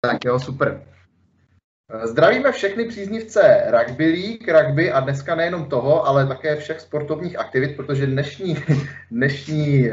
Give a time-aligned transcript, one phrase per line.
[0.00, 0.82] Tak jo, super.
[2.04, 7.76] Zdravíme všechny příznivce rugby league, rugby a dneska nejenom toho, ale také všech sportovních aktivit,
[7.76, 8.56] protože dnešní,
[9.10, 9.90] dnešní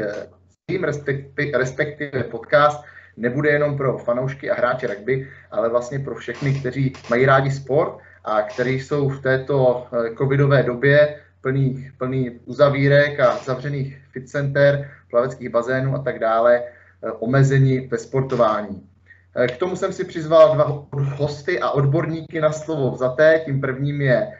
[0.66, 2.84] tým, respektive, respektive podcast,
[3.16, 7.98] nebude jenom pro fanoušky a hráče rugby, ale vlastně pro všechny, kteří mají rádi sport
[8.24, 14.90] a kteří jsou v této eh, covidové době plných, plný uzavírek a zavřených fit center,
[15.10, 18.88] plaveckých bazénů a tak dále, eh, omezení ve sportování.
[19.36, 23.42] Eh, k tomu jsem si přizval dva hosty a odborníky na slovo vzaté.
[23.44, 24.32] Tím prvním je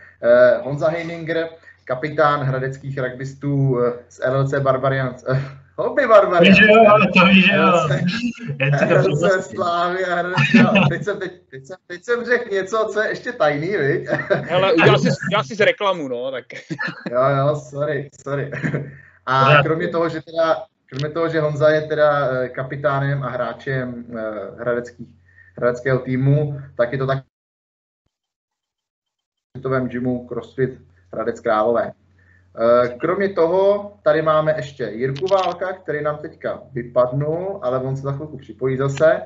[0.63, 1.49] Honza Heininger,
[1.85, 5.25] kapitán hradeckých rugbystů z LLC Barbarians,
[5.79, 6.59] Hobby Barbarians.
[6.59, 6.85] Víš, jo,
[7.21, 7.89] to víš, jo.
[8.95, 10.25] RC Slávy a
[10.89, 14.09] teď jsem, teď, teď, jsem, teď jsem řekl něco, co je ještě tajný, viď?
[14.31, 16.45] Hele, udělal jsi, udělal jsi z reklamu, no, tak.
[17.11, 18.51] Jo, jo, sorry, sorry.
[19.27, 24.05] A kromě toho, že teda, kromě toho, že Honza je teda eh, kapitánem a hráčem
[24.11, 25.09] eh, hradeckých,
[25.57, 27.25] hradeckého týmu, tak je to tak
[29.65, 30.81] v gymu CrossFit
[31.13, 31.93] Hradec Králové.
[31.93, 38.03] Eh, kromě toho tady máme ještě Jirku Válka, který nám teďka vypadnul, ale on se
[38.03, 39.23] za chvilku připojí zase.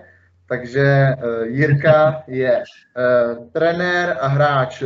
[0.47, 2.65] Takže Jirka je
[3.53, 4.83] trenér a hráč,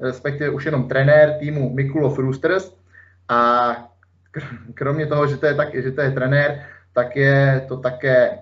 [0.00, 2.76] respektive už jenom trenér týmu Mikulov Roosters
[3.28, 3.72] a
[4.74, 8.38] kromě toho, že to je, tak, že to je trenér, tak je to také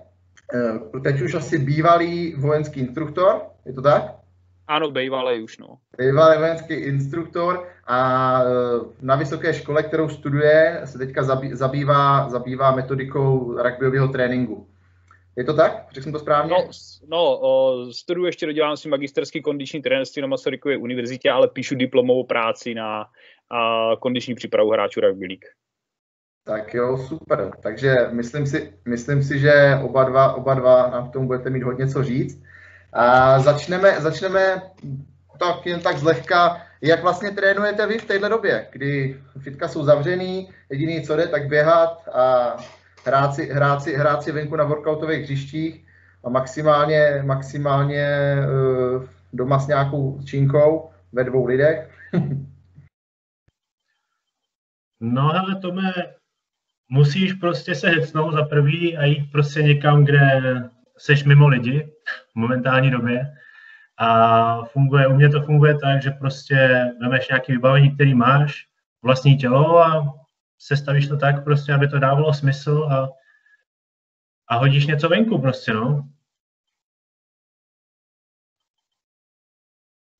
[1.03, 4.15] teď už asi bývalý vojenský instruktor, je to tak?
[4.67, 5.77] Ano, bývalý už, no.
[5.97, 8.45] Bývalý vojenský instruktor a e,
[9.01, 14.67] na vysoké škole, kterou studuje, se teďka zabývá, zabývá metodikou rugbyového tréninku.
[15.35, 15.87] Je to tak?
[15.91, 16.51] Řekl jsem to správně?
[16.51, 16.69] No,
[17.07, 22.23] no o, studuji ještě, dodělám si magisterský kondiční trenérství na Masarykově univerzitě, ale píšu diplomovou
[22.23, 23.05] práci na
[23.49, 25.45] a, kondiční přípravu hráčů rugby league.
[26.47, 27.51] Tak jo, super.
[27.61, 31.63] Takže myslím si, myslím si že oba dva, oba dva nám k tomu budete mít
[31.63, 32.43] hodně co říct.
[32.93, 34.61] A začneme, začneme
[35.39, 40.49] tak jen tak zlehka, jak vlastně trénujete vy v této době, kdy fitka jsou zavřený,
[40.69, 42.55] jediný co jde, tak běhat a
[43.05, 45.85] hrát si, hrát si, hrát si venku na workoutových hřištích
[46.23, 51.89] a maximálně, maximálně uh, doma s nějakou činkou ve dvou lidech.
[54.99, 55.93] no hele, Tome,
[56.89, 60.41] musíš prostě se hecnout za prvý a jít prostě někam, kde
[60.97, 61.89] seš mimo lidi
[62.31, 63.33] v momentální době
[63.97, 68.67] a funguje, u mě to funguje tak, že prostě vemeš nějaké vybavení, který máš,
[69.01, 70.13] vlastní tělo a
[70.59, 73.09] sestavíš to tak prostě, aby to dávalo smysl a,
[74.47, 76.09] a hodíš něco venku prostě, no.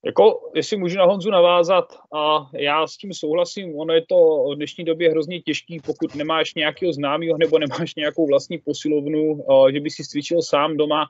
[0.08, 4.56] Jako, jestli můžu na Honzu navázat, a já s tím souhlasím, ono je to v
[4.56, 9.90] dnešní době hrozně těžký, pokud nemáš nějakého známého nebo nemáš nějakou vlastní posilovnu, že by
[9.90, 11.06] si cvičil sám doma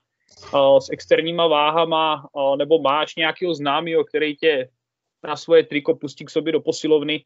[0.80, 4.70] s externíma váhama, nebo máš nějakého známého, který tě
[5.28, 7.24] na svoje triko pustí k sobě do posilovny,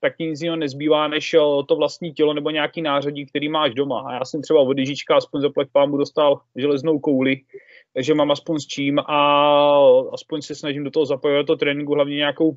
[0.00, 1.36] tak nic jiného nezbývá, než
[1.68, 4.00] to vlastní tělo nebo nějaký nářadí, který máš doma.
[4.00, 7.40] A já jsem třeba od Ježíčka aspoň za pámu dostal železnou kouli,
[7.94, 9.18] takže mám aspoň s čím a
[10.12, 12.56] aspoň se snažím do toho zapojovat to tréninku, hlavně nějakou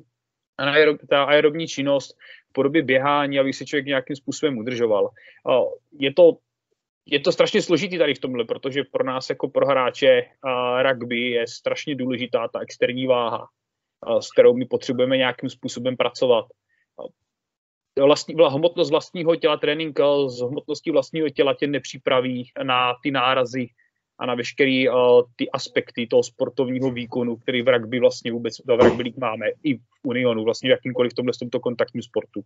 [0.58, 2.16] aerob, ta aerobní činnost
[2.50, 5.10] v podobě běhání, aby se člověk nějakým způsobem udržoval.
[5.98, 6.36] Je to,
[7.06, 10.22] je to strašně složitý tady v tomhle, protože pro nás jako pro hráče
[10.82, 13.48] rugby je strašně důležitá ta externí váha,
[14.20, 16.44] s kterou my potřebujeme nějakým způsobem pracovat.
[17.98, 23.68] Vlastní, hmotnost vlastního těla, trénink z hmotností vlastního těla tě nepřipraví na ty nárazy,
[24.18, 28.68] a na veškeré uh, ty aspekty toho sportovního výkonu, který v rugby vlastně vůbec v
[28.68, 32.44] rugby league máme, i v Unionu, vlastně v jakýmkoliv v tomhle tomto kontaktním sportu.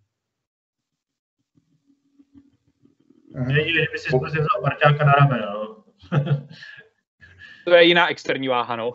[3.47, 5.85] Není, že by si prostě vzal parťáka na rameno.
[6.13, 6.19] No.
[7.65, 8.93] to je jiná externí váha, no.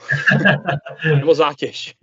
[1.15, 1.95] Nebo zátěž.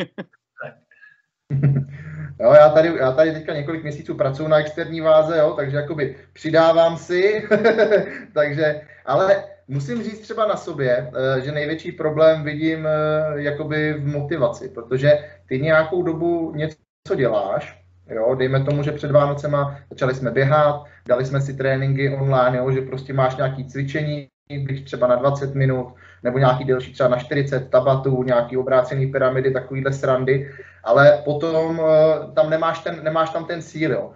[2.40, 6.16] Jo, já tady, já tady teďka několik měsíců pracuji na externí váze, jo, takže jakoby
[6.32, 7.48] přidávám si,
[8.34, 12.90] takže, ale musím říct třeba na sobě, eh, že největší problém vidím eh,
[13.34, 19.78] jakoby v motivaci, protože ty nějakou dobu něco děláš, jo, dejme tomu, že před Vánocema
[19.90, 24.28] začali jsme běhat, dali jsme si tréninky online, jo, že prostě máš nějaký cvičení,
[24.58, 29.50] bych třeba na 20 minut, nebo nějaký delší třeba na 40 tabatů, nějaký obrácený pyramidy,
[29.50, 30.50] takovýhle srandy,
[30.84, 34.12] ale potom eh, tam nemáš, ten, nemáš tam ten síl, jo.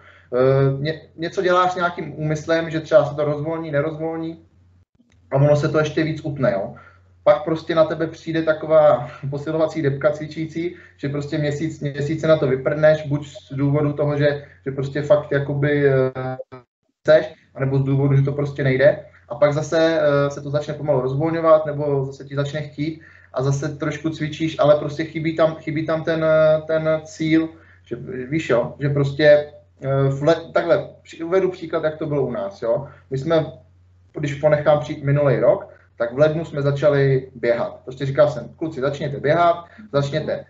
[0.78, 4.44] Ně, něco děláš s nějakým úmyslem, že třeba se to rozvolní, nerozvolní,
[5.30, 6.74] a ono se to ještě víc utne, jo.
[7.24, 12.46] Pak prostě na tebe přijde taková posilovací depka cvičící, že prostě měsíc, měsíce na to
[12.46, 16.12] vyprdneš, buď z důvodu toho, že, že prostě fakt jakoby eh,
[17.00, 19.04] chceš, anebo z důvodu, že to prostě nejde.
[19.28, 23.00] A pak zase uh, se to začne pomalu rozvolňovat, nebo zase ti začne chtít
[23.32, 26.26] a zase trošku cvičíš, ale prostě chybí tam, chybí tam ten,
[26.66, 27.48] ten cíl,
[27.84, 27.96] že
[28.30, 29.52] víš jo, že prostě
[30.10, 30.88] v let, takhle,
[31.24, 32.88] uvedu příklad, jak to bylo u nás, jo.
[33.10, 33.52] My jsme,
[34.18, 35.68] když ponechám přijít minulý rok,
[35.98, 37.80] tak v lednu jsme začali běhat.
[37.84, 40.44] Prostě říkal jsem, kluci, začněte běhat, začněte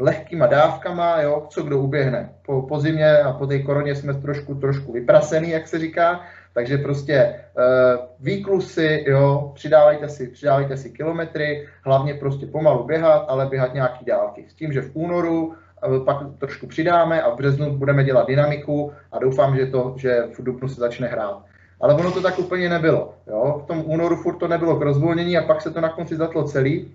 [0.00, 2.30] lehkýma dávkama, jo, co kdo uběhne.
[2.46, 6.20] Po, po zimě a po té koroně jsme trošku, trošku vyprasený, jak se říká,
[6.54, 13.46] takže prostě uh, výklusy, jo, přidávejte si, přidávejte si kilometry, hlavně prostě pomalu běhat, ale
[13.46, 14.44] běhat nějaký dálky.
[14.48, 18.92] S tím, že v únoru uh, pak trošku přidáme a v březnu budeme dělat dynamiku
[19.12, 21.42] a doufám, že, to, že v dubnu se začne hrát.
[21.80, 23.14] Ale ono to tak úplně nebylo.
[23.26, 23.60] Jo?
[23.64, 26.44] V tom únoru furt to nebylo k rozvolnění a pak se to na konci zatlo
[26.44, 26.92] celý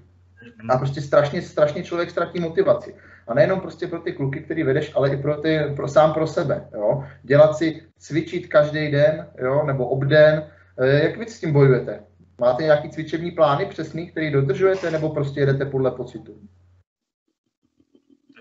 [0.69, 2.95] a prostě strašně, strašně člověk ztratí motivaci.
[3.27, 6.27] A nejenom prostě pro ty kluky, který vedeš, ale i pro ty, pro, sám pro
[6.27, 6.69] sebe.
[6.73, 7.03] Jo?
[7.23, 9.63] Dělat si, cvičit každý den, jo?
[9.65, 10.51] nebo obden.
[10.77, 12.03] E, jak vy s tím bojujete?
[12.41, 16.39] Máte nějaký cvičební plány přesný, který dodržujete, nebo prostě jedete podle pocitu?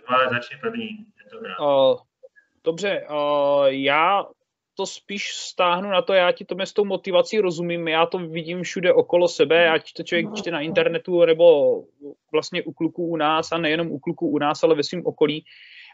[0.06, 0.88] Ale začni první.
[1.60, 1.96] Uh,
[2.64, 4.24] dobře, uh, já
[4.74, 8.62] to spíš stáhnu na to, já ti to s tou motivací rozumím, já to vidím
[8.62, 11.44] všude okolo sebe, ať to člověk čte na internetu nebo
[12.32, 15.44] vlastně u kluků u nás a nejenom u kluků u nás, ale ve svém okolí,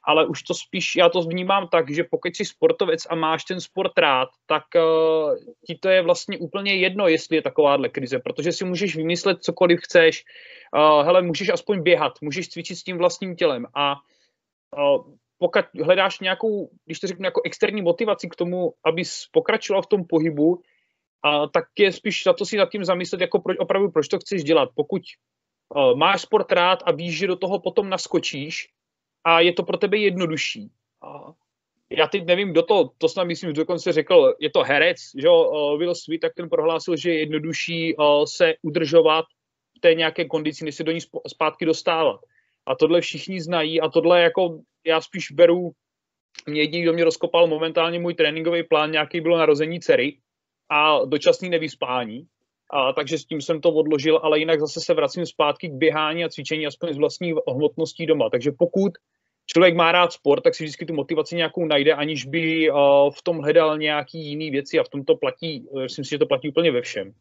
[0.04, 3.60] ale už to spíš, já to vnímám tak, že pokud jsi sportovec a máš ten
[3.60, 5.36] sport rád, tak uh,
[5.66, 9.80] ti to je vlastně úplně jedno, jestli je takováhle krize, protože si můžeš vymyslet cokoliv
[9.80, 10.24] chceš,
[10.76, 13.94] uh, hele, můžeš aspoň běhat, můžeš cvičit s tím vlastním tělem a
[14.76, 19.86] uh, pokud hledáš nějakou, když to řeknu, jako externí motivaci k tomu, abys pokračoval v
[19.86, 20.62] tom pohybu,
[21.24, 24.18] a tak je spíš za to si nad tím zamyslet, jako proč, opravdu, proč to
[24.18, 24.68] chceš dělat.
[24.74, 25.02] Pokud
[25.74, 28.68] uh, máš sport rád a víš, že do toho potom naskočíš
[29.24, 30.70] a je to pro tebe jednodušší.
[31.04, 31.32] Uh,
[31.90, 35.78] já teď nevím, kdo to, to snad myslím, dokonce řekl, je to herec, že uh,
[35.78, 39.24] Will Smith, tak ten prohlásil, že je jednodušší uh, se udržovat
[39.76, 42.20] v té nějaké kondici, než se do ní zpátky dostávat.
[42.70, 45.70] A tohle všichni znají a tohle jako já spíš beru,
[46.46, 50.18] mě jediný, kdo mě rozkopal momentálně můj tréninkový plán, nějaký bylo narození dcery
[50.68, 52.26] a dočasný nevyspání.
[52.72, 56.24] A, takže s tím jsem to odložil, ale jinak zase se vracím zpátky k běhání
[56.24, 58.30] a cvičení aspoň z vlastní hmotností doma.
[58.30, 58.92] Takže pokud
[59.46, 62.76] člověk má rád sport, tak si vždycky tu motivaci nějakou najde, aniž by uh,
[63.10, 66.26] v tom hledal nějaký jiný věci a v tom to platí, myslím si, že to
[66.26, 67.12] platí úplně ve všem.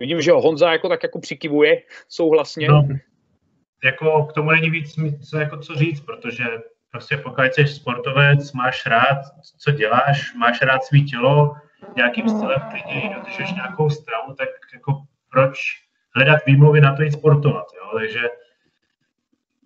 [0.00, 2.68] Vidím, že Honza jako tak jako přikivuje souhlasně.
[2.68, 2.88] No,
[3.84, 4.98] jako k tomu není víc
[5.30, 6.44] co, jako co říct, protože
[6.90, 9.18] prostě pokud jsi sportovec, máš rád,
[9.58, 11.56] co děláš, máš rád svý tělo,
[11.96, 15.58] nějakým stylem klidně dodržeš nějakou stravu, tak jako proč
[16.14, 17.98] hledat výmluvy na to jít sportovat, jo?
[17.98, 18.20] takže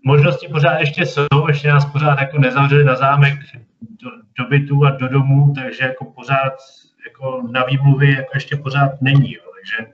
[0.05, 3.39] možnosti pořád ještě jsou, ještě nás pořád jako nezavřeli na zámek
[4.03, 6.53] do, do bytu a do domů, takže jako pořád
[7.07, 9.43] jako na výmluvy jako ještě pořád není, jo?
[9.55, 9.93] takže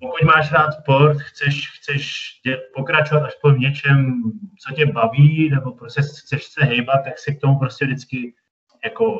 [0.00, 2.30] pokud máš rád sport, chceš, chceš
[2.74, 4.22] pokračovat aspoň v něčem,
[4.58, 8.34] co tě baví, nebo prostě chceš se hejbat, tak si k tomu prostě vždycky
[8.84, 9.18] jako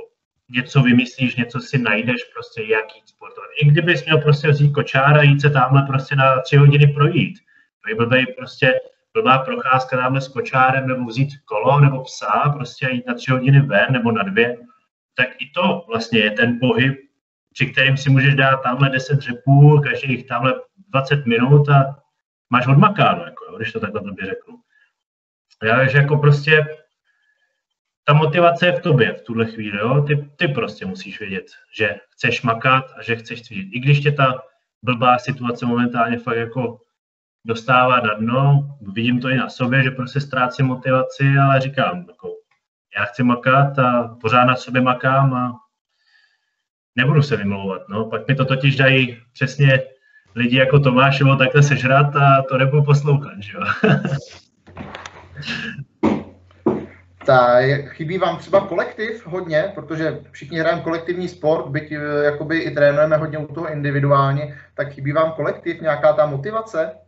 [0.50, 3.50] něco vymyslíš, něco si najdeš, prostě jak jít sportovat.
[3.62, 7.38] I kdybys měl prostě vzít kočára jít se tamhle prostě na tři hodiny projít.
[7.84, 8.74] To je blbej prostě
[9.14, 13.60] blbá procházka tamhle s kočárem, nebo vzít kolo, nebo psa, prostě jít na tři hodiny
[13.60, 14.56] ven, nebo na dvě,
[15.14, 16.98] tak i to vlastně je ten pohyb,
[17.52, 20.54] při kterým si můžeš dát tamhle 10 řepů, každých tamhle
[20.88, 22.02] 20 minut a
[22.50, 24.54] máš odmakáno, jako, když to takhle blbě řeknu.
[25.62, 26.66] Já, že jako prostě
[28.04, 30.02] ta motivace je v tobě v tuhle chvíli, jo?
[30.02, 33.68] Ty, ty prostě musíš vědět, že chceš makat a že chceš cvičit.
[33.72, 34.42] I když tě ta
[34.82, 36.80] blbá situace momentálně fakt jako
[37.44, 42.32] dostává na dno, vidím to i na sobě, že prostě ztrácím motivaci, ale říkám, jako,
[42.98, 45.60] já chci makat a pořád na sobě makám a
[46.96, 47.88] nebudu se vymlouvat.
[47.88, 48.04] No.
[48.04, 49.82] Pak mi to totiž dají přesně
[50.34, 53.60] lidi jako Tomáš, nebo takhle sežrat a to nebudu poslouchat, že jo.
[57.26, 62.70] Tak, chybí vám třeba kolektiv hodně, protože všichni hrajeme kolektivní sport, byť eh, jakoby i
[62.70, 66.98] trénujeme hodně u toho individuálně, tak chybí vám kolektiv, nějaká ta motivace?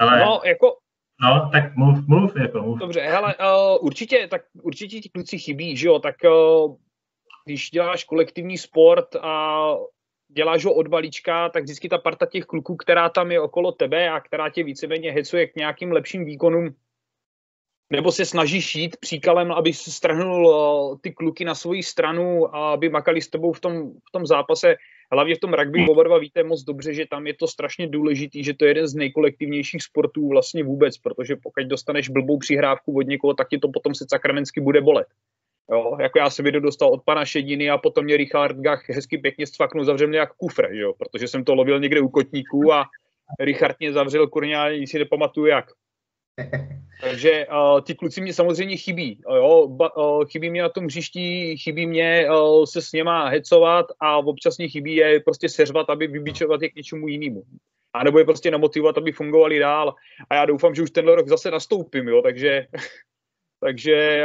[0.00, 0.76] Hele, no, jako,
[1.22, 2.78] No, tak mluv, mluv, jako mluv.
[2.78, 6.76] Dobře, hele, uh, určitě, tak určitě ti kluci chybí, že jo, tak uh,
[7.44, 9.62] když děláš kolektivní sport a
[10.32, 14.10] děláš ho od balíčka, tak vždycky ta parta těch kluků, která tam je okolo tebe
[14.10, 16.74] a která tě víceméně hecuje k nějakým lepším výkonům,
[17.92, 22.72] nebo se snažíš jít příkalem, aby se strhnul eh, ty kluky na svoji stranu a
[22.72, 24.74] aby makali s tebou v tom, v tom zápase.
[25.12, 28.44] Hlavně v tom rugby oba dva víte moc dobře, že tam je to strašně důležitý,
[28.44, 33.06] že to je jeden z nejkolektivnějších sportů vlastně vůbec, protože pokud dostaneš blbou přihrávku od
[33.06, 35.06] někoho, tak ti to potom se sakramensky bude bolet.
[35.70, 39.18] Jo, jako já jsem video dostal od pana Šediny a potom mě Richard Gach hezky
[39.18, 42.84] pěkně stvaknul, zavřel mě jak kufr, jo, protože jsem to lovil někde u kotníků a
[43.40, 45.66] Richard mě zavřel kurně, ale nic si nepamatuju jak.
[47.00, 49.20] Takže uh, ty kluci mě samozřejmě chybí.
[49.34, 49.68] Jo?
[49.68, 54.16] Ba, uh, chybí mě na tom hřišti, chybí mě uh, se s něma hecovat a
[54.18, 57.42] občas mě chybí je prostě seřvat, aby vybičovat je k něčemu jinému.
[57.94, 59.94] A nebo je prostě namotivovat, aby fungovali dál.
[60.30, 62.22] A já doufám, že už tenhle rok zase nastoupím, jo?
[62.22, 62.66] takže,
[63.62, 64.22] takže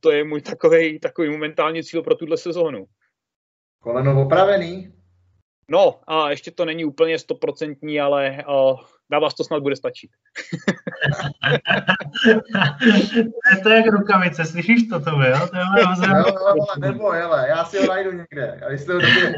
[0.00, 2.86] to je můj takový, takový momentální cíl pro tuhle sezónu.
[3.80, 4.92] Koleno opravený?
[5.68, 10.10] No, a ještě to není úplně stoprocentní, ale uh, na vás to snad bude stačit.
[13.62, 15.16] to je jak rukavice, slyšíš to, to jo?
[15.16, 19.34] To je jo, jo, nebo, hele, já si ho najdu někde, a jestli ho dobře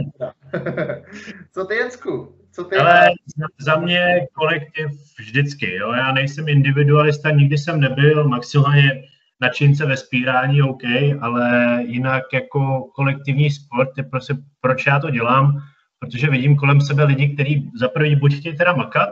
[1.53, 2.39] Co ty, Jensku?
[2.53, 2.77] Co ty?
[2.77, 3.11] Ale
[3.59, 4.87] za mě kolektiv
[5.19, 5.93] vždycky, jo?
[5.93, 9.03] Já nejsem individualista, nikdy jsem nebyl, maximálně
[9.41, 10.83] načince ve spírání, OK,
[11.21, 15.53] ale jinak jako kolektivní sport je prostě, proč já to dělám,
[15.99, 19.11] protože vidím kolem sebe lidi, kteří za první buď chtějí teda makat,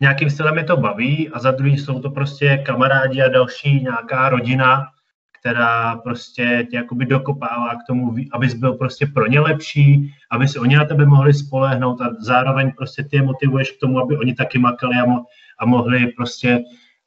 [0.00, 4.28] nějakým stylem je to baví a za druhý jsou to prostě kamarádi a další nějaká
[4.28, 4.86] rodina,
[5.40, 10.58] která prostě tě jakoby dokopává k tomu, abys byl prostě pro ně lepší, aby si
[10.58, 14.34] oni na tebe mohli spolehnout a zároveň prostě ty je motivuješ k tomu, aby oni
[14.34, 15.24] taky makali a, mo-
[15.58, 16.60] a mohli prostě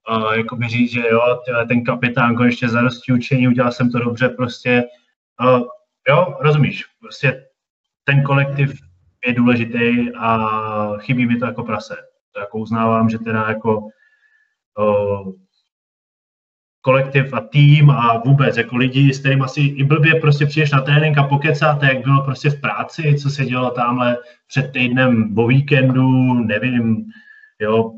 [0.09, 4.83] uh, jakoby říct, že jo, ten kapitán konečně zarostí učení, udělal jsem to dobře, prostě
[5.43, 5.63] uh,
[6.09, 7.43] jo, rozumíš, prostě
[8.03, 8.73] ten kolektiv
[9.27, 10.47] je důležitý a
[10.97, 11.95] chybí mi to jako prase.
[12.31, 13.79] To jako uznávám, že teda jako
[14.79, 15.31] uh,
[16.81, 20.81] kolektiv a tým a vůbec jako lidi, s kterým asi i blbě prostě přijdeš na
[20.81, 25.47] trénink a pokecáte, jak bylo prostě v práci, co se dělo tamhle před týdnem o
[25.47, 27.05] víkendu, nevím,
[27.59, 27.91] jo,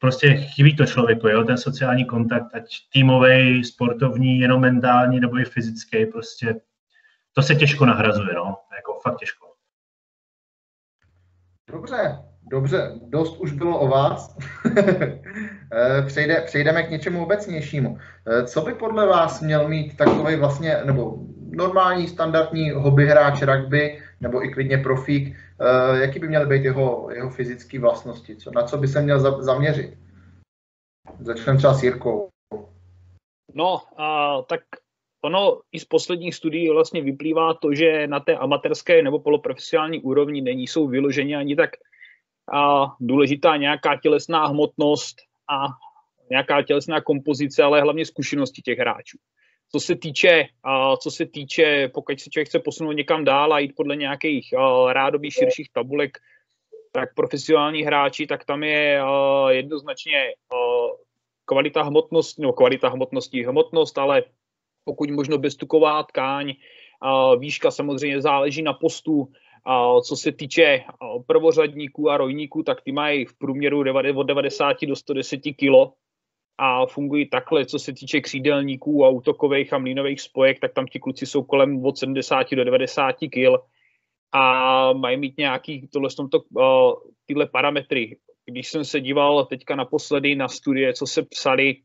[0.00, 5.44] prostě chybí to člověku, jo, ten sociální kontakt, ať týmový, sportovní, jenom mentální nebo i
[5.44, 6.60] fyzický, prostě
[7.32, 9.46] to se těžko nahrazuje, no, jako fakt těžko.
[11.72, 12.18] Dobře,
[12.50, 14.36] Dobře, dost už bylo o vás.
[15.72, 17.98] Eh, přejde, přejdeme k něčemu obecnějšímu.
[18.26, 21.16] Eh, co by podle vás měl mít takový vlastně, nebo
[21.50, 27.10] normální, standardní hobby hráč rugby, nebo i klidně profík, eh, jaký by měly být jeho,
[27.12, 28.36] jeho fyzické vlastnosti?
[28.36, 29.98] Co, na co by se měl zaměřit?
[31.20, 32.28] Začneme třeba s Jirkou.
[33.54, 34.60] No, a, tak
[35.24, 40.40] ono i z posledních studií vlastně vyplývá to, že na té amatérské nebo poloprofesionální úrovni
[40.40, 41.70] není jsou vyloženi ani tak
[42.52, 45.16] a důležitá nějaká tělesná hmotnost
[45.50, 45.66] a
[46.30, 49.18] nějaká tělesná kompozice, ale hlavně zkušenosti těch hráčů.
[49.72, 50.46] Co se týče,
[51.02, 54.54] co se týče, pokud se člověk chce posunout někam dál a jít podle nějakých
[54.92, 56.18] rádových širších tabulek,
[56.92, 59.00] tak profesionální hráči, tak tam je
[59.48, 60.32] jednoznačně
[61.44, 64.22] kvalita hmotnosti, no kvalita hmotnosti, hmotnost, ale
[64.84, 66.54] pokud možno beztuková tkáň,
[67.38, 69.32] výška samozřejmě záleží na postu,
[70.08, 70.84] co se týče
[71.26, 73.84] prvořadníků a rojníků, tak ty mají v průměru
[74.14, 75.94] od 90 do 110 kg
[76.62, 77.66] a fungují takhle.
[77.66, 81.84] Co se týče křídelníků a útokových a mlínových spojek, tak tam ti kluci jsou kolem
[81.84, 83.64] od 70 do 90 kg
[84.32, 86.38] a mají mít nějaký tohle, tomto,
[87.26, 88.18] tyhle parametry.
[88.44, 91.76] Když jsem se díval teďka naposledy na studie, co se psali,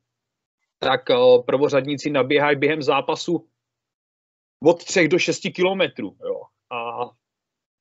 [0.80, 1.02] tak
[1.46, 3.48] prvořadníci naběhají během zápasu
[4.64, 6.18] od 3 do 6 kilometrů.
[6.72, 7.10] A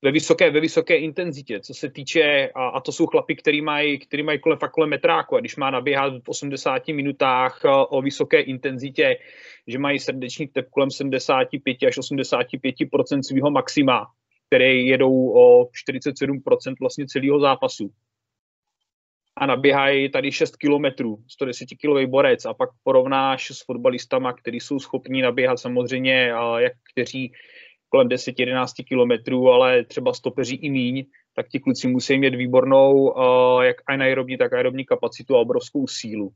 [0.04, 3.98] ve vysoké, ve vysoké intenzitě, co se týče, a, a to jsou chlapy, který mají,
[3.98, 8.40] který mají kolem, fakt kolem metráku a když má naběhat v 80 minutách o vysoké
[8.40, 9.16] intenzitě,
[9.66, 14.06] že mají srdeční tep kolem 75 až 85% svého maxima,
[14.46, 17.90] které jedou o 47% vlastně celého zápasu.
[19.36, 24.78] A naběhají tady 6 kilometrů, 110 kilový borec a pak porovnáš s fotbalistama, kteří jsou
[24.78, 27.32] schopni naběhat samozřejmě, jak kteří
[27.94, 31.04] kolem 10-11 kilometrů, ale třeba stopeří i míň,
[31.36, 36.32] tak ti kluci musí mít výbornou uh, jak anaerobní, tak aerobní kapacitu a obrovskou sílu.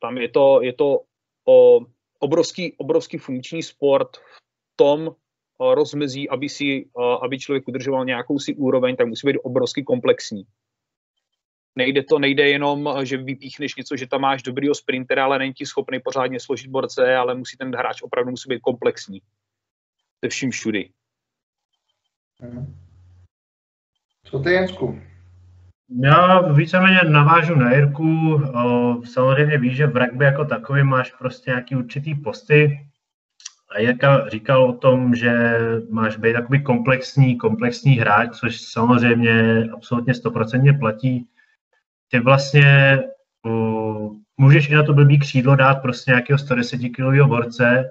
[0.00, 0.98] Tam je to, je to
[1.44, 1.84] uh,
[2.18, 4.40] obrovský, obrovský funkční sport v
[4.76, 9.42] tom uh, rozmezí, aby, si, uh, aby člověk udržoval nějakou si úroveň, tak musí být
[9.42, 10.42] obrovský komplexní.
[11.76, 15.66] Nejde to, nejde jenom, že vypíchneš něco, že tam máš dobrýho sprintera, ale není ti
[15.66, 19.20] schopný pořádně složit borce, ale musí ten hráč opravdu musí být komplexní
[20.24, 20.90] se vším všudy.
[22.42, 22.76] Mhm.
[24.24, 25.00] Co ty, Jensku?
[26.02, 28.42] Já víceméně navážu na Jirku.
[29.04, 32.86] Samozřejmě víš, že v rugby jako takový máš prostě nějaký určitý posty.
[33.74, 35.58] A Jirka říkal o tom, že
[35.90, 41.26] máš být takový komplexní, komplexní hráč, což samozřejmě absolutně stoprocentně platí.
[42.08, 42.98] Ty vlastně
[43.46, 47.90] uh, můžeš i na to blbý křídlo dát prostě nějakého 110 kg borce,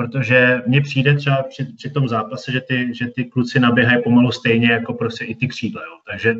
[0.00, 4.32] protože mně přijde třeba při, při tom zápase, že ty, že ty kluci naběhají pomalu
[4.32, 5.98] stejně jako prostě i ty křídla, jo.
[6.10, 6.34] takže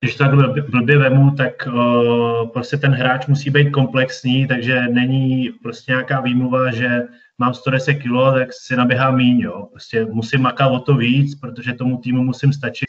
[0.00, 5.50] když to takhle blbě vemu, tak uh, prostě ten hráč musí být komplexní, takže není
[5.62, 7.02] prostě nějaká výmluva, že
[7.38, 9.66] mám 110 kg, tak si naběhám míň, jo.
[9.70, 12.88] Prostě musím makat o to víc, protože tomu týmu musím stačit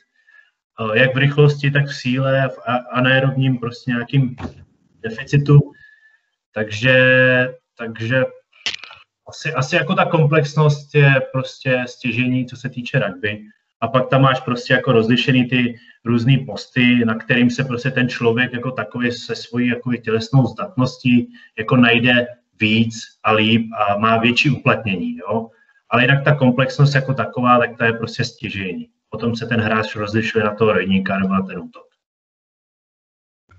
[0.80, 2.58] uh, jak v rychlosti, tak v síle, v
[2.92, 4.36] anaerobním prostě nějakým
[5.04, 5.60] deficitu.
[6.54, 6.98] Takže,
[7.78, 8.24] takže
[9.28, 13.42] asi, asi jako ta komplexnost je prostě stěžení, co se týče rugby.
[13.82, 15.76] A pak tam máš prostě jako rozlišený ty
[16.06, 21.34] různé posty, na kterým se prostě ten člověk jako takový se svojí jako tělesnou zdatností
[21.58, 22.28] jako najde
[22.60, 25.50] víc a líp a má větší uplatnění, jo.
[25.90, 28.90] Ale jinak ta komplexnost jako taková, tak to je prostě stěžení.
[29.10, 31.84] Potom se ten hráč rozlišuje na toho rojníka nebo na ten útok.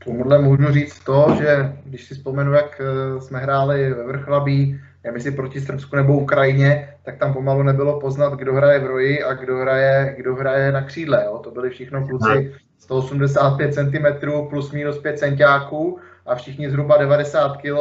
[0.05, 5.13] Tomuhle můžu říct to, že když si vzpomenu, jak eh, jsme hráli ve Vrchlabí, já
[5.13, 9.35] myslím proti Srbsku nebo Ukrajině, tak tam pomalu nebylo poznat, kdo hraje v roji a
[9.35, 11.25] kdo hraje, kdo hraje na křídle.
[11.25, 11.39] Jo?
[11.39, 17.77] To byli všichni kluci 185 cm plus minus 5 centiáků a všichni zhruba 90 kg,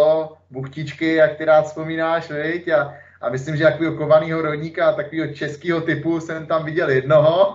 [0.51, 2.69] buchtičky, jak ty rád vzpomínáš, viď?
[2.69, 7.53] A, a myslím, že takového kovaného rodníka, takového českého typu jsem tam viděl jednoho.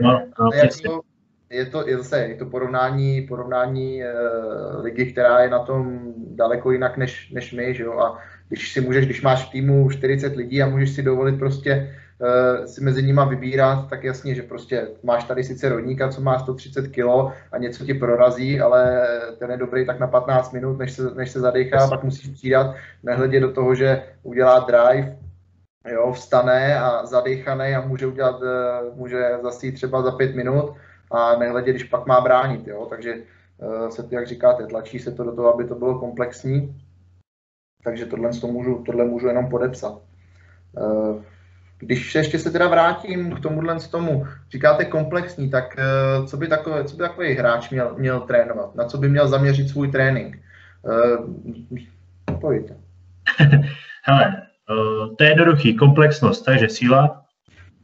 [0.00, 1.00] No, no, jako,
[1.50, 6.72] je to, je zase, je to porovnání, porovnání uh, ligy, která je na tom daleko
[6.72, 7.98] jinak než, než my, že jo?
[7.98, 8.18] A
[8.50, 12.66] když si můžeš, když máš v týmu 40 lidí a můžeš si dovolit prostě uh,
[12.66, 16.88] si mezi nima vybírat, tak jasně, že prostě máš tady sice rodníka, co má 130
[16.88, 19.06] kg a něco ti prorazí, ale
[19.38, 22.74] ten je dobrý tak na 15 minut, než se, než se zadechá, pak musíš přidat,
[23.02, 25.16] nehledě do toho, že udělá drive,
[25.92, 30.74] jo, vstane a zadechaný a může udělat, uh, může zase třeba za 5 minut
[31.10, 35.12] a nehledě, když pak má bránit, jo, takže uh, se to, jak říkáte, tlačí se
[35.12, 36.82] to do toho, aby to bylo komplexní
[37.84, 40.02] takže tohle, to můžu, tohle můžu jenom podepsat.
[40.78, 41.24] Eh,
[41.78, 46.48] když ještě se teda vrátím k tomuhle z tomu, říkáte komplexní, tak eh, co by
[46.48, 48.74] takový, co by takový hráč měl, měl trénovat?
[48.74, 50.38] Na co by měl zaměřit svůj trénink?
[50.86, 52.76] Eh, pojďte.
[54.04, 54.42] Hele,
[55.18, 55.76] to je jednoduchý.
[55.76, 57.24] Komplexnost, takže síla,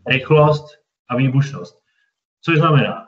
[0.06, 0.66] rychlost
[1.08, 1.78] a výbušnost.
[2.42, 3.06] Což znamená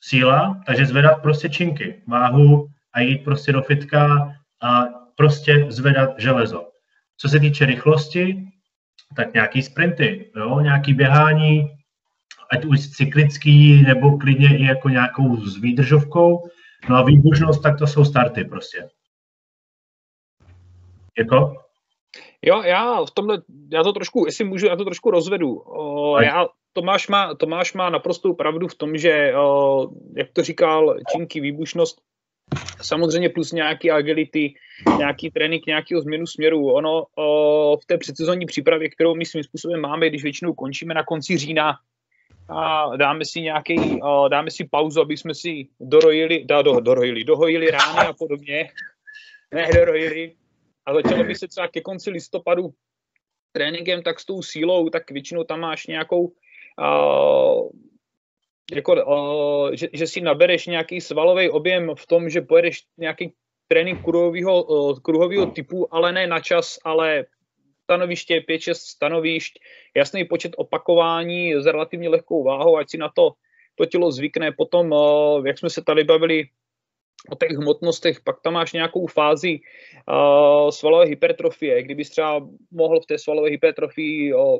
[0.00, 6.68] síla, takže zvedat prostě činky, váhu a jít prostě do fitka a prostě zvedat železo.
[7.16, 8.36] Co se týče rychlosti,
[9.16, 11.68] tak nějaký sprinty, jo, nějaký běhání,
[12.52, 16.48] ať už cyklický, nebo klidně i jako nějakou s výdržovkou.
[16.88, 18.88] No a výbušnost, tak to jsou starty prostě.
[21.18, 21.56] Jako?
[22.42, 25.58] Jo, já v tomhle, já to trošku, jestli můžu, já to trošku rozvedu.
[25.58, 30.96] O, já, Tomáš má, Tomáš má naprostou pravdu v tom, že, o, jak to říkal
[31.12, 32.00] Činky, výbušnost
[32.82, 34.54] Samozřejmě plus nějaký agility,
[34.98, 36.72] nějaký trénink, nějakého změnu směru.
[36.72, 41.04] Ono o, v té předsezonní přípravě, kterou my svým způsobem máme, když většinou končíme na
[41.04, 41.78] konci října
[42.48, 47.24] a dáme si nějaký, o, dáme si pauzu, aby jsme si dorojili, da, do, dorojili,
[47.24, 48.70] dohojili rány a podobně.
[49.54, 50.32] Ne, dorojili.
[50.86, 52.70] A začalo by se třeba ke konci listopadu
[53.52, 57.70] tréninkem, tak s tou sílou, tak většinou tam máš nějakou uh,
[58.76, 63.32] jako, uh, že, že si nabereš nějaký svalový objem v tom, že pojedeš nějaký
[63.68, 67.24] trénink kruhového, uh, kruhového typu, ale ne na čas, ale
[67.84, 69.58] stanoviště, 5-6 stanovišť,
[69.96, 73.32] jasný počet opakování s relativně lehkou váhou, ať si na to
[73.74, 74.52] to tělo zvykne.
[74.52, 76.44] Potom, uh, jak jsme se tady bavili
[77.28, 83.06] o těch hmotnostech, pak tam máš nějakou fázi uh, svalové hypertrofie, kdyby třeba mohl v
[83.06, 84.58] té svalové hypertrofii uh,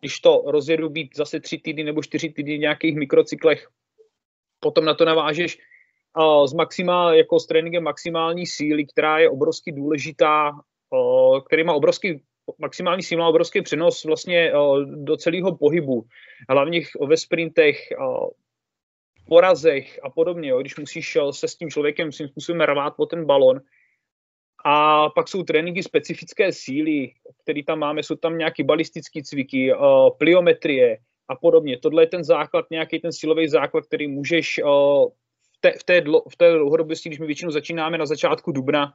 [0.00, 3.68] když to rozjedu být zase tři týdny nebo čtyři týdny v nějakých mikrocyklech,
[4.60, 5.58] potom na to navážeš
[6.18, 11.72] uh, s maximál, jako s tréninkem maximální síly, která je obrovsky důležitá, uh, který má
[11.72, 12.22] obrovský
[12.58, 16.04] maximální síla, obrovský přenos vlastně uh, do celého pohybu,
[16.48, 18.28] hlavně ve sprintech, uh,
[19.28, 23.24] porazech a podobně, jo, když musíš se s tím člověkem svým způsobem rvát po ten
[23.24, 23.60] balon,
[24.64, 30.10] a pak jsou tréninky specifické síly, které tam máme, jsou tam nějaké balistické cviky, uh,
[30.18, 31.78] pliometrie a podobně.
[31.78, 34.70] Tohle je ten základ, nějaký ten silový základ, který můžeš uh,
[35.56, 38.94] v té, v té, dlo, v té dlouhodobosti, když my většinou začínáme na začátku dubna,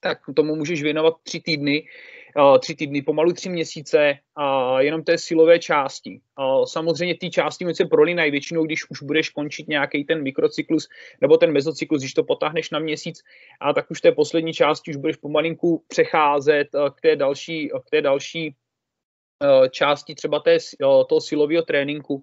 [0.00, 1.86] tak tomu můžeš věnovat tři týdny,
[2.60, 6.20] tři týdny, pomalu tři měsíce a jenom té silové části.
[6.38, 10.88] Uh, samozřejmě ty části se prolínají většinou, když už budeš končit nějaký ten mikrocyklus
[11.20, 13.20] nebo ten mezocyklus, když to potáhneš na měsíc,
[13.60, 17.90] a tak už té poslední části už budeš pomalinku přecházet uh, k té další, k
[17.90, 18.54] té další
[19.70, 20.58] části třeba té,
[21.08, 22.22] toho silového tréninku,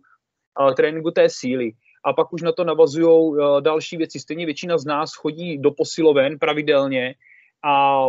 [0.76, 1.72] tréninku té síly
[2.06, 4.20] a pak už na to navazují další věci.
[4.20, 7.16] Stejně většina z nás chodí do posiloven pravidelně,
[7.64, 8.06] a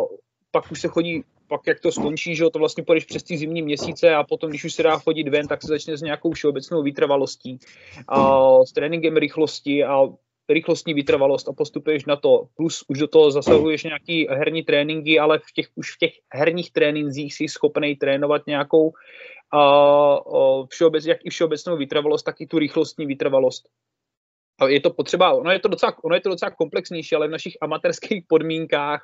[0.51, 3.63] pak už se chodí pak jak to skončí, že to vlastně půjdeš přes ty zimní
[3.63, 6.83] měsíce a potom, když už se dá chodit ven, tak se začne s nějakou všeobecnou
[6.83, 7.59] vytrvalostí,
[8.09, 10.03] a s tréninkem rychlosti a
[10.49, 12.47] rychlostní vytrvalost a postupuješ na to.
[12.57, 16.73] Plus už do toho zasahuješ nějaký herní tréninky, ale v těch, už v těch herních
[16.73, 18.93] trénincích jsi schopný trénovat nějakou
[19.53, 23.69] a, a všeobec, jak i všeobecnou vytrvalost, tak i tu rychlostní vytrvalost.
[24.61, 27.31] A je to potřeba, ono je to, docela, ono je to docela komplexnější, ale v
[27.31, 29.03] našich amatérských podmínkách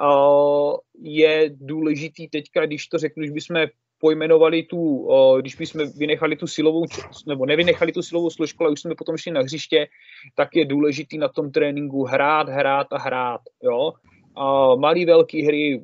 [0.00, 3.66] uh, je důležitý teďka, když to řeknu, když bychom
[4.00, 6.84] pojmenovali tu, uh, když bychom vynechali tu silovou,
[7.26, 9.86] nebo nevynechali tu silovou složku, ale už jsme potom šli na hřiště,
[10.36, 13.92] tak je důležitý na tom tréninku hrát, hrát a hrát, jo.
[14.38, 15.82] Uh, malý, velký hry,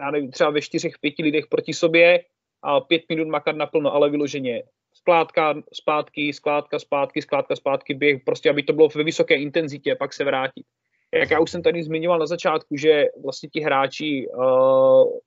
[0.00, 2.24] já nevím, třeba ve čtyřech, pěti lidech proti sobě
[2.62, 4.62] a pět minut makat naplno, ale vyloženě
[5.02, 10.12] skládka, zpátky, skládka, zpátky, skládka, zpátky, běh, prostě aby to bylo ve vysoké intenzitě, pak
[10.12, 10.66] se vrátit.
[11.14, 15.18] Jak já už jsem tady zmiňoval na začátku, že vlastně ti hráči uh,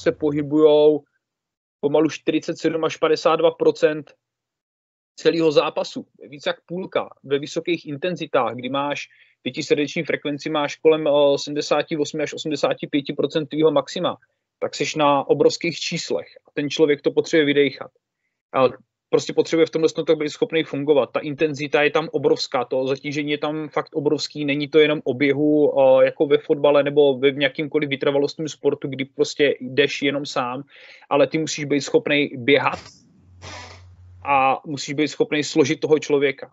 [0.00, 0.98] se pohybují
[1.80, 4.04] pomalu 47 až 52%
[5.16, 9.08] celého zápasu, víc jak půlka, ve vysokých intenzitách, kdy máš
[9.42, 14.16] pětisrdeční frekvenci, máš kolem 78 až 85% tvýho maxima,
[14.58, 17.90] tak jsi na obrovských číslech a ten člověk to potřebuje vydechat.
[19.10, 21.10] Prostě potřebuje v tomhle tak být schopný fungovat.
[21.12, 25.72] Ta intenzita je tam obrovská, to zatížení je tam fakt obrovský, není to jenom oběhu
[26.02, 30.62] jako ve fotbale nebo ve nějakýmkoliv vytrvalostním sportu, kdy prostě jdeš jenom sám,
[31.10, 32.78] ale ty musíš být schopný běhat
[34.28, 36.52] a musíš být schopný složit toho člověka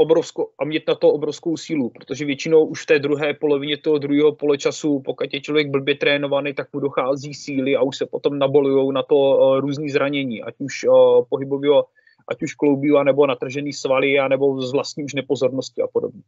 [0.00, 3.98] obrovskou, a mít na to obrovskou sílu, protože většinou už v té druhé polovině toho
[3.98, 8.38] druhého poločasu, pokud je člověk blbě trénovaný, tak mu dochází síly a už se potom
[8.38, 11.84] nabolují na to uh, různý zranění, ať už uh, pohybového,
[12.28, 16.22] ať už kloubí, nebo natržený svaly, nebo z vlastní už nepozornosti a podobně.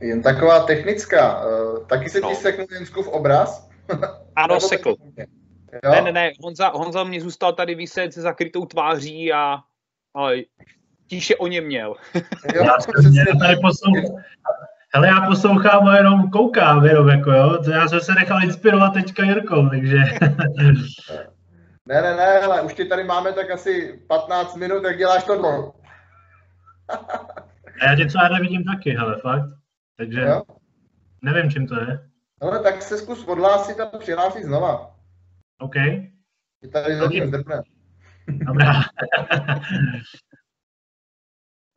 [0.00, 1.46] Jen taková technická.
[1.46, 2.28] Uh, taky se no.
[2.28, 2.66] ti seknul
[3.02, 3.70] v obraz?
[4.36, 4.94] Ano, sekl.
[5.92, 9.58] Ne, ne, ne, Honza, Honza mě zůstal tady vyset se zakrytou tváří a
[10.14, 10.36] ale
[11.06, 11.94] tíše o ně měl.
[12.54, 12.76] jo, já,
[13.18, 14.22] já tady poslouchám,
[14.94, 19.24] hele, já poslouchám a jenom koukám, jenom jako jo, já jsem se nechal inspirovat teďka
[19.24, 19.96] Jirkou, takže...
[21.88, 25.58] ne, ne, ne, ale už ti tady máme tak asi 15 minut, tak děláš tohle.
[27.80, 29.50] a já tě třeba nevidím taky, hele, fakt.
[29.96, 30.42] Takže jo?
[31.22, 32.08] nevím, čím to je.
[32.42, 34.96] No, tak se zkus odhlásit a přihlásit znova.
[35.60, 35.76] OK.
[35.76, 37.62] Je tady zatím zdrpne.
[38.28, 38.72] Dobrá.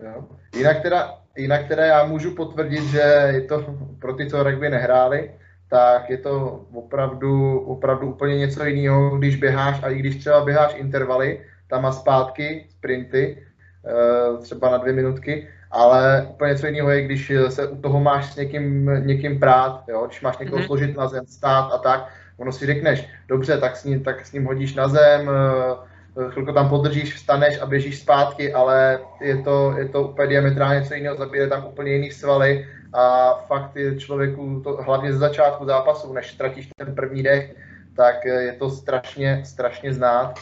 [0.04, 0.28] jo.
[0.56, 5.32] Jinak, teda, jinak teda já můžu potvrdit, že je to pro ty, co rugby nehráli,
[5.70, 10.76] tak je to opravdu, opravdu úplně něco jiného, když běháš a i když třeba běháš
[10.76, 13.44] intervaly, tam a zpátky, sprinty,
[13.86, 18.34] eh, třeba na dvě minutky, ale úplně něco jiného je, když se u toho máš
[18.34, 20.06] s někým, někým prát, jo?
[20.08, 20.66] když máš někoho mm-hmm.
[20.66, 24.32] složit na zem, stát a tak, ono si řekneš, dobře, tak s ním, tak s
[24.32, 25.87] ním hodíš na zem, eh,
[26.30, 30.94] chvilku tam podržíš, vstaneš a běžíš zpátky, ale je to, je to úplně diametrálně něco
[30.94, 36.14] jiného, zabije tam úplně jiný svaly a fakt je člověku, to, hlavně ze začátku zápasu,
[36.14, 37.56] než ztratíš ten první dech,
[37.96, 40.40] tak je to strašně, strašně znát.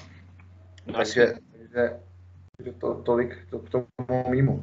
[0.93, 1.33] Takže,
[1.67, 1.91] takže
[2.79, 3.85] to, tolik to, k tomu
[4.29, 4.53] mýmu.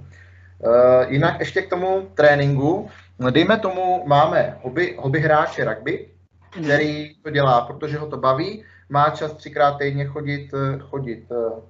[0.58, 2.90] Uh, jinak ještě k tomu tréninku.
[3.30, 6.08] Dejme tomu, máme hobby, hobby hráče rugby,
[6.50, 11.60] který to dělá, protože ho to baví, má čas třikrát týdně chodit, eh, chodit eh,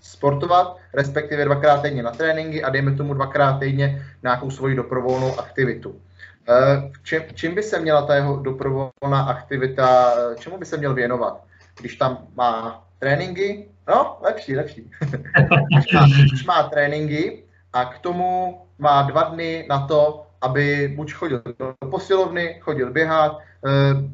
[0.00, 6.00] sportovat, respektive dvakrát týdně na tréninky a dejme tomu dvakrát týdně nějakou svoji doprovolnou aktivitu.
[6.48, 11.44] Eh, čím, čím by se měla ta jeho doprovolná aktivita, čemu by se měl věnovat?
[11.80, 14.90] Když tam má tréninky, no, lepší, lepší.
[15.74, 21.12] když, má, když má tréninky a k tomu má dva dny na to, aby buď
[21.12, 23.38] chodil do posilovny, chodil běhat,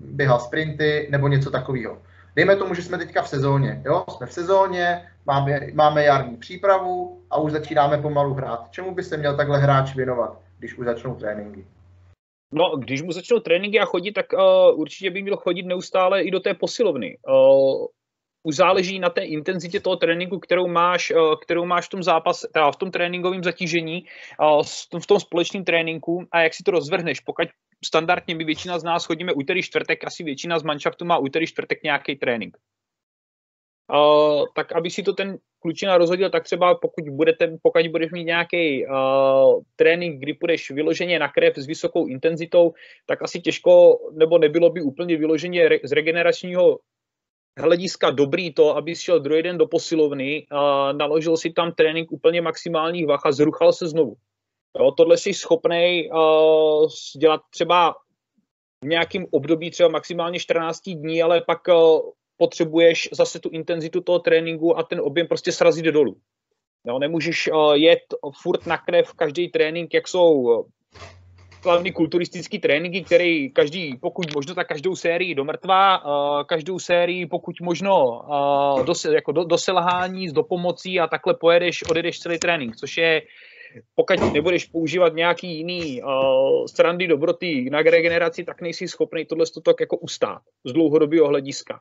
[0.01, 1.99] běhal sprinty nebo něco takového.
[2.37, 3.83] Dejme tomu, že jsme teďka v sezóně.
[3.85, 4.05] Jo?
[4.17, 8.71] Jsme v sezóně, máme, máme jarní přípravu a už začínáme pomalu hrát.
[8.71, 11.67] Čemu by se měl takhle hráč věnovat, když už začnou tréninky?
[12.53, 16.31] No, když mu začnou tréninky a chodit, tak uh, určitě by měl chodit neustále i
[16.31, 17.19] do té posilovny.
[17.29, 17.87] Uh,
[18.45, 22.49] už záleží na té intenzitě toho tréninku, kterou máš, uh, kterou máš v tom zápase,
[22.53, 24.05] teda v tom tréninkovém zatížení,
[24.41, 24.63] uh,
[25.01, 27.21] v tom společném tréninku a jak si to rozvrhneš.
[27.21, 27.49] Pokud
[27.85, 31.83] standardně my většina z nás chodíme úterý čtvrtek, asi většina z manšaftu má úterý čtvrtek
[31.83, 32.57] nějaký trénink.
[33.93, 38.25] Uh, tak aby si to ten klučina rozhodil, tak třeba pokud, budete, pokud budeš mít
[38.25, 42.73] nějaký uh, trénink, kdy půjdeš vyloženě na krev s vysokou intenzitou,
[43.07, 46.79] tak asi těžko, nebo nebylo by úplně vyloženě re, z regeneračního
[47.57, 50.59] hlediska dobrý to, aby šel druhý den do posilovny, uh,
[50.99, 54.15] naložil si tam trénink úplně maximálních vach a zruchal se znovu.
[54.79, 57.95] Jo, tohle jsi schopný uh, dělat třeba
[58.85, 61.75] v nějakém období třeba maximálně 14 dní, ale pak eh,
[62.37, 66.17] potřebuješ zase tu intenzitu toho tréninku a ten objem prostě srazit dolů.
[66.87, 70.65] No, nemůžeš uh, jet furt na krev každý trénink, jak jsou
[71.65, 77.27] hlavně kulturistický tréninky, který každý, pokud možno, tak každou sérii do mrtva, uh, každou sérii
[77.27, 82.39] pokud možno uh, do, jako do, do selhání, do pomocí a takhle pojedeš, odjedeš celý
[82.39, 83.23] trénink, což je
[83.95, 86.11] pokud nebudeš používat nějaký jiný uh,
[86.67, 91.81] strandy dobroty na regeneraci, tak nejsi schopný tohle tak jako ustát z dlouhodobého hlediska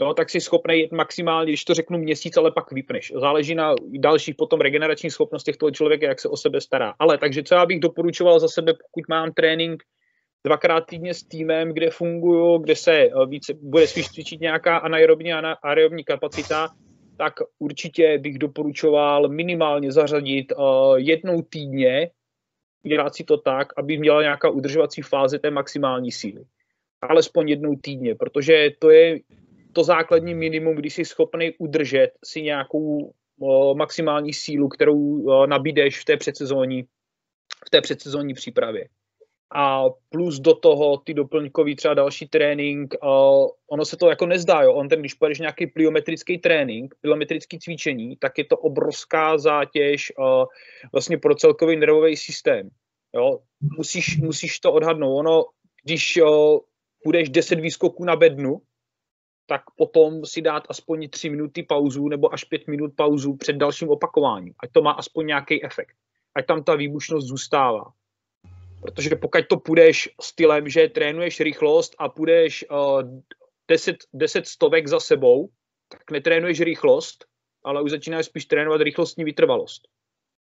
[0.00, 3.12] no, tak si schopný jet maximálně, když to řeknu měsíc, ale pak vypneš.
[3.20, 6.94] Záleží na dalších potom regeneračních schopnostech toho člověka, jak se o sebe stará.
[6.98, 9.82] Ale takže co já bych doporučoval za sebe, pokud mám trénink
[10.46, 15.32] dvakrát týdně s týmem, kde funguju, kde se eh, více, bude spíš cvičit nějaká anaerobní
[15.32, 16.68] a aerobní kapacita,
[17.18, 22.10] tak určitě bych doporučoval minimálně zařadit uh, jednou týdně,
[22.86, 26.44] dělat si to tak, aby měla nějaká udržovací fáze té maximální síly.
[27.02, 29.18] Alespoň jednou týdně, protože to je
[29.72, 36.00] to základní minimum, když jsi schopný udržet si nějakou o, maximální sílu, kterou o, nabídeš
[36.00, 36.82] v té předsezónní,
[37.66, 38.88] v té předsezónní přípravě.
[39.54, 44.62] A plus do toho ty doplňkový třeba další trénink, o, ono se to jako nezdá,
[44.62, 44.72] jo.
[44.72, 50.12] On ten, když pojedeš nějaký pliometrický trénink, pliometrický cvičení, tak je to obrovská zátěž
[50.92, 52.70] vlastně pro celkový nervový systém.
[53.14, 53.38] Jo.
[53.76, 55.18] Musíš, musíš to odhadnout.
[55.18, 55.44] Ono,
[55.84, 56.18] když
[57.02, 58.60] půjdeš 10 výskoků na bednu,
[59.48, 63.88] tak potom si dát aspoň 3 minuty pauzu nebo až 5 minut pauzu před dalším
[63.88, 64.54] opakováním.
[64.62, 65.96] Ať to má aspoň nějaký efekt.
[66.34, 67.84] Ať tam ta výbušnost zůstává.
[68.80, 73.02] Protože pokud to půjdeš stylem, že trénuješ rychlost a půjdeš uh,
[73.68, 75.48] 10, 10 stovek za sebou,
[75.88, 77.24] tak netrénuješ rychlost,
[77.64, 79.88] ale už začínáš spíš trénovat rychlostní vytrvalost.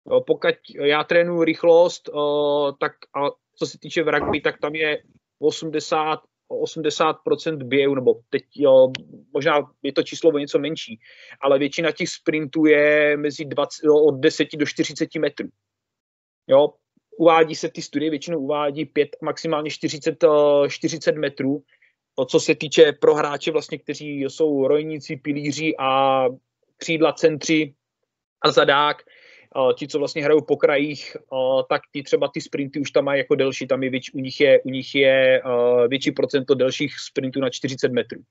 [0.04, 4.76] Uh, pokud já trénuji rychlost, uh, tak a co se týče v rugby, tak tam
[4.76, 5.04] je
[5.40, 8.92] 80 80% běhu, nebo teď jo,
[9.34, 11.00] možná je to číslo o něco menší,
[11.42, 15.50] ale většina těch sprintů je mezi 20, jo, od 10 do 40 metrů.
[16.48, 16.74] Jo,
[17.18, 20.26] uvádí se ty studie, většinou uvádí 5, maximálně 40,
[20.68, 21.64] 40 eh, metrů,
[22.28, 26.24] co se týče pro hráče vlastně, kteří jsou rojníci, pilíři a
[26.78, 27.74] křídla centři
[28.42, 28.98] a zadák,
[29.78, 31.18] ti, co vlastně hrajou po krajích,
[31.70, 34.40] tak ty třeba ty sprinty už tam mají jako delší, tam je, věč, u nich
[34.40, 35.42] je, u nich je
[35.88, 38.22] větší procento delších sprintů na 40 metrů.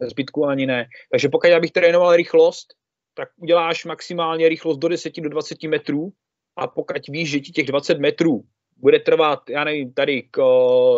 [0.00, 0.86] Zbytku ani ne.
[1.10, 2.74] Takže pokud já bych trénoval rychlost,
[3.14, 6.12] tak uděláš maximálně rychlost do 10 do 20 metrů
[6.56, 8.44] a pokud víš, že ti těch 20 metrů
[8.76, 10.42] bude trvat, já nevím, tady k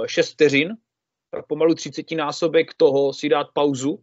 [0.07, 0.77] 6 vteřin,
[1.31, 4.03] tak pomalu 30 násobek toho si dát pauzu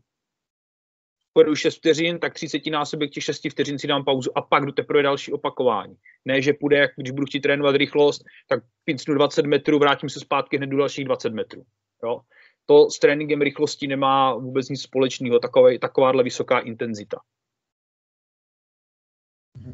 [1.33, 4.71] pojedu 6 vteřin, tak 30 násobek těch 6 vteřin si dám pauzu a pak jdu
[4.71, 5.95] teprve další opakování.
[6.25, 10.19] Ne, že půjde, jak když budu chtít trénovat rychlost, tak pincnu 20 metrů, vrátím se
[10.19, 11.63] zpátky hned do dalších 20 metrů.
[12.03, 12.21] Jo?
[12.65, 17.19] To s tréninkem rychlosti nemá vůbec nic společného, takové, takováhle vysoká intenzita.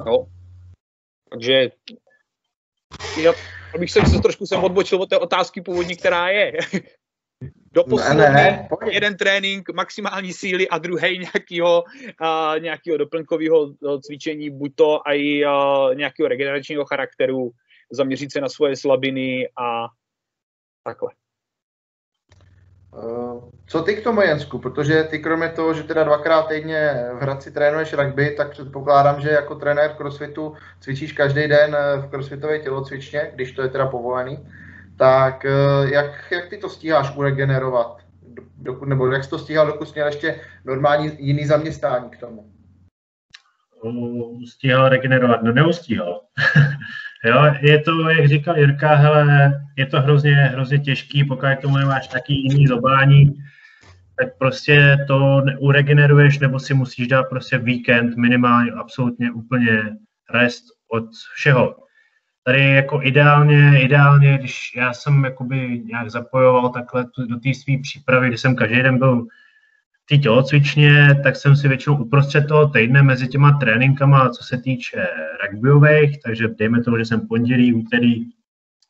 [0.05, 0.25] Jo?
[1.29, 1.71] Takže
[3.21, 3.33] já,
[3.75, 6.51] abych se, se trošku jsem odbočil od té otázky původní, která je.
[7.71, 11.84] Do ne, ne, jeden trénink maximální síly a druhý nějakého,
[12.21, 17.51] uh, nějakého doplňkového cvičení, buď to i uh, nějakého regeneračního charakteru,
[17.91, 19.88] zaměřit se na svoje slabiny a
[20.84, 21.10] takhle.
[23.67, 24.60] Co ty k tomu, Jensku?
[24.60, 29.29] Protože ty kromě toho, že teda dvakrát týdně v Hradci trénuješ rugby, tak předpokládám, že
[29.29, 34.47] jako trenér crossfitu cvičíš každý den v crossfitové tělocvičně, když to je teda povolený
[34.99, 37.97] tak eh, jak, jak ty to stíháš uregenerovat?
[38.57, 42.51] Dokud, nebo jak jsi to stíhal, dokud měl ještě normální jiný zaměstnání k tomu?
[44.49, 46.21] Stíhal regenerovat, no neustíhal.
[47.25, 51.77] jo, je to, jak říkal Jirka, hele, je to hrozně, hrozně těžký, pokud k tomu
[51.77, 53.33] nemáš taky jiný zobání,
[54.19, 59.83] tak prostě to uregeneruješ, nebo si musíš dát prostě víkend minimálně absolutně úplně
[60.33, 61.75] rest od všeho
[62.49, 68.27] tady jako ideálně, ideálně, když já jsem jakoby nějak zapojoval takhle do té své přípravy,
[68.27, 69.25] kdy jsem každý den byl
[70.03, 74.57] v té tělocvičně, tak jsem si většinou uprostřed toho týdne mezi těma tréninkama, co se
[74.57, 75.07] týče
[75.43, 78.25] rugbyových, takže dejme tomu, že jsem pondělí, úterý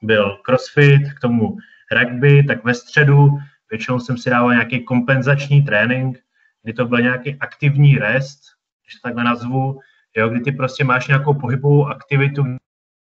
[0.01, 1.57] byl crossfit, k tomu
[1.91, 3.29] rugby, tak ve středu
[3.71, 6.19] většinou jsem si dával nějaký kompenzační trénink,
[6.63, 8.39] kdy to byl nějaký aktivní rest,
[8.85, 9.79] když to takhle nazvu,
[10.17, 12.43] jo, kdy ty prostě máš nějakou pohybovou aktivitu,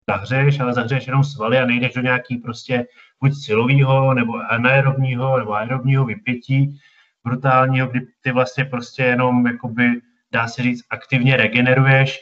[0.10, 2.86] zahřeješ, ale zahřeješ jenom svaly a nejdeš do nějaký prostě
[3.22, 6.80] buď silového, nebo anaerobního, nebo aerobního vypětí
[7.24, 12.20] brutálního, kdy ty vlastně prostě jenom, jakoby, dá se říct, aktivně regeneruješ.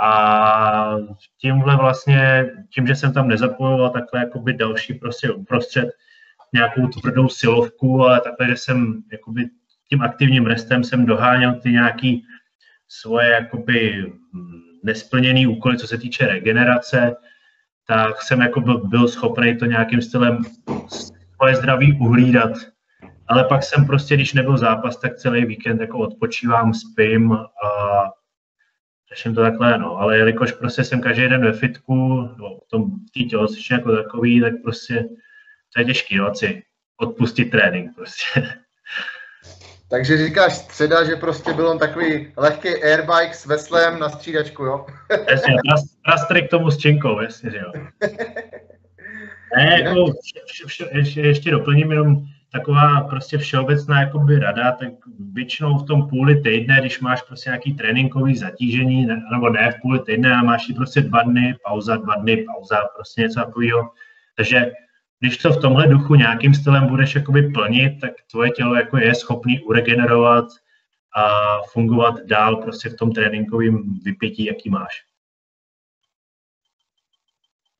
[0.00, 0.96] A
[1.40, 5.88] tímhle vlastně, tím, že jsem tam nezapojoval takhle jakoby další prostě uprostřed,
[6.52, 9.48] nějakou tvrdou silovku, ale takhle, že jsem jakoby
[9.88, 12.24] tím aktivním restem jsem doháněl ty nějaký
[12.88, 17.16] svoje jakoby hm, nesplněný úkoly, co se týče regenerace,
[17.86, 20.38] tak jsem jako byl, byl schopný to nějakým stylem
[21.36, 22.52] svoje zdraví uhlídat.
[23.28, 27.48] Ale pak jsem prostě, když nebyl zápas, tak celý víkend jako odpočívám, spím a
[29.08, 29.96] řeším to takhle, no.
[29.96, 31.94] Ale jelikož prostě jsem každý den ve fitku,
[32.38, 35.04] no, v tom v tělocvičně jako takový, tak prostě
[35.74, 36.62] to je těžký, no, si
[36.96, 38.54] odpustit trénink prostě.
[39.92, 44.86] Takže říkáš středa, že prostě byl on takový lehký airbike s veslem na střídačku, jo?
[45.30, 47.72] Jasně, k tomu s činkou, jasně, že jo.
[49.56, 54.88] Ne, jako vše, vše, ještě, ještě doplním jenom taková prostě všeobecná jakoby rada, tak
[55.32, 59.80] většinou v tom půli týdne, když máš prostě nějaký tréninkový zatížení, ne, nebo ne v
[59.82, 63.90] půli týdne, a máš i prostě dva dny, pauza, dva dny, pauza, prostě něco takového.
[64.36, 64.72] Takže
[65.22, 69.14] když to v tomhle duchu nějakým stylem budeš jakoby plnit, tak tvoje tělo jako je
[69.14, 70.44] schopný uregenerovat
[71.16, 75.04] a fungovat dál prostě v tom tréninkovém vypětí, jaký máš.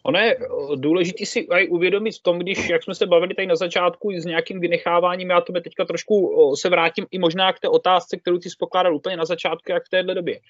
[0.02, 0.36] Ono je
[0.74, 4.24] důležité si aj uvědomit v tom, když, jak jsme se bavili tady na začátku s
[4.24, 8.50] nějakým vynecháváním, já to teďka trošku se vrátím i možná k té otázce, kterou ty
[8.50, 10.40] jsi pokládal úplně na začátku, jak v téhle době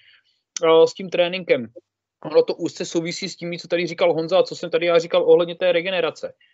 [0.86, 1.66] s tím tréninkem.
[2.24, 4.98] Ono to úzce souvisí s tím, co tady říkal Honza a co jsem tady já
[4.98, 6.26] říkal ohledně té regenerace.
[6.26, 6.51] Uh,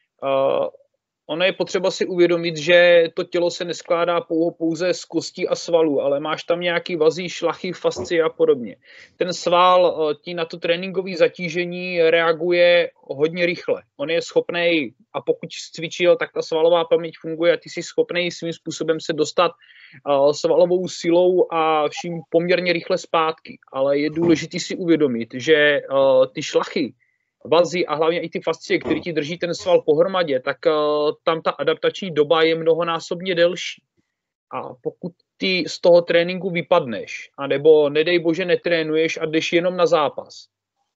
[1.31, 4.21] ono je potřeba si uvědomit, že to tělo se neskládá
[4.59, 8.77] pouze z kostí a svalů, ale máš tam nějaký vazí, šlachy, fascie a podobně.
[9.17, 13.83] Ten sval ti na to tréninkové zatížení reaguje hodně rychle.
[13.97, 18.31] On je schopný, a pokud cvičil, tak ta svalová paměť funguje a ty jsi schopný
[18.31, 19.53] svým způsobem se dostat
[20.33, 23.59] svalovou silou a vším poměrně rychle zpátky.
[23.73, 25.81] Ale je důležité si uvědomit, že
[26.35, 26.95] ty šlachy,
[27.45, 31.43] vazy a hlavně i ty fascie, které ti drží ten sval pohromadě, tak uh, tam
[31.43, 33.83] ta adaptační doba je mnohonásobně delší.
[34.53, 39.87] A pokud ty z toho tréninku vypadneš, anebo nedej bože netrénuješ a jdeš jenom na
[39.87, 40.49] zápas,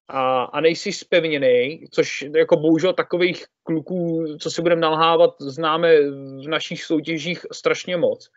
[0.09, 6.01] a, a nejsi spevněný, což jako bohužel takových kluků, co si budeme nalhávat, známe
[6.45, 8.29] v našich soutěžích strašně moc,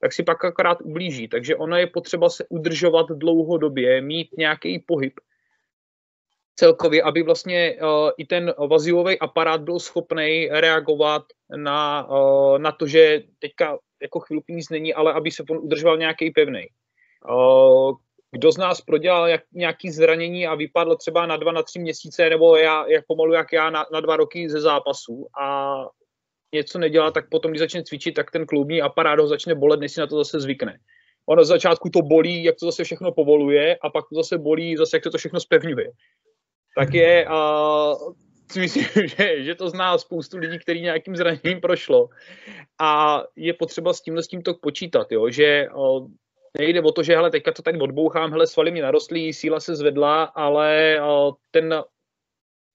[0.00, 1.28] tak si pak akorát ublíží.
[1.28, 5.12] Takže ono je potřeba se udržovat dlouhodobě, mít nějaký pohyb,
[6.56, 11.22] celkově, aby vlastně uh, i ten vaziový aparát byl schopný reagovat
[11.56, 16.30] na, uh, na to, že teďka jako chvilku nic není, ale aby se udržoval nějaký
[16.30, 16.66] pevný.
[17.30, 17.92] Uh,
[18.32, 22.30] kdo z nás prodělal jak, nějaký zranění a vypadl třeba na dva, na tři měsíce,
[22.30, 25.74] nebo já, jak pomalu jak já, na, na dva roky ze zápasu a
[26.54, 29.92] něco nedělá, tak potom, když začne cvičit, tak ten kloubní aparát ho začne bolet, než
[29.92, 30.78] si na to zase zvykne.
[31.26, 34.76] Ono z začátku to bolí, jak to zase všechno povoluje, a pak to zase bolí,
[34.76, 35.90] zase jak to, to všechno spevňuje
[36.76, 38.12] tak je, uh,
[38.58, 38.84] myslím,
[39.16, 42.08] že, že to zná spoustu lidí, který nějakým zraněním prošlo.
[42.78, 45.30] A je potřeba s tímhle s tímto počítat, jo?
[45.30, 46.08] že uh,
[46.58, 49.76] nejde o to, že hele, teďka to tady odbouchám, hele, svaly mi narostly, síla se
[49.76, 51.84] zvedla, ale uh, ten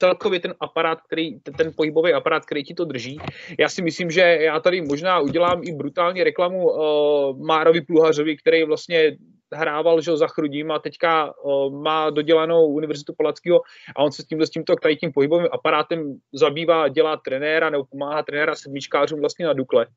[0.02, 3.20] celkově ten aparát, který, ten pohybový aparát, který ti to drží.
[3.60, 8.64] Já si myslím, že já tady možná udělám i brutální reklamu uh, Márovi Pluhařovi, který
[8.64, 9.18] vlastně
[9.54, 13.62] hrával že, za Chrudím a teďka uh, má dodělanou Univerzitu Palackého
[13.96, 17.86] a on se s tímhle s tímto tady tím pohybovým aparátem zabývá, dělá trenéra nebo
[17.86, 19.88] pomáhá trenéra sedmičkářům vlastně na Dukle.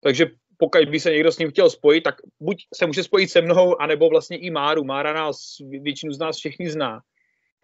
[0.00, 0.26] Takže
[0.58, 3.80] pokud by se někdo s ním chtěl spojit, tak buď se může spojit se mnou,
[3.80, 4.84] anebo vlastně i Máru.
[4.84, 7.00] Mára nás, většinu z nás všechny zná.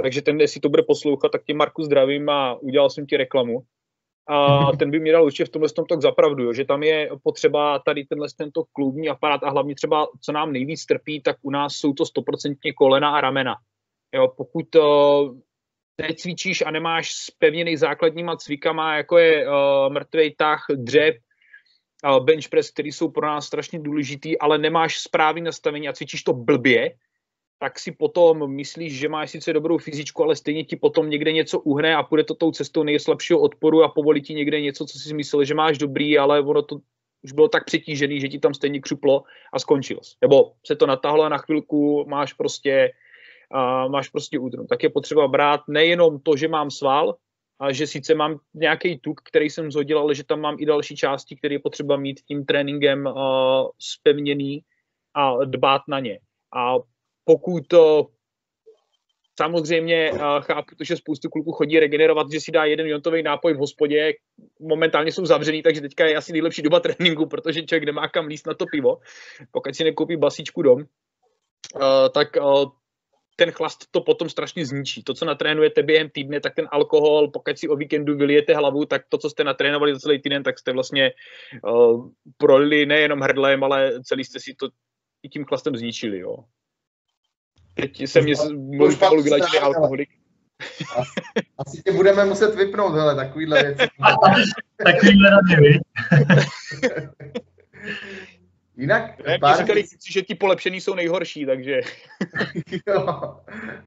[0.02, 3.62] Takže ten, jestli to bude poslouchat, tak tě Marku zdravím a udělal jsem ti reklamu
[4.30, 7.78] a ten by mě dal určitě v tomhle tom tak zapravdu, že tam je potřeba
[7.78, 11.72] tady tenhle tento klubní aparát a hlavně třeba, co nám nejvíc trpí, tak u nás
[11.72, 13.54] jsou to stoprocentně kolena a ramena.
[14.14, 15.38] Jo, pokud uh,
[16.00, 19.54] necvičíš a nemáš spevněný základníma cvikama, jako je uh,
[19.92, 21.16] mrtvej tah, dřep,
[22.04, 26.22] uh, bench press, který jsou pro nás strašně důležitý, ale nemáš správný nastavení a cvičíš
[26.22, 26.90] to blbě,
[27.60, 31.60] tak si potom myslíš, že máš sice dobrou fyzičku, ale stejně ti potom někde něco
[31.60, 35.14] uhne a půjde to tou cestou nejslabšího odporu a povolí ti někde něco, co si
[35.14, 36.80] myslel, že máš dobrý, ale ono to
[37.22, 40.16] už bylo tak přetížený, že ti tam stejně křuplo a skončil jsi.
[40.20, 42.92] Nebo se to natáhlo a na chvilku máš prostě,
[43.54, 44.66] uh, máš prostě údrum.
[44.66, 47.16] Tak je potřeba brát nejenom to, že mám sval,
[47.60, 50.96] a že sice mám nějaký tuk, který jsem zhodil, ale že tam mám i další
[50.96, 53.12] části, které je potřeba mít tím tréninkem uh,
[53.78, 54.64] spevněný
[55.14, 56.20] a dbát na ně.
[56.56, 56.76] A
[57.30, 58.06] pokud to
[59.38, 63.58] samozřejmě chápu to, že spoustu kluků chodí regenerovat, že si dá jeden jontový nápoj v
[63.58, 64.12] hospodě,
[64.60, 68.46] momentálně jsou zavřený, takže teďka je asi nejlepší doba tréninku, protože člověk nemá kam líst
[68.46, 68.98] na to pivo,
[69.50, 70.84] pokud si nekoupí basičku dom,
[72.14, 72.28] tak
[73.36, 75.02] ten chlast to potom strašně zničí.
[75.02, 79.02] To, co natrénujete během týdne, tak ten alkohol, pokud si o víkendu vylijete hlavu, tak
[79.08, 81.12] to, co jste natrénovali za celý týden, tak jste vlastně
[82.36, 84.68] prolili nejenom hrdlem, ale celý jste si to
[85.22, 86.18] i tím chlastem zničili.
[86.18, 86.36] Jo.
[87.74, 90.08] Teď se mě mluví pomalu vylečili alkoholik.
[91.58, 93.86] Asi tě budeme muset vypnout, hele, takovýhle věci.
[94.84, 95.80] takovýhle rady,
[98.80, 99.26] Jinak...
[99.26, 99.58] Ne, pár...
[99.58, 101.80] říkali, že ti polepšený jsou nejhorší, takže...
[102.86, 103.06] jo,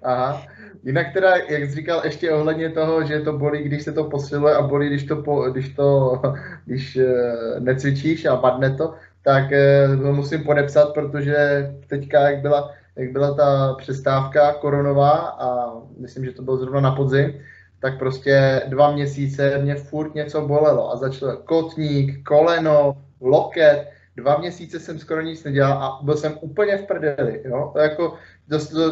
[0.03, 0.45] aha.
[0.83, 4.55] Jinak teda, jak jsi říkal, ještě ohledně toho, že to bolí, když se to posiluje
[4.55, 6.21] a bolí, když to, po, když to
[6.65, 12.71] když uh, necvičíš a padne to, tak uh, to musím podepsat, protože teďka, jak byla,
[12.95, 17.33] jak byla ta přestávka koronová a myslím, že to bylo zrovna na podzim,
[17.79, 24.79] tak prostě dva měsíce mě furt něco bolelo a začal kotník, koleno, loket, dva měsíce
[24.79, 28.13] jsem skoro nic nedělal a byl jsem úplně v prdeli, jo, to jako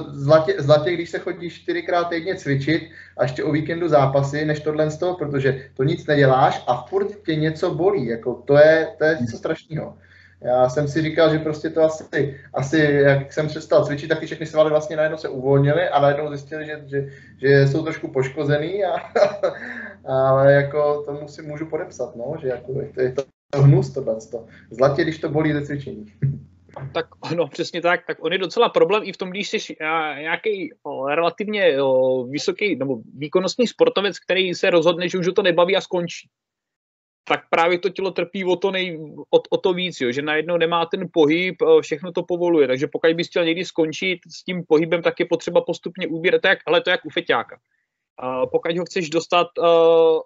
[0.07, 2.83] zlatě, zlatě, když se chodí čtyřikrát týdně cvičit
[3.17, 7.23] a ještě o víkendu zápasy, než tohle z toho, protože to nic neděláš a furt
[7.25, 9.97] tě něco bolí, jako to je, to je něco strašného.
[10.41, 14.25] Já jsem si říkal, že prostě to asi, asi jak jsem přestal cvičit, tak ty
[14.25, 17.09] všechny svaly vlastně najednou se uvolnily a najednou zjistili, že, že,
[17.41, 18.95] že jsou trošku poškozený, a,
[20.05, 24.15] ale jako to musím, můžu podepsat, no, že jako je to, to hnus tohle.
[24.71, 26.05] Zlatě, když to bolí ze cvičení.
[26.93, 28.05] Tak no, přesně tak.
[28.07, 29.75] Tak on je docela problém i v tom, když jsi
[30.19, 30.73] nějaký
[31.15, 36.29] relativně o, vysoký nebo výkonnostní sportovec, který se rozhodne, že už to nebaví a skončí.
[37.23, 38.99] Tak právě to tělo trpí o to, nej,
[39.29, 42.67] o, o to víc, jo, že najednou nemá ten pohyb, všechno to povoluje.
[42.67, 46.59] Takže pokud bys chtěl někdy skončit s tím pohybem, tak je potřeba postupně ubírat, tak,
[46.65, 47.57] ale to je jak u feťáka.
[48.23, 50.19] Uh, pokud ho chceš dostat uh,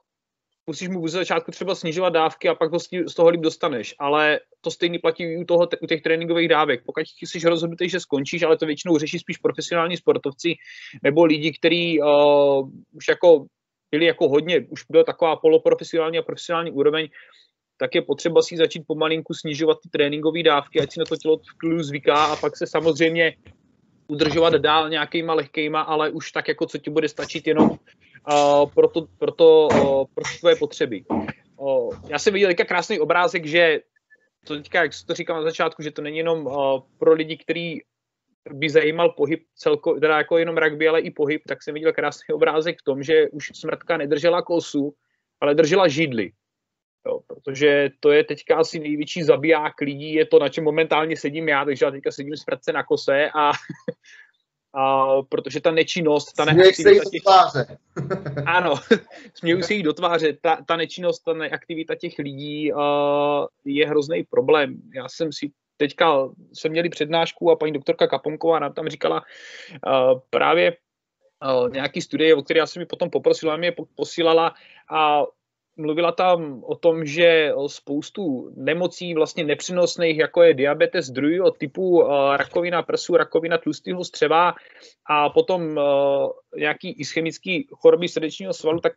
[0.67, 3.95] musíš mu ze začátku třeba snižovat dávky a pak ho z toho líp dostaneš.
[3.99, 6.83] Ale to stejně platí i u, toho, u těch tréninkových dávek.
[6.85, 10.53] Pokud jsi rozhodnutý, že skončíš, ale to většinou řeší spíš profesionální sportovci
[11.03, 13.45] nebo lidi, kteří uh, už jako
[13.95, 17.07] byli jako hodně, už byla taková poloprofesionální a profesionální úroveň,
[17.77, 21.37] tak je potřeba si začít pomalinku snižovat ty tréninkové dávky, ať si na to tělo
[21.37, 23.35] v klidu zvyká a pak se samozřejmě
[24.07, 28.87] udržovat dál nějakýma lehkýma, ale už tak jako co ti bude stačit jenom uh, pro,
[28.87, 31.03] to, pro, to, uh, pro tvoje potřeby.
[31.57, 33.79] Uh, já jsem viděl teďka krásný obrázek, že
[34.47, 36.53] to teďka, jak to říkal na začátku, že to není jenom uh,
[36.99, 37.83] pro lidi, kteří
[38.51, 42.33] by zajímal pohyb celko, teda jako jenom rugby, ale i pohyb, tak jsem viděl krásný
[42.33, 44.93] obrázek v tom, že už smrtka nedržela kosu,
[45.41, 46.31] ale držela židli.
[47.07, 51.49] Jo, protože to je teďka asi největší zabiják lidí, je to, na čem momentálně sedím
[51.49, 53.51] já, takže já teďka sedím smrtce na kose a
[54.75, 57.21] a, protože ta nečinnost, ta neaktivita těch...
[58.45, 58.75] ano,
[59.33, 60.37] směju se jí do tváře.
[60.41, 62.79] Ta, ta nečinnost, ta neaktivita těch lidí uh,
[63.65, 64.81] je hrozný problém.
[64.95, 70.19] Já jsem si teďka, jsme měli přednášku a paní doktorka Kaponková nám tam říkala uh,
[70.29, 70.77] právě
[71.43, 74.53] uh, nějaký studie, o které já jsem mi potom poprosila, mě posílala
[74.91, 75.23] a
[75.77, 82.37] mluvila tam o tom, že spoustu nemocí vlastně nepřenosných, jako je diabetes druhého typu, eh,
[82.37, 84.53] rakovina prsu, rakovina tlustého střeva
[85.05, 85.79] a potom
[86.57, 88.93] nějaký ischemický choroby srdečního svalu, tak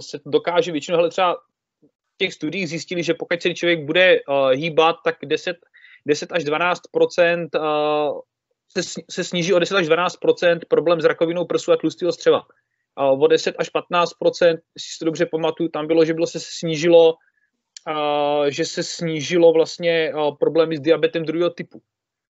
[0.00, 1.36] se dokáže většinou, hele třeba
[2.20, 4.20] těch studiích zjistili, že pokud se člověk bude
[4.52, 5.56] hýbat, tak 10,
[6.06, 6.80] 10 až 12
[8.68, 12.42] se, se sníží o 10 až 12% problém s rakovinou prsu a tlustého střeva
[12.96, 17.14] o 10 až 15 jestli si to dobře pamatuju, tam bylo, že bylo se snížilo,
[18.48, 21.82] že se snížilo vlastně problémy s diabetem druhého typu.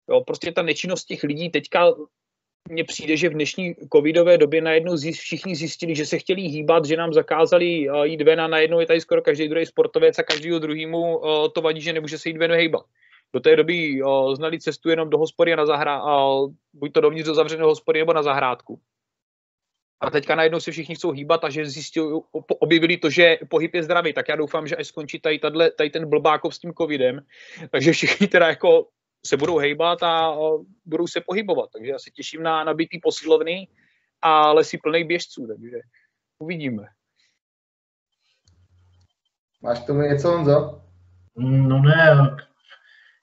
[0.09, 1.93] Jo, prostě ta nečinnost těch lidí teďka
[2.69, 6.85] mně přijde, že v dnešní covidové době najednou zjist, všichni zjistili, že se chtěli hýbat,
[6.85, 10.59] že nám zakázali jít ven a najednou je tady skoro každý druhý sportovec a každýho
[10.59, 11.21] druhýmu
[11.55, 12.83] to vadí, že nemůže se jít ven hýbat.
[13.33, 14.01] Do té doby
[14.33, 16.01] znali cestu jenom do hospody a na zahrá,
[16.73, 18.79] buď to dovnitř do zavřeného hospody nebo na zahrádku.
[20.01, 22.07] A teďka najednou se všichni chcou hýbat a že zjistili,
[22.59, 24.13] objevili to, že pohyb je zdravý.
[24.13, 25.39] Tak já doufám, že až skončí tady,
[25.77, 27.25] tady ten blbákov s tím covidem,
[27.69, 28.87] takže všichni teda jako
[29.27, 30.35] se budou hejbat a
[30.85, 31.69] budou se pohybovat.
[31.73, 33.67] Takže já se těším na nabitý posilovny
[34.21, 35.77] a lesy plný běžců, takže
[36.39, 36.83] uvidíme.
[39.61, 40.81] Máš tomu něco, Honzo?
[41.37, 42.37] No ne,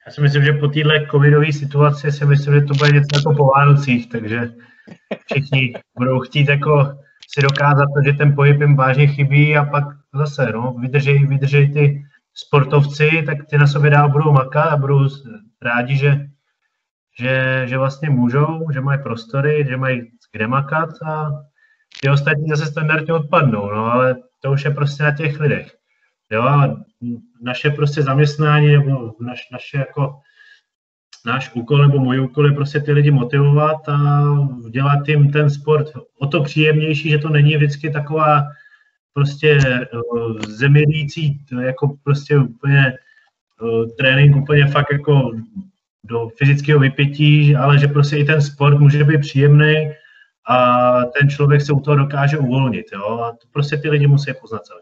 [0.06, 3.34] já si myslím, že po téhle covidové situaci si myslím, že to bude něco jako
[3.34, 4.54] po Vánocích, takže
[5.26, 6.98] všichni budou chtít jako
[7.34, 9.84] si dokázat, že ten pohyb jim vážně chybí a pak
[10.14, 12.04] zase no, vydržej, vydržej ty
[12.34, 15.08] sportovci, tak ty na sobě dál budou makat a budou
[15.62, 16.26] rádi, že,
[17.18, 21.30] že, že vlastně můžou, že mají prostory, že mají kde makat a
[22.00, 25.74] ty ostatní zase standardně odpadnou, no ale to už je prostě na těch lidech.
[26.30, 26.76] Jo, a
[27.42, 30.20] naše prostě zaměstnání nebo naš, naše jako
[31.26, 34.22] náš úkol nebo můj úkol je prostě ty lidi motivovat a
[34.70, 35.86] dělat jim ten sport
[36.20, 38.42] o to příjemnější, že to není vždycky taková
[39.14, 39.58] prostě
[40.14, 42.98] uh, zemědící, jako prostě úplně
[43.62, 45.30] uh, trénink úplně fakt jako
[46.04, 49.92] do fyzického vypětí, ale že prostě i ten sport může být příjemný
[50.48, 52.86] a ten člověk se u toho dokáže uvolnit.
[52.92, 53.18] Jo?
[53.18, 54.80] A to prostě ty lidi musí poznat celý.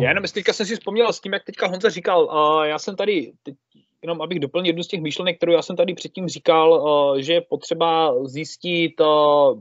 [0.00, 2.96] Já jenom teďka jsem si vzpomněl s tím, jak teďka Honza říkal, uh, já jsem
[2.96, 3.54] tady, teď,
[4.02, 7.32] jenom abych doplnil jednu z těch myšlenek, kterou já jsem tady předtím říkal, uh, že
[7.32, 9.60] je potřeba zjistit uh,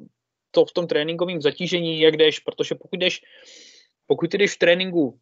[0.52, 3.22] to v tom tréninkovém zatížení, jak jdeš, protože pokud jdeš,
[4.08, 5.20] pokud jdeš v tréninku,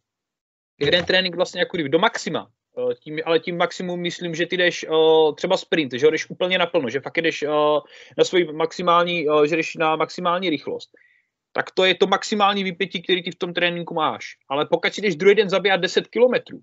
[0.80, 4.86] jeden trénink vlastně jako do maxima, Eh, tím, ale tím maximum myslím, že ty jdeš
[4.88, 7.50] uh, třeba sprint, že jdeš úplně naplno, že fakt jdeš uh,
[8.18, 10.90] na svůj maximální, uh, že jdeš na maximální rychlost.
[11.52, 14.24] Tak to je to maximální vypětí, který ty v tom tréninku máš.
[14.48, 16.60] Ale pokud si jdeš druhý den zabíjat 10 kilometrů,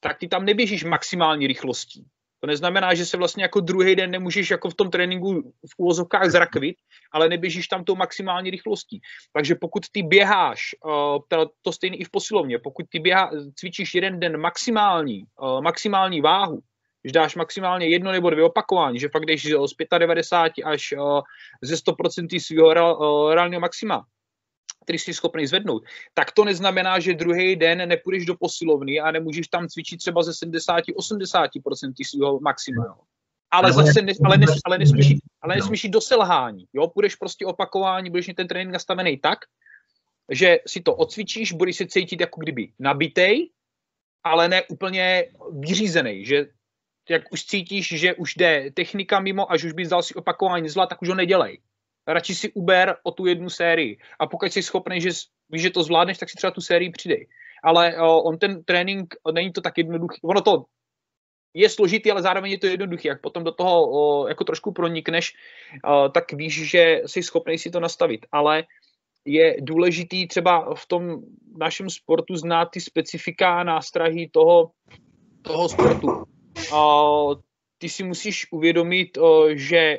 [0.00, 2.04] tak ty tam neběžíš maximální rychlostí.
[2.40, 6.30] To neznamená, že se vlastně jako druhý den nemůžeš jako v tom tréninku v úvozovkách
[6.30, 6.76] zrakvit,
[7.12, 9.00] ale neběžíš tam tou maximální rychlostí.
[9.32, 14.20] Takže pokud ty běháš, uh, to stejně i v posilovně, pokud ty běhá, cvičíš jeden
[14.20, 16.60] den maximální, uh, maximální váhu,
[17.02, 21.20] když dáš maximálně jedno nebo dvě opakování, že fakt jdeš z 95 až uh,
[21.62, 22.74] ze 100% svého
[23.34, 24.04] reálného maxima,
[24.84, 25.82] který jsi schopný zvednout,
[26.14, 30.30] tak to neznamená, že druhý den nepůjdeš do posilovny a nemůžeš tam cvičit třeba ze
[30.30, 32.98] 70-80% svého maxima.
[33.50, 36.66] Ale zase ne, ale, nes, ale, nesmíš, ale nesmíš jít do selhání.
[36.72, 36.88] Jo?
[36.88, 39.38] Půjdeš prostě opakování, budeš mít ten trénink nastavený tak,
[40.30, 43.50] že si to odcvičíš, budeš se cítit jako kdyby nabitej,
[44.24, 46.46] ale ne úplně vyřízený, že
[47.08, 50.86] jak už cítíš, že už jde technika mimo, až už bys dal si opakování zla,
[50.86, 51.58] tak už ho nedělej
[52.06, 53.98] radši si uber o tu jednu sérii.
[54.18, 55.10] A pokud jsi schopný, že
[55.50, 57.28] víš, že to zvládneš, tak si třeba tu sérii přidej.
[57.64, 60.20] Ale uh, on ten trénink, není to tak jednoduchý.
[60.22, 60.64] Ono to
[61.54, 63.08] je složitý, ale zároveň je to jednoduchý.
[63.08, 65.34] Jak potom do toho uh, jako trošku pronikneš,
[65.84, 68.26] uh, tak víš, že jsi schopný si to nastavit.
[68.32, 68.64] Ale
[69.24, 71.16] je důležitý třeba v tom
[71.58, 74.70] našem sportu znát ty specifika nástrahy toho,
[75.42, 76.06] toho sportu.
[76.72, 77.34] Uh,
[77.78, 79.98] ty si musíš uvědomit, uh, že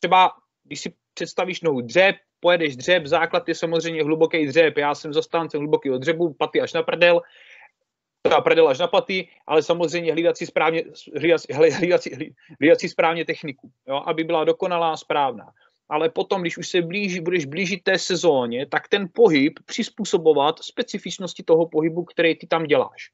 [0.00, 0.30] třeba
[0.64, 4.78] když si představíš nohu dřeb, pojedeš dřeb, základ je samozřejmě hluboký dřeb.
[4.78, 7.22] Já jsem zastáncem hlubokého dřebu, paty až na prdel,
[8.22, 10.84] teda prdel až na paty, ale samozřejmě hlídat si správně,
[11.16, 12.00] hlídat, hlídat,
[12.60, 15.52] hlídat si správně techniku, jo, aby byla dokonalá, správná.
[15.88, 21.42] Ale potom, když už se blíží, budeš blížit té sezóně, tak ten pohyb přizpůsobovat specifičnosti
[21.42, 23.10] toho pohybu, který ty tam děláš.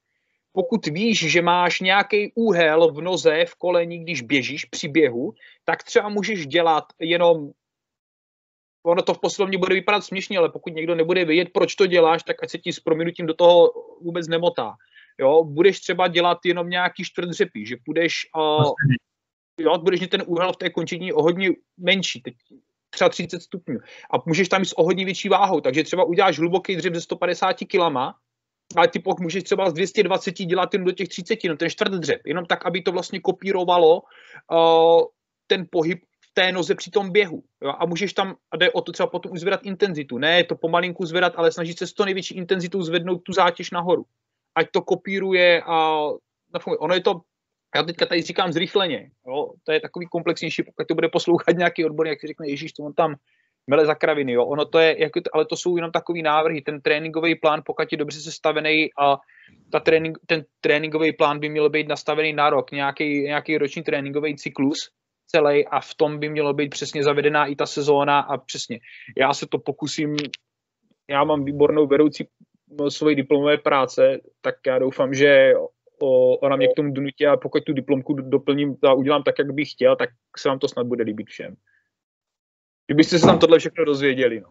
[0.53, 5.35] Pokud víš, že máš nějaký úhel v noze, v koleni, když běžíš při běhu,
[5.65, 7.51] tak třeba můžeš dělat jenom
[8.83, 12.23] ono to v poslovně bude vypadat směšně, ale pokud někdo nebude vědět, proč to děláš,
[12.23, 13.71] tak ať se ti s prominutím do toho
[14.01, 14.75] vůbec nemotá.
[15.19, 18.73] Jo, budeš třeba dělat jenom nějaký čtvrt dřepy, že budeš, uh,
[19.61, 22.35] jo, budeš mít ten úhel v té končině o hodně menší, teď
[22.91, 23.79] třeba 30 stupňů.
[24.13, 27.01] A můžeš tam jít s o hodně větší váhou, takže třeba uděláš hluboký dřep ze
[27.01, 28.15] 150 kilama,
[28.77, 31.93] ale ty pokud můžeš třeba z 220 dělat jen do těch 30, no ten čtvrt
[31.93, 34.03] dřep, jenom tak, aby to vlastně kopírovalo
[34.53, 35.03] uh,
[35.47, 35.99] ten pohyb
[36.33, 37.43] té noze při tom běhu.
[37.63, 37.73] Jo?
[37.79, 40.19] A můžeš tam, a jde o to třeba potom zvedat intenzitu.
[40.19, 44.05] Ne to pomalinku zvedat, ale snažit se s to největší intenzitou zvednout tu zátěž nahoru.
[44.55, 46.05] Ať to kopíruje a
[46.79, 47.21] ono je to,
[47.77, 49.53] já teďka tady říkám zrychleně, jo?
[49.65, 52.83] to je takový komplexnější, pokud to bude poslouchat nějaký odbor, jak si řekne, Ježíš, to
[52.83, 53.15] on tam
[53.67, 54.45] mele za kraviny, jo?
[54.45, 57.99] ono to je, jako, ale to jsou jenom takový návrhy, ten tréninkový plán, pokud je
[57.99, 59.17] dobře sestavený a
[59.73, 64.37] ta trénink, ten tréninkový plán by měl být nastavený na rok, nějaký, nějaký roční tréninkový
[64.37, 64.91] cyklus,
[65.31, 68.81] celý a v tom by mělo být přesně zavedená i ta sezóna a přesně.
[69.19, 70.17] Já se to pokusím,
[71.11, 72.29] já mám výbornou vedoucí
[72.89, 75.53] svojí diplomové práce, tak já doufám, že
[76.41, 79.73] ona mě k tomu donutí a pokud tu diplomku doplním a udělám tak, jak bych
[79.73, 81.55] chtěl, tak se vám to snad bude líbit všem.
[82.87, 84.41] Kdybyste se tam tohle všechno dozvěděli.
[84.41, 84.51] No.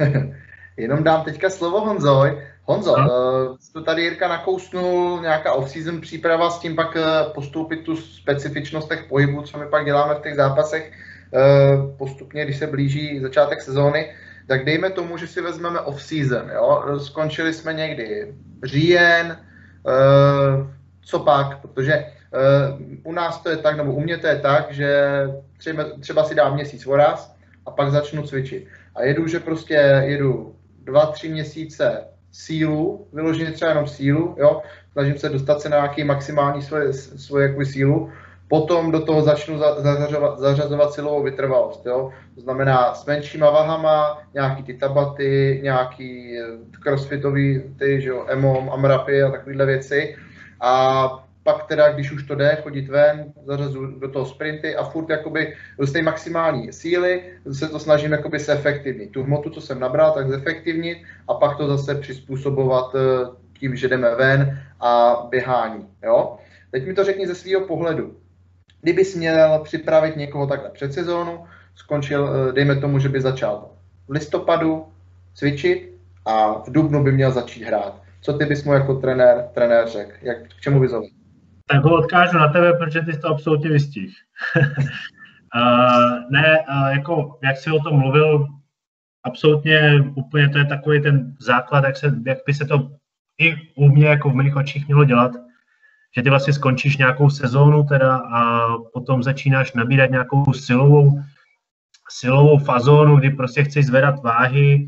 [0.80, 2.42] Jenom dám teďka slovo Honzoj.
[2.64, 3.08] Honzo, no.
[3.50, 9.04] uh, to tady Jirka nakousnul, nějaká off-season příprava, s tím pak uh, postoupit tu specifičnostech
[9.08, 14.14] pohybu, co my pak děláme v těch zápasech uh, postupně, když se blíží začátek sezóny,
[14.46, 16.98] tak dejme tomu, že si vezmeme off-season, jo?
[16.98, 19.38] Skončili jsme někdy říjen,
[19.82, 20.66] uh,
[21.02, 24.72] co pak, protože uh, u nás to je tak, nebo u mě to je tak,
[24.72, 25.22] že
[25.58, 27.34] třeba, třeba si dám měsíc voraz
[27.66, 28.66] a pak začnu cvičit.
[28.94, 29.74] A jedu, že prostě
[30.04, 30.54] jedu
[30.84, 34.62] dva, tři měsíce sílu, vyloženě třeba jenom sílu, jo,
[34.92, 38.10] snažím se dostat se na nějaký maxální svoje, svoje jakoby sílu,
[38.48, 44.22] potom do toho začnu za, zařazovat, zařazovat silovou vytrvalost, jo, to znamená s menšíma vahama,
[44.34, 46.44] nějaký ty tabaty, nějaký eh,
[46.82, 50.16] crossfitový, ty, že jo, EMOM, AMRAPy a takovéhle věci.
[50.60, 55.10] A pak teda, když už to jde, chodit ven, zařazu do toho sprinty a furt
[55.10, 57.22] jakoby z té maximální síly
[57.52, 59.12] se to snažím jakoby se efektivnit.
[59.12, 60.98] Tu hmotu, co jsem nabral, tak zefektivnit
[61.28, 63.26] a pak to zase přizpůsobovat eh,
[63.58, 65.88] tím, že jdeme ven a běhání.
[66.02, 66.38] Jo?
[66.70, 68.16] Teď mi to řekni ze svého pohledu.
[68.82, 71.44] Kdybys měl připravit někoho takhle před sezónu,
[71.74, 73.70] skončil, eh, dejme tomu, že by začal
[74.08, 74.86] v listopadu
[75.34, 75.94] cvičit
[76.24, 78.02] a v dubnu by měl začít hrát.
[78.20, 80.12] Co ty bys mu jako trenér, trenér řekl?
[80.22, 81.02] Jak, k čemu ho
[81.70, 84.16] Tak ho odkážu na tebe, protože ty jsi to absolutně vystih.
[85.54, 86.58] uh, ne,
[86.90, 88.46] jako, jak jsi o tom mluvil,
[89.24, 92.90] absolutně úplně to je takový ten základ, jak, se, jak by se to
[93.38, 95.32] i u mě jako v mých očích mělo dělat,
[96.16, 101.22] že ty vlastně skončíš nějakou sezónu teda a potom začínáš nabírat nějakou silovou,
[102.08, 104.86] silovou fazónu, kdy prostě chceš zvedat váhy,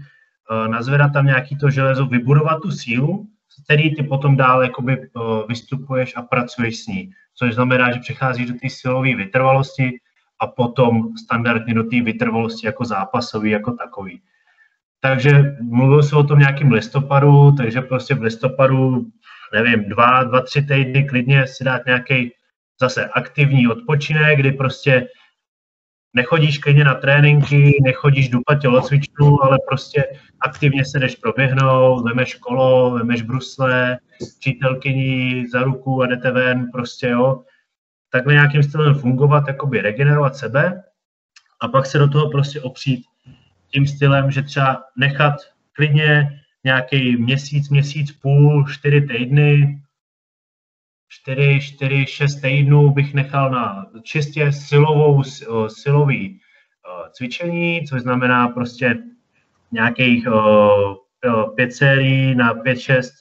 [0.67, 3.27] nazvedat tam nějaký to železo, vybudovat tu sílu,
[3.65, 5.09] který ty potom dál jakoby eh,
[5.49, 7.11] vystupuješ a pracuješ s ní.
[7.35, 9.99] Což znamená, že přecházíš do té silové vytrvalosti
[10.41, 14.21] a potom standardně do té vytrvalosti jako zápasový, jako takový.
[15.01, 19.07] Takže mluvil se o tom nějakým listopadu, takže prostě v listopadu,
[19.53, 22.33] nevím, dva, dva, tři týdny klidně si dát nějaký
[22.81, 25.09] zase aktivní odpočinek, kdy prostě
[26.15, 30.05] nechodíš klidně na tréninky, nechodíš dupat tělocvičnu, ale prostě
[30.41, 33.99] aktivně se jdeš proběhnout, vemeš kolo, vemeš brusle,
[34.41, 37.43] přítelkyni za ruku a jdete ven, prostě jo.
[38.11, 40.83] Takhle nějakým stylem fungovat, jakoby regenerovat sebe
[41.61, 43.05] a pak se do toho prostě opřít
[43.73, 45.35] tím stylem, že třeba nechat
[45.73, 49.82] klidně nějaký měsíc, měsíc, půl, čtyři týdny,
[51.13, 55.23] čtyři, čtyři, šest týdnů bych nechal na čistě silovou,
[55.69, 56.41] silový
[57.13, 58.99] cvičení, což znamená prostě
[59.73, 60.27] nějakých
[61.57, 63.13] pět sérií na pět, šest,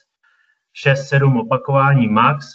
[0.72, 2.46] šest, sedm opakování max,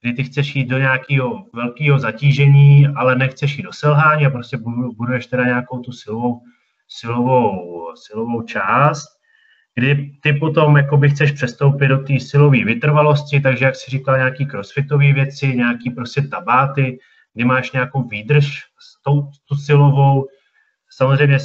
[0.00, 4.58] kdy ty chceš jít do nějakého velkého zatížení, ale nechceš jít do selhání a prostě
[4.96, 6.40] buduješ teda nějakou tu silovou
[6.88, 9.21] silovou, silovou část,
[9.74, 14.46] kdy ty potom jakoby chceš přestoupit do té silové vytrvalosti, takže jak si říkal, nějaký
[14.46, 16.98] crossfitové věci, nějaký prostě tabáty,
[17.34, 20.26] kdy máš nějakou výdrž s tou tu silovou,
[20.94, 21.38] Samozřejmě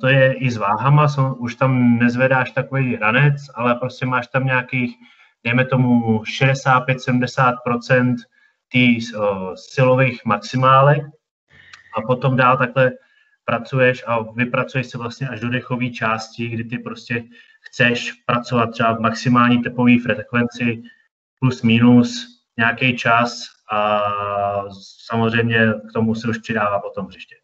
[0.00, 1.06] to je i s váhama,
[1.38, 4.96] už tam nezvedáš takový ranec, ale prostě máš tam nějakých,
[5.44, 8.14] dejme tomu 65-70%
[8.68, 9.00] tý
[9.54, 11.02] silových maximálek.
[11.96, 12.92] A potom dál takhle
[13.44, 17.24] pracuješ a vypracuješ se vlastně až do dechové části, kdy ty prostě
[17.60, 20.82] chceš pracovat třeba v maximální tepové frekvenci
[21.40, 22.26] plus minus
[22.56, 24.02] nějaký čas a
[25.06, 27.36] samozřejmě k tomu se už přidává potom hřiště.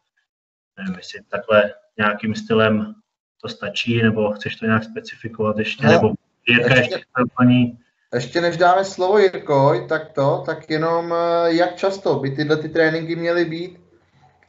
[0.79, 2.95] Nevím, jestli takhle nějakým stylem
[3.43, 6.13] to stačí, nebo chceš to nějak specifikovat ještě, no, nebo
[6.49, 7.79] Jirka ještě, ještě paní.
[8.15, 12.69] Ještě než dáme slovo Jirko, tak to, tak jenom eh, jak často by tyhle ty
[12.69, 13.88] tréninky měly být?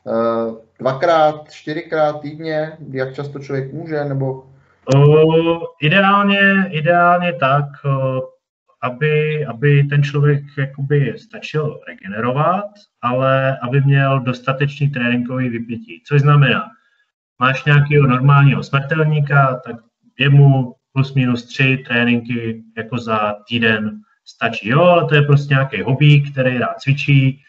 [0.07, 4.45] Eh, dvakrát, čtyřikrát týdně, jak často člověk může, nebo?
[4.95, 8.19] Uh, ideálně, ideálně tak, uh,
[8.81, 12.65] aby, aby ten člověk jakoby stačil regenerovat,
[13.01, 16.03] ale aby měl dostatečný tréninkový vypětí.
[16.07, 16.65] Což znamená,
[17.39, 19.75] máš nějakého normálního smrtelníka, tak
[20.19, 24.69] jemu plus minus tři tréninky jako za týden stačí.
[24.69, 27.43] Jo, ale to je prostě nějaký hobby, který rád cvičí,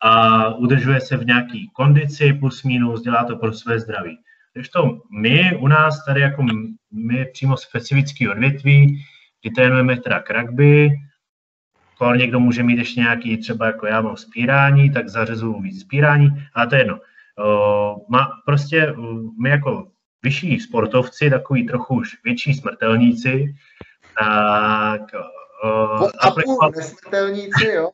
[0.00, 4.18] a udržuje se v nějaký kondici plus minus, dělá to pro své zdraví.
[4.54, 6.42] Takže to my u nás tady jako
[6.92, 9.04] my přímo specifický odvětví,
[9.42, 10.90] kdy trénujeme teda k rugby,
[12.16, 16.66] někdo může mít ještě nějaký, třeba jako já mám spírání, tak zařezu víc spírání, ale
[16.66, 17.00] to je jedno.
[18.08, 18.94] Má, prostě
[19.42, 19.88] my jako
[20.22, 23.54] vyšší sportovci, takový trochu už větší smrtelníci,
[24.18, 25.00] tak
[25.64, 26.76] uh, aplikovat...
[26.76, 27.90] smrtelníci, jo?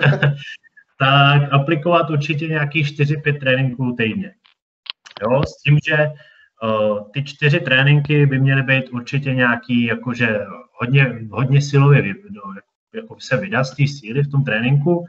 [0.98, 4.34] tak aplikovat určitě nějakých 4-5 tréninků týdně.
[5.22, 6.10] Jo, s tím, že
[6.62, 10.40] uh, ty čtyři tréninky by měly být určitě nějaký, jakože
[10.80, 12.42] hodně, hodně silově no,
[12.94, 15.06] jako se vydat z té síly v tom tréninku.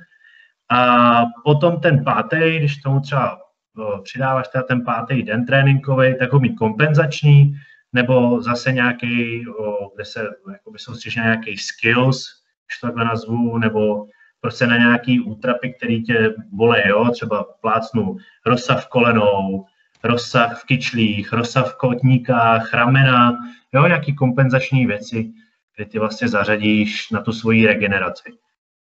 [0.69, 3.39] A potom ten pátý, když tomu třeba
[3.77, 7.55] uh, přidáváš teda ten pátý den tréninkový, tak ho mít kompenzační,
[7.93, 9.55] nebo zase nějaký, uh,
[9.95, 10.77] kde se jakoby
[11.17, 12.25] na nějaký skills,
[12.67, 14.07] když to takhle nazvu, nebo
[14.45, 19.65] prostě na nějaký útrapy, který tě bolí, jo, třeba plácnu rozsah v kolenou,
[20.03, 23.37] rozsah v kyčlích, rozsah v kotníkách, ramena,
[23.73, 25.31] jo, nějaký kompenzační věci,
[25.75, 28.33] kde ty vlastně zařadíš na tu svoji regeneraci.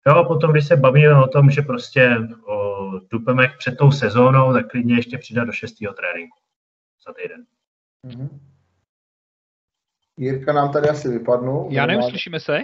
[0.07, 4.67] Jo, potom, když se bavíme o tom, že prostě o, dupeme před tou sezónou, tak
[4.67, 6.37] klidně ještě přidat do šestého tréninku
[7.07, 7.45] za týden.
[8.07, 8.39] Mm-hmm.
[10.17, 11.67] Jirka nám tady asi vypadnul.
[11.71, 12.59] Já nevím, slyšíme se?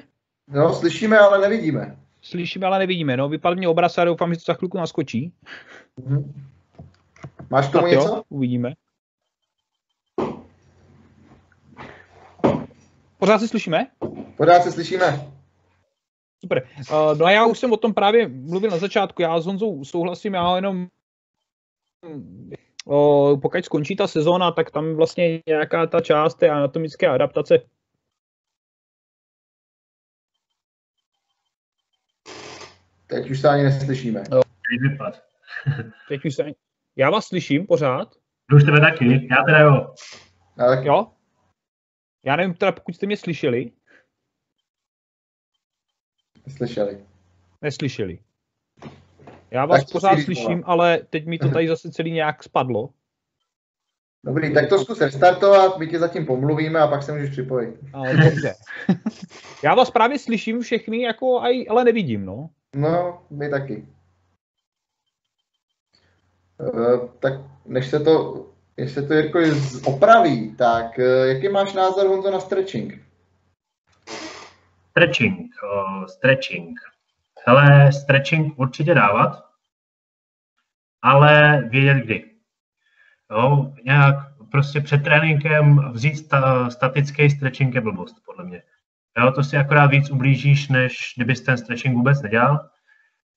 [0.48, 2.05] No, slyšíme, ale nevidíme.
[2.26, 3.18] Slyšíme, ale nevidíme.
[3.18, 5.34] No, vypadl mě obraz a doufám, že to za chvilku naskočí.
[6.00, 6.34] Mm-hmm.
[7.50, 8.08] Máš tomu tak něco?
[8.08, 8.74] Jo, uvidíme.
[13.18, 13.88] Pořád se slyšíme?
[14.38, 15.32] Pořád se slyšíme.
[16.42, 16.68] Super.
[16.92, 19.22] Uh, no a já už jsem o tom právě mluvil na začátku.
[19.22, 20.88] Já s Honzou souhlasím, já jenom
[22.86, 27.60] uh, pokud skončí ta sezóna, tak tam vlastně nějaká ta část té anatomické adaptace
[33.08, 34.24] Teď už se ani neslyšíme.
[34.82, 35.24] Vypad.
[36.08, 36.46] Teď už se...
[36.96, 38.16] Já vás slyším pořád.
[38.56, 39.94] Už tebe taky, já teda jo.
[40.58, 41.12] Ale Jo?
[42.26, 43.72] Já nevím, teda pokud jste mě slyšeli,
[46.58, 47.06] slyšeli.
[47.62, 48.20] neslyšeli.
[49.52, 50.64] Já vás Tak pořád slyším, říkala.
[50.66, 52.90] ale teď mi to tady zase celý nějak spadlo.
[54.26, 57.76] Dobrý, tak to zkus restartovat, my tě zatím pomluvíme a pak se můžeš připojit.
[57.94, 58.56] Ale dobře.
[59.64, 62.50] Já vás právě slyším všechny, jako aj, ale nevidím, no.
[62.76, 63.88] No, my taky.
[66.58, 67.34] Uh, tak
[67.66, 68.46] než se to,
[68.78, 69.40] než se to jako
[69.86, 73.02] opraví, tak uh, jaký máš názor, Honzo, na stretching?
[74.90, 76.80] Stretching, o, stretching.
[77.48, 79.46] Hele, stretching určitě dávat,
[81.02, 82.32] ale vědět kdy.
[83.32, 84.16] Jo, nějak
[84.52, 88.64] prostě před tréninkem vzít sta, statický stretching je blbost, podle mě.
[89.20, 92.70] Jo, to si akorát víc ublížíš, než kdybys ten stretching vůbec nedělal.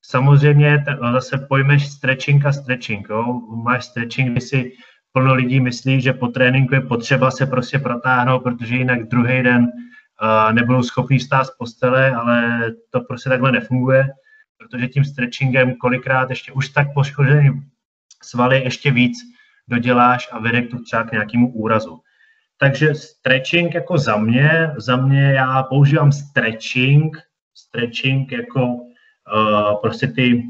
[0.02, 3.08] Samozřejmě zase pojmeš stretching a stretching.
[3.08, 3.40] Jo.
[3.64, 4.72] Máš stretching, kdy si
[5.12, 9.62] plno lidí myslí, že po tréninku je potřeba se prostě protáhnout, protože jinak druhý den
[9.62, 14.08] uh, nebudou schopni stát z postele, ale to prostě takhle nefunguje,
[14.58, 17.50] protože tím stretchingem kolikrát ještě už tak poškozený
[18.22, 19.18] svaly ještě víc
[19.68, 22.00] doděláš a vede to třeba k nějakému úrazu.
[22.58, 27.16] Takže stretching jako za mě, za mě já používám stretching,
[27.54, 30.42] stretching jako uh, prostě ty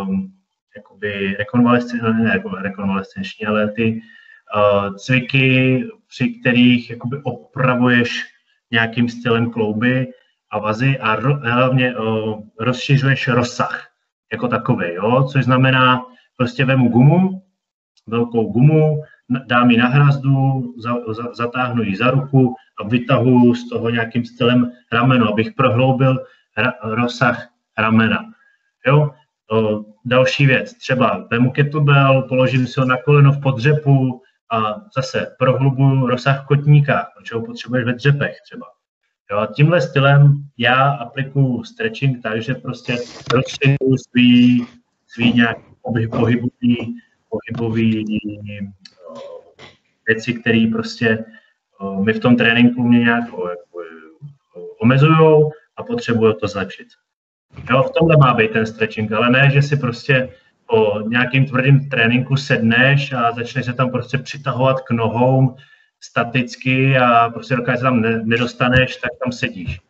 [0.00, 0.32] um,
[0.76, 4.00] jakoby rekonvalescenční, ne jako rekonvalescenční, ale ty
[4.56, 8.24] uh, cviky, při kterých jakoby opravuješ
[8.70, 10.06] nějakým stylem klouby
[10.50, 13.88] a vazy a ro, hlavně uh, rozšiřuješ rozsah
[14.32, 15.28] jako takový, jo?
[15.32, 17.42] což znamená, prostě vemu gumu,
[18.06, 19.02] velkou gumu,
[19.46, 24.24] dám ji na hrazdu, za, za, zatáhnu ji za ruku a vytahuju z toho nějakým
[24.24, 26.24] stylem rameno, abych prohloubil
[26.56, 27.48] ra, rozsah
[27.78, 28.24] ramena.
[28.86, 29.10] Jo?
[29.50, 35.34] O, další věc, třeba vemu kettlebell, položím si ho na koleno v podřepu a zase
[35.38, 38.66] prohlubuju rozsah kotníka, čeho potřebuješ ve dřepech třeba.
[39.30, 42.96] Jo, a tímhle stylem já aplikuju stretching tak, že prostě
[43.32, 44.66] rozšiřuju svý,
[45.06, 45.62] svý nějaký
[46.10, 46.96] pohybový,
[47.28, 48.04] pohybový
[50.06, 51.24] věci, které prostě
[52.00, 53.24] mi v tom tréninku mě nějak
[54.80, 56.88] omezují a potřebuju to zlepšit.
[57.70, 60.28] Jo, v tomhle má být ten stretching, ale ne, že si prostě
[60.66, 65.56] po nějakým tvrdým tréninku sedneš a začneš se tam prostě přitahovat k nohou
[66.00, 69.80] staticky a prostě dokud se tam nedostaneš, tak tam sedíš.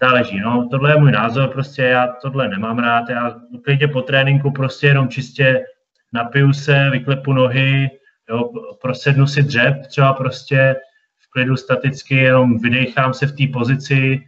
[0.00, 4.50] Záleží, no, tohle je můj názor, prostě já tohle nemám rád, já klidně po tréninku
[4.50, 5.64] prostě jenom čistě
[6.12, 7.90] napiju se, vyklepu nohy,
[8.30, 8.50] jo,
[8.80, 10.76] prosednu si dřep, třeba prostě
[11.18, 14.20] v klidu staticky, jenom vydechám se v té pozici,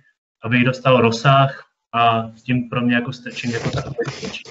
[0.43, 4.43] abych dostal rozsah a tím pro mě jako stretching jako takový stačí.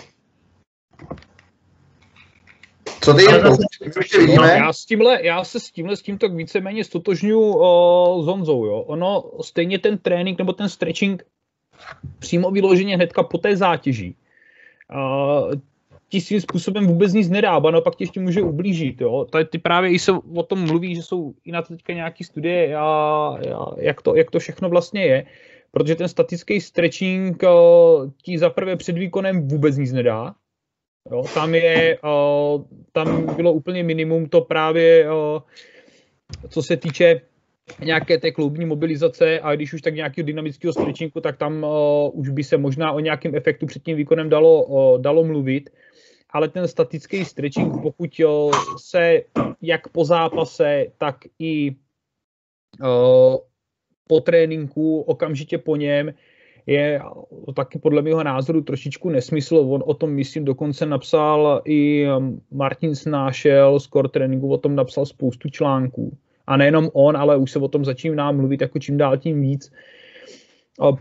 [3.01, 4.47] Co ty, Ale zase- vidíme?
[4.47, 8.65] Já, s tímhle, já se s tímhle s tímto víceméně stotožňuji uh, s Honzou.
[8.65, 8.79] Jo.
[8.79, 11.23] Ono stejně ten trénink nebo ten stretching
[12.19, 14.15] přímo vyloženě hnedka po té zátěži.
[14.95, 15.53] Uh,
[16.09, 19.01] ti svým způsobem vůbec nic nedá, ba naopak ti ještě může ublížit.
[19.01, 19.25] Jo.
[19.31, 22.23] Tady ty právě i se o tom mluví, že jsou i na to teďka nějaké
[22.23, 25.25] studie, a, a, jak, to, jak to všechno vlastně je.
[25.71, 30.35] Protože ten statický stretching uh, ti za prvé před výkonem vůbec nic nedá.
[31.11, 35.41] Jo, tam je, uh, tam bylo úplně minimum to právě, uh,
[36.49, 37.21] co se týče
[37.83, 42.29] nějaké té kloubní mobilizace a když už tak nějakého dynamického stretchingu, tak tam uh, už
[42.29, 45.69] by se možná o nějakém efektu před tím výkonem dalo, uh, dalo mluvit.
[46.35, 49.21] Ale ten statický stretching, pokud uh, se
[49.61, 51.75] jak po zápase, tak i
[52.83, 53.37] uh,
[54.07, 56.13] po tréninku, okamžitě po něm,
[56.65, 57.01] je
[57.55, 59.57] taky podle mého názoru trošičku nesmysl.
[59.57, 62.05] On o tom, myslím, dokonce napsal i
[62.51, 66.17] Martin Snášel z core tréninku, o tom napsal spoustu článků.
[66.47, 69.71] A nejenom on, ale už se o tom začíná mluvit jako čím dál tím víc.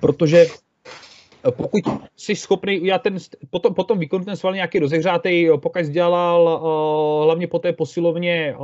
[0.00, 0.46] Protože
[1.50, 1.80] pokud
[2.16, 3.16] jsi schopný udělat ten,
[3.50, 6.60] potom, potom výkon ten sval nějaký rozehřátej, pokud dělal
[7.24, 8.54] hlavně po té posilovně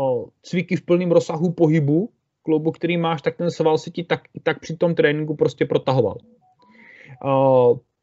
[0.42, 2.10] cviky v plném rozsahu pohybu,
[2.42, 6.16] kloubu, který máš, tak ten sval se ti tak, tak při tom tréninku prostě protahoval.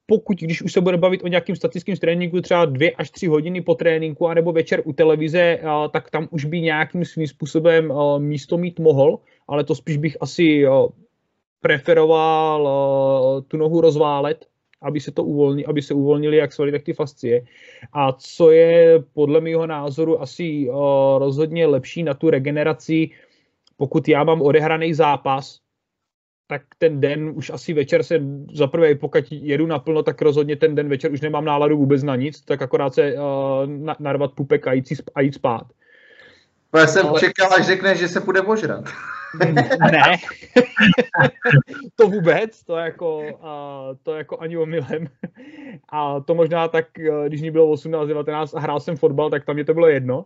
[0.06, 3.62] pokud, když už se bude bavit o nějakým statickém tréninku, třeba dvě až tři hodiny
[3.62, 5.60] po tréninku, anebo večer u televize,
[5.92, 10.66] tak tam už by nějakým svým způsobem místo mít mohl, ale to spíš bych asi
[11.62, 12.70] preferoval
[13.48, 14.46] tu nohu rozválet,
[14.82, 17.46] aby se to uvolni, aby se uvolnili jak svaly, tak ty fascie.
[17.94, 20.68] A co je podle mého názoru asi
[21.18, 23.10] rozhodně lepší na tu regeneraci,
[23.78, 25.60] pokud já mám odehraný zápas,
[26.48, 28.20] tak ten den už asi večer se
[28.54, 32.16] za prvé, pokud jedu naplno, tak rozhodně ten den večer už nemám náladu vůbec na
[32.16, 33.20] nic, tak akorát se uh,
[34.00, 35.68] narvat pupek a jít, a jít spát.
[36.76, 37.20] Já jsem Ale...
[37.20, 38.86] čekal, až řekne, že se půjde požrat.
[39.92, 40.18] ne,
[41.96, 45.08] to vůbec, to jako, uh, to jako ani omylem.
[45.90, 46.86] a to možná tak,
[47.28, 50.26] když mi bylo 18, 19 a hrál jsem fotbal, tak tam mě to bylo jedno,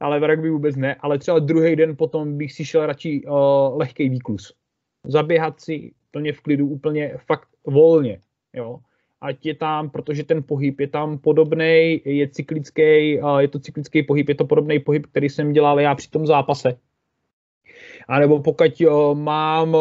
[0.00, 0.96] ale v rugby vůbec ne.
[1.00, 4.60] Ale třeba druhý den potom bych si šel radši uh, lehký výklus
[5.04, 8.20] zaběhat si plně v klidu, úplně fakt volně,
[8.52, 8.80] jo.
[9.20, 14.28] Ať je tam, protože ten pohyb je tam podobný, je cyklický, je to cyklický pohyb,
[14.28, 16.78] je to podobný pohyb, který jsem dělal já při tom zápase.
[18.08, 18.82] A nebo pokud
[19.14, 19.76] mám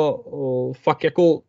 [0.74, 1.42] fakt jako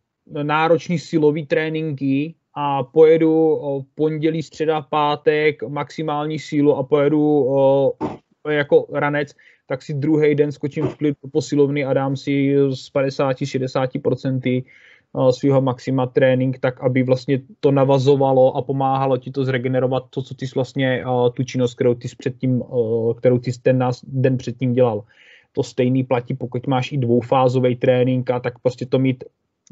[0.42, 3.58] náročný silový tréninky a pojedu
[3.94, 7.46] pondělí, středa, pátek maximální sílu a pojedu
[8.48, 9.34] jako ranec,
[9.66, 14.70] tak si druhý den skočím v klid do posilovny a dám si z 50-60% eh,
[15.30, 20.34] svého maxima trénink, tak aby vlastně to navazovalo a pomáhalo ti to zregenerovat to, co
[20.34, 24.36] ty jsi vlastně, eh, tu činnost, kterou ty předtím, eh, kterou ty ten nás den
[24.36, 25.04] předtím dělal.
[25.52, 29.24] To stejný platí, pokud máš i dvoufázový trénink a tak prostě to mít,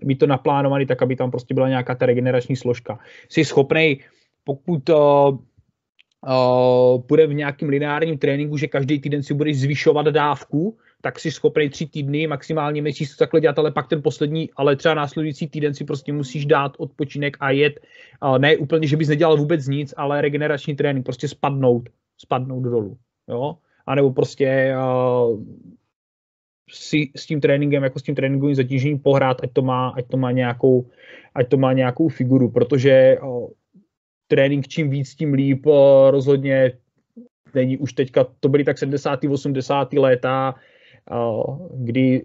[0.05, 2.99] mít to naplánovaný, tak aby tam prostě byla nějaká ta regenerační složka.
[3.29, 4.01] Jsi schopný,
[4.45, 5.39] pokud uh,
[7.09, 11.69] bude v nějakém lineárním tréninku, že každý týden si budeš zvyšovat dávku, tak si schopný
[11.69, 15.85] tři týdny, maximálně měsíc takhle dělat, ale pak ten poslední, ale třeba následující týden si
[15.85, 17.81] prostě musíš dát odpočinek a jet,
[18.23, 22.97] uh, ne úplně, že bys nedělal vůbec nic, ale regenerační trénink, prostě spadnout, spadnout dolů,
[23.29, 25.45] jo, a nebo prostě uh,
[26.71, 30.17] si s tím tréninkem, jako s tím tréninkovým zatížením pohrát, ať to má, ať to
[30.17, 30.91] má nějakou,
[31.35, 33.49] ať to má nějakou figuru, protože uh,
[34.29, 36.73] trénink čím víc, tím líp, eh, rozhodně
[37.55, 39.25] není už teďka, to byly tak 70.
[39.29, 39.93] 80.
[39.93, 40.55] léta,
[41.75, 42.23] kdy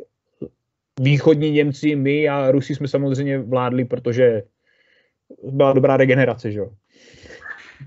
[0.99, 4.43] východní Němci, my a Rusi jsme samozřejmě vládli, protože
[5.43, 6.69] byla dobrá regenerace, že jo.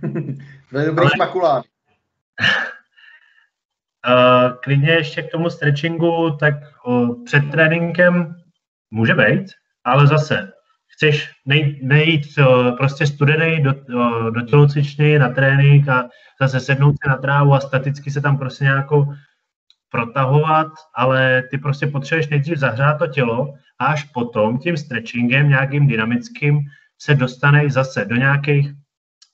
[0.70, 1.62] To je dobrý šmakulán.
[4.09, 6.55] Uh, klidně ještě k tomu stretchingu, tak
[6.86, 8.36] uh, před tréninkem
[8.90, 9.44] může být,
[9.84, 10.53] ale zase
[10.86, 16.09] chceš nejít, nejít uh, prostě studený do, uh, do tělocvičny na trénink a
[16.40, 19.07] zase sednout se na trávu a staticky se tam prostě nějakou
[19.91, 25.87] protahovat, ale ty prostě potřebuješ nejdřív zahřát to tělo a až potom tím stretchingem nějakým
[25.87, 26.61] dynamickým
[26.99, 28.72] se dostaneš zase do nějakých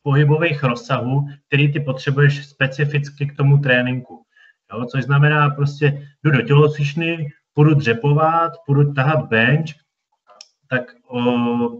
[0.03, 4.23] pohybových rozsahů, který ty potřebuješ specificky k tomu tréninku.
[4.73, 9.71] Jo, což znamená prostě jdu do tělocvičny, půjdu dřepovat, půjdu tahat bench
[10.73, 11.21] tak o,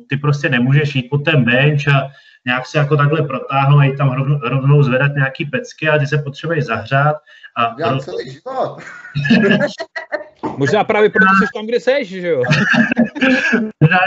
[0.09, 2.11] ty prostě nemůžeš jít po ten bench a
[2.47, 6.07] nějak se jako takhle protáhnout a jít tam rovnou, rovnou zvedat nějaký pecky a ty
[6.07, 7.16] se potřebuješ zahřát.
[7.57, 8.78] A Já celý život.
[10.57, 12.43] Možná právě proto jsi tam, kde seš, že jo?
[13.80, 13.99] Možná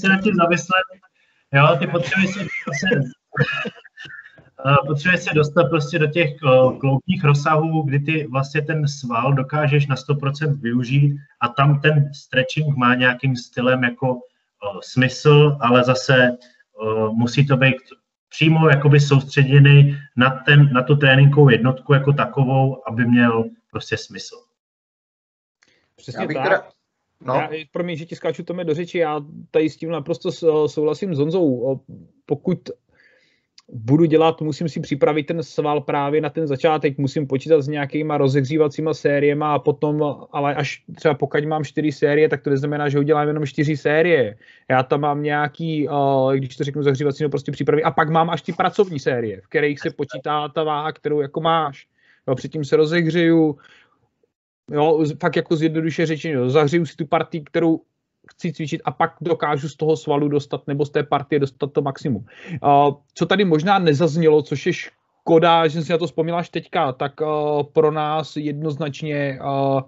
[0.00, 0.82] se nad tím zamyslet.
[1.52, 2.40] Jo, ty potřebuješ se,
[2.80, 3.00] se
[4.86, 6.30] potřebuješ se dostat prostě do těch
[6.80, 12.76] kloukních rozsahů, kdy ty vlastně ten sval dokážeš na 100% využít a tam ten stretching
[12.76, 14.20] má nějakým stylem jako
[14.82, 16.36] smysl, ale zase
[17.12, 17.76] musí to být
[18.28, 24.36] přímo jakoby soustředěný na, ten, na tu tréninkovou jednotku jako takovou, aby měl prostě smysl.
[25.96, 26.44] Přesně tak.
[26.44, 26.68] Teda...
[27.20, 27.34] No.
[27.34, 29.20] Já, promiň, že ti skáču to do řeči, já
[29.50, 30.32] tady s tím naprosto
[30.68, 31.80] souhlasím s Honzou.
[32.26, 32.58] Pokud
[33.72, 38.18] budu dělat, musím si připravit ten sval právě na ten začátek, musím počítat s nějakýma
[38.18, 42.98] rozehřívacíma sériemi a potom, ale až třeba pokud mám čtyři série, tak to neznamená, že
[42.98, 44.36] udělám jenom čtyři série.
[44.70, 48.30] Já tam mám nějaký, uh, když to řeknu zahřívací, no prostě připravit a pak mám
[48.30, 51.86] až ty pracovní série, v kterých se počítá ta váha, kterou jako máš.
[52.28, 53.58] Jo, předtím se rozehřeju,
[54.70, 57.80] jo, fakt jako zjednoduše řečeno, zahřeju si tu partii, kterou
[58.30, 61.82] chci cvičit a pak dokážu z toho svalu dostat nebo z té partie dostat to
[61.82, 62.24] maximum.
[62.62, 67.20] Uh, co tady možná nezaznělo, což je škoda, že si na to vzpomínáš teďka, tak
[67.20, 69.80] uh, pro nás jednoznačně uh,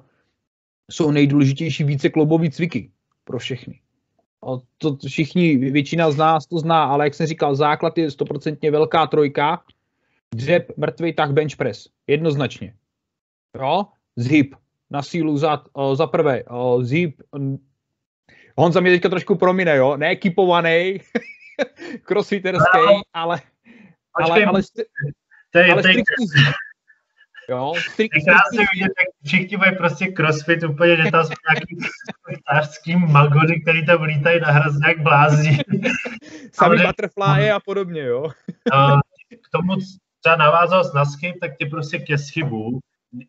[0.91, 2.91] jsou nejdůležitější více klobový cviky
[3.24, 3.80] pro všechny.
[4.43, 8.70] A to všichni, většina z nás to zná, ale jak jsem říkal, základ je stoprocentně
[8.70, 9.62] velká trojka,
[10.34, 11.89] dřep, mrtvý tah, bench press.
[12.07, 12.74] Jednoznačně.
[13.61, 13.86] Jo?
[14.16, 14.55] Zhyb
[14.91, 16.45] na sílu za, uh, za prvé.
[16.45, 17.14] Uh, zhyb
[18.59, 21.00] On za mě teďka trošku promine, jo, neekipovaný,
[22.02, 23.02] crossfiterský, no.
[23.12, 23.40] ale,
[24.14, 24.62] ale, ale,
[25.52, 26.02] to je, ale to je,
[27.50, 31.76] Jo, strik, je krásně vidět, jak všichni mají prostě crossfit úplně, že tam jsou nějaký
[32.40, 35.59] vtářský magony, který tam lítají na hraz jak blází.
[36.52, 38.30] Sami butterfly a podobně, jo.
[39.30, 39.76] k tomu
[40.20, 42.80] třeba navázal s nasky, tak tě prostě ke schybu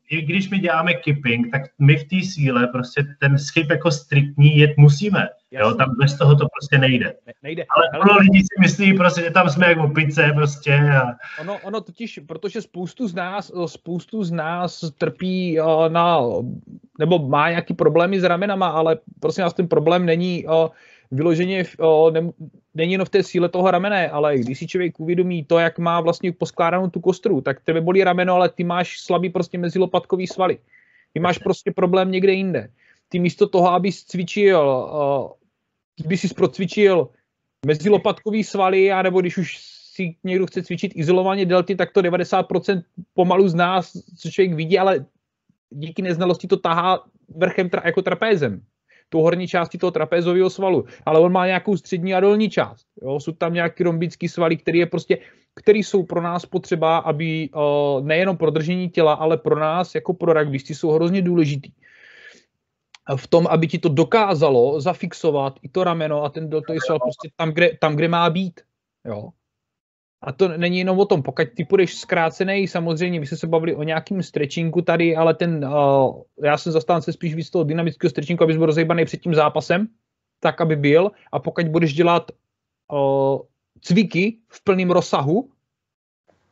[0.09, 4.57] i když my děláme kipping, tak my v té síle prostě ten skip jako striktní
[4.57, 5.27] jet musíme.
[5.51, 7.13] Jo, tam bez toho to prostě nejde.
[7.27, 7.65] Ne, nejde.
[7.75, 10.75] Ale ono lidí si myslí prostě, že tam jsme jako opice prostě.
[10.75, 11.15] A...
[11.41, 15.57] Ono, ono totiž, protože spoustu z nás, spoustu z nás trpí
[15.87, 16.19] na,
[16.99, 20.45] nebo má nějaký problémy s ramenama, ale prostě nás ten problém není
[21.11, 22.31] vyloženě o, ne,
[22.73, 26.01] není jenom v té síle toho ramene, ale když si člověk uvědomí to, jak má
[26.01, 30.57] vlastně poskládanou tu kostru, tak tebe bolí rameno, ale ty máš slabý prostě mezilopatkový svaly.
[31.13, 32.69] Ty máš prostě problém někde jinde.
[33.09, 35.35] Ty místo toho, abys cvičil, o,
[36.05, 37.09] by si procvičil
[37.65, 39.57] mezilopatkový svaly, anebo když už
[39.93, 42.83] si někdo chce cvičit izolovaně delty, tak to 90%
[43.13, 45.05] pomalu z nás, co člověk vidí, ale
[45.69, 47.03] díky neznalosti to tahá
[47.35, 48.61] vrchem tra- jako trapézem
[49.09, 52.85] tu horní části toho trapezového svalu, ale on má nějakou střední a dolní část.
[53.01, 53.19] Jo?
[53.19, 55.17] Jsou tam nějaký rombický svaly, které je prostě,
[55.55, 60.13] který jsou pro nás potřeba, aby uh, nejenom pro držení těla, ale pro nás jako
[60.13, 61.71] pro rugbysti jsou hrozně důležitý
[63.15, 67.29] v tom, aby ti to dokázalo zafixovat i to rameno a ten deltoid sval prostě
[67.35, 68.61] tam, kde, tam, kde má být.
[69.05, 69.29] Jo.
[70.21, 73.75] A to není jenom o tom, pokud ty půjdeš zkrácený, samozřejmě, my jsme se bavili
[73.75, 78.43] o nějakým stretchingu tady, ale ten, uh, já jsem zastánce spíš víc toho dynamického stretchingu,
[78.43, 79.87] abys byl rozejbaný před tím zápasem,
[80.39, 81.11] tak, aby byl.
[81.31, 82.31] A pokud budeš dělat
[82.91, 83.39] uh,
[83.81, 85.49] cviky v plném rozsahu,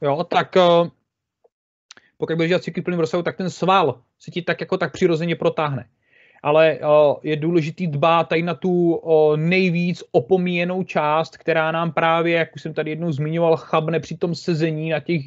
[0.01, 0.88] jo, tak uh,
[2.18, 4.93] pokud budeš dělat cviky v plném rozsahu, tak ten sval se ti tak jako tak
[4.93, 5.89] přirozeně protáhne
[6.43, 6.79] ale
[7.23, 9.01] je důležitý dbát tady na tu
[9.35, 14.35] nejvíc opomíjenou část, která nám právě, jak už jsem tady jednou zmiňoval, chabne při tom
[14.35, 15.21] sezení na těch,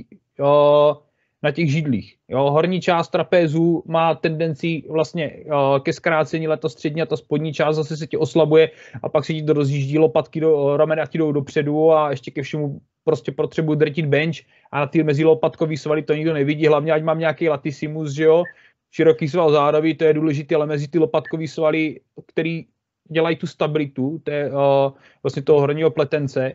[1.42, 2.16] na těch židlích.
[2.28, 5.36] Jo, horní část trapézu má tendenci vlastně
[5.82, 8.70] ke zkrácení, ale ta střední a ta spodní část zase se ti oslabuje
[9.02, 12.42] a pak se ti to rozjíždí lopatky do ramena ti jdou dopředu a ještě ke
[12.42, 14.36] všemu prostě potřebuji drtit bench
[14.72, 18.44] a na ty mezilopatkový svaly to nikdo nevidí, hlavně ať mám nějaký latissimus, že jo,
[18.91, 22.66] široký sval zádový, to je důležité, ale mezi ty lopatkový svaly, který
[23.11, 26.53] dělají tu stabilitu, je uh, vlastně toho horního pletence,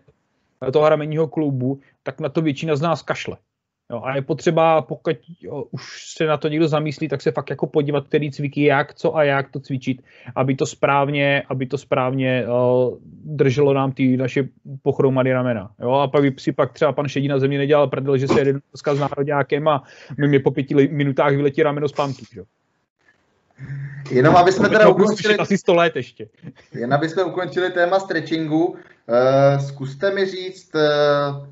[0.74, 3.38] toho ramenního klubu, tak na to většina z nás kašle.
[3.92, 7.50] Jo, a je potřeba, pokud jo, už se na to někdo zamyslí, tak se fakt
[7.50, 10.02] jako podívat, který cviky, jak, co a jak to cvičit,
[10.36, 14.44] aby to správně, aby to správně uh, drželo nám ty naše
[14.82, 15.72] pochromané ramena.
[15.80, 18.40] Jo, a pak by si pak třeba pan Šedí na země nedělal prdel, že se
[18.40, 19.84] jede dneska s národňákem a
[20.18, 22.26] my mě po pěti minutách vyletí rameno z panky.
[22.36, 22.44] Jo.
[24.12, 25.38] Jenom aby jsme teda ukončili...
[25.38, 26.28] Asi 100 let ještě.
[26.74, 28.76] Jen aby jsme ukončili téma stretchingu,
[29.68, 30.82] zkuste mi říct uh,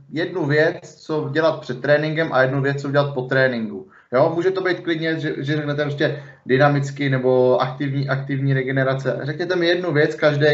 [0.10, 3.92] jednu věc, co dělat před tréninkem a jednu věc, co dělat po tréninku.
[4.14, 9.20] Jo, může to být klidně, že, že řeknete prostě dynamicky nebo aktivní, aktivní regenerace.
[9.24, 10.48] Řekněte mi jednu věc každý,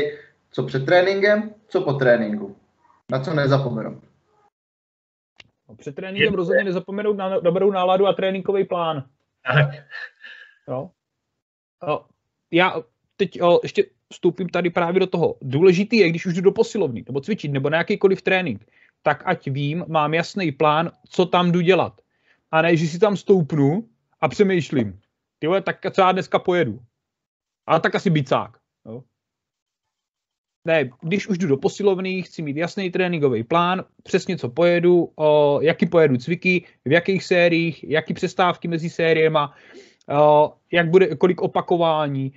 [0.52, 2.56] co před tréninkem, co po tréninku.
[3.12, 4.04] Na co nezapomenout.
[5.70, 9.04] No, před tréninkem rozhodně nezapomenout na dobrou náladu a tréninkový plán.
[9.54, 9.70] Tak.
[10.68, 10.90] Jo.
[12.52, 12.76] Já
[13.18, 13.84] teď ještě
[14.14, 15.36] vstoupím tady právě do toho.
[15.42, 18.66] Důležitý je, když už jdu do posilovny, nebo cvičit, nebo na jakýkoliv trénink,
[19.02, 22.02] tak ať vím, mám jasný plán, co tam jdu dělat.
[22.52, 23.88] A ne, že si tam stoupnu
[24.22, 25.00] a přemýšlím,
[25.40, 26.80] ty vole, tak co já dneska pojedu.
[27.68, 28.58] Ale tak asi bicák.
[28.86, 29.04] Jo.
[30.66, 35.60] Ne, když už jdu do posilovny, chci mít jasný tréninkový plán, přesně co pojedu, o,
[35.62, 39.56] jaký pojedu cviky, v jakých sériích, jaký přestávky mezi sériema,
[40.20, 42.34] o, jak bude, kolik opakování,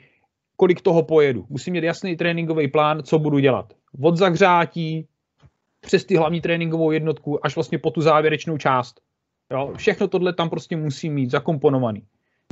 [0.57, 1.46] kolik toho pojedu.
[1.48, 3.72] Musím mít jasný tréninkový plán, co budu dělat.
[4.03, 5.07] Od zahřátí
[5.80, 9.00] přes ty hlavní tréninkovou jednotku až vlastně po tu závěrečnou část.
[9.53, 12.03] Jo, všechno tohle tam prostě musím mít zakomponovaný.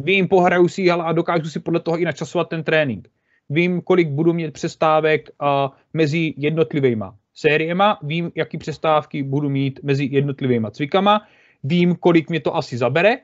[0.02, 3.08] Vím, pohraju si a dokážu si podle toho i načasovat ten trénink.
[3.48, 5.48] Vím, kolik budu mít přestávek uh,
[5.92, 11.26] mezi jednotlivýma sériema, vím, jaký přestávky budu mít mezi jednotlivýma cvikama,
[11.62, 13.18] vím, kolik mě to asi zabere,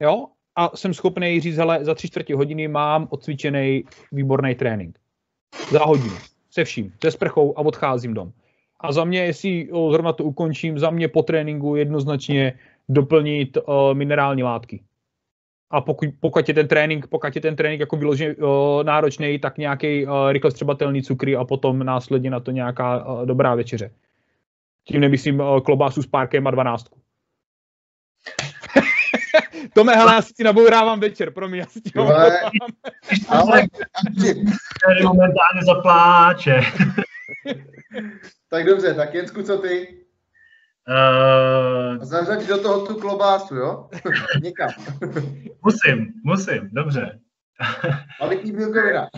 [0.00, 0.26] jo,
[0.56, 4.98] a jsem schopný říct, hele, za tři čtvrtě hodiny mám odcvičený výborný trénink.
[5.70, 6.14] Za hodinu.
[6.50, 6.92] Se vším.
[7.02, 8.32] Se sprchou a odcházím dom.
[8.80, 14.42] A za mě, jestli zrovna to ukončím, za mě po tréninku jednoznačně doplnit uh, minerální
[14.42, 14.82] látky.
[15.70, 19.58] A pokud, pokud, je ten trénink, pokud je ten trénink jako vyloženě uh, náročný, tak
[19.58, 23.90] nějaký uh, rychle střebatelný cukry a potom následně na to nějaká uh, dobrá večeře.
[24.84, 27.00] Tím nemyslím uh, klobásu s párkem a dvanáctku.
[29.74, 32.40] Tome, hele, já si ti nabourávám večer, promiň, já si ti ale,
[33.28, 33.62] ale,
[35.02, 36.60] momentálně zapláče.
[38.50, 40.02] Tak dobře, tak Jensku, co ty?
[40.88, 43.88] Uh, Zařaď do toho tu klobásu, jo?
[44.42, 44.70] Někam.
[45.62, 47.20] musím, musím, dobře.
[48.16, 49.08] Kvalitní bílkovina.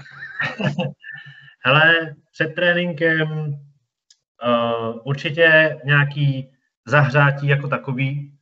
[1.64, 6.52] Hele, před tréninkem uh, určitě nějaký
[6.86, 8.33] zahřátí jako takový,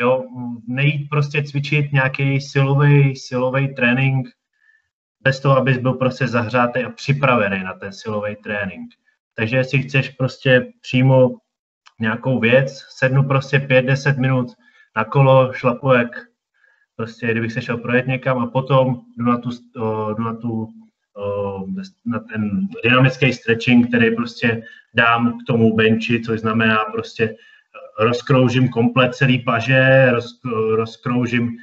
[0.00, 0.24] jo,
[0.68, 4.28] nejít prostě cvičit nějaký silový, silový trénink
[5.20, 8.90] bez toho, abys byl prostě zahřátý a připravený na ten silový trénink.
[9.34, 11.30] Takže jestli chceš prostě přímo
[12.00, 14.52] nějakou věc, sednu prostě 5-10 minut
[14.96, 16.08] na kolo, šlapu jak
[16.96, 19.50] prostě, kdybych se šel projet někam a potom jdu na tu,
[20.14, 20.68] jdu na tu
[22.06, 24.62] na ten dynamický stretching, který prostě
[24.94, 27.36] dám k tomu benchi, což znamená prostě
[27.98, 30.40] rozkroužím komplet celý paže, roz,
[30.74, 31.56] rozkroužím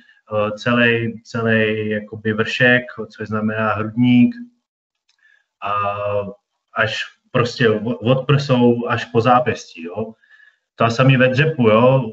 [0.57, 4.35] celý, celý jakoby vršek, což znamená hrudník,
[5.63, 5.73] a
[6.75, 10.13] až prostě od prsou až po zápěstí, jo.
[10.75, 12.11] To samý ve dřepu, jo.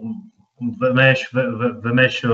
[0.80, 1.32] Vemeš,
[1.80, 2.26] vemeš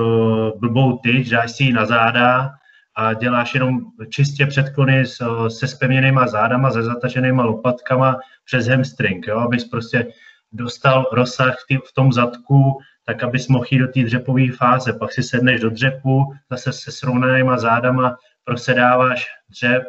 [0.56, 2.50] blbou tyč, dáš si ji na záda
[2.94, 3.80] a děláš jenom
[4.10, 5.04] čistě předklony
[5.48, 10.06] se spevněnýma zádama, se zataženýma lopatkama přes hamstring, jo, abys prostě
[10.52, 11.56] dostal rozsah
[11.88, 14.92] v tom zadku, tak abys mohl jít do té dřepové fáze.
[14.92, 19.82] Pak si sedneš do dřepu, zase se srovnanýma zádama prosedáváš dřep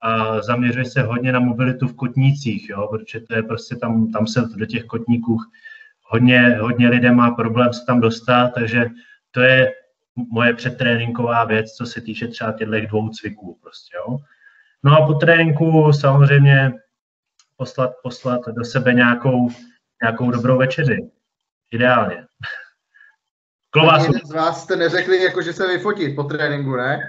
[0.00, 4.26] a zaměřuješ se hodně na mobilitu v kotnících, jo, protože to je prostě tam, tam
[4.26, 5.38] se do těch kotníků
[6.02, 8.86] hodně, hodně lidé má problém se tam dostat, takže
[9.30, 9.72] to je
[10.30, 13.58] moje předtréninková věc, co se týče třeba těchto dvou cviků.
[13.62, 14.18] Prostě, jo.
[14.82, 16.72] No a po tréninku samozřejmě
[17.56, 19.48] poslat, poslat do sebe nějakou,
[20.04, 21.10] nějakou dobrou večeři.
[21.72, 22.24] Ideálně.
[23.70, 24.12] Klovásu.
[24.24, 27.00] z vás jste neřekli, jako, že se vyfotit po tréninku, ne?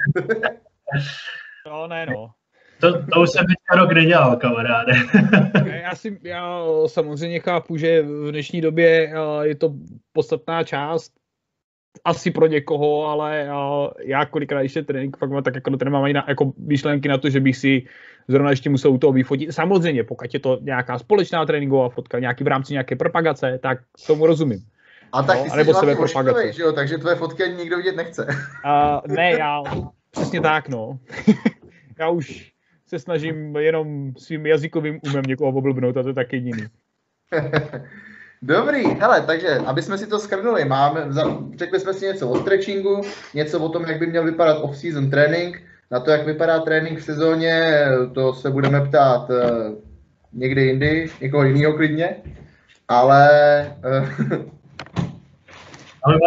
[1.67, 2.31] no, ne, no.
[2.79, 4.93] To, to už jsem teďka rok nedělal, kamaráde.
[5.65, 9.73] já, si, já samozřejmě chápu, že v dnešní době je to
[10.13, 11.11] podstatná část
[12.05, 13.47] asi pro někoho, ale
[14.03, 17.29] já kolikrát ještě trénink fakt mám, tak jako nemám ani na, jako myšlenky na to,
[17.29, 17.83] že bych si
[18.27, 19.53] zrovna ještě musel u toho vyfotit.
[19.53, 24.25] Samozřejmě, pokud je to nějaká společná tréninková fotka, nějaký v rámci nějaké propagace, tak tomu
[24.25, 24.59] rozumím.
[25.11, 26.53] A tak ty no, jsi sebe propagace.
[26.53, 26.71] Že jo?
[26.71, 28.25] takže tvoje fotky ani nikdo vidět nechce.
[28.25, 29.63] Uh, ne, já
[30.11, 30.99] přesně tak, no.
[31.99, 32.51] já už
[32.87, 36.63] se snažím jenom svým jazykovým umem někoho oblbnout a to je tak jediný.
[38.45, 41.07] Dobrý, hele, takže, aby jsme si to skrnuli, máme,
[41.57, 43.01] řekli jsme si něco o stretchingu,
[43.33, 47.03] něco o tom, jak by měl vypadat off-season trénink, na to, jak vypadá trénink v
[47.03, 49.35] sezóně, to se budeme ptát uh,
[50.33, 52.15] někdy jindy, někoho jiného klidně,
[52.87, 53.29] ale...
[53.85, 54.09] Uh,
[56.03, 56.17] ale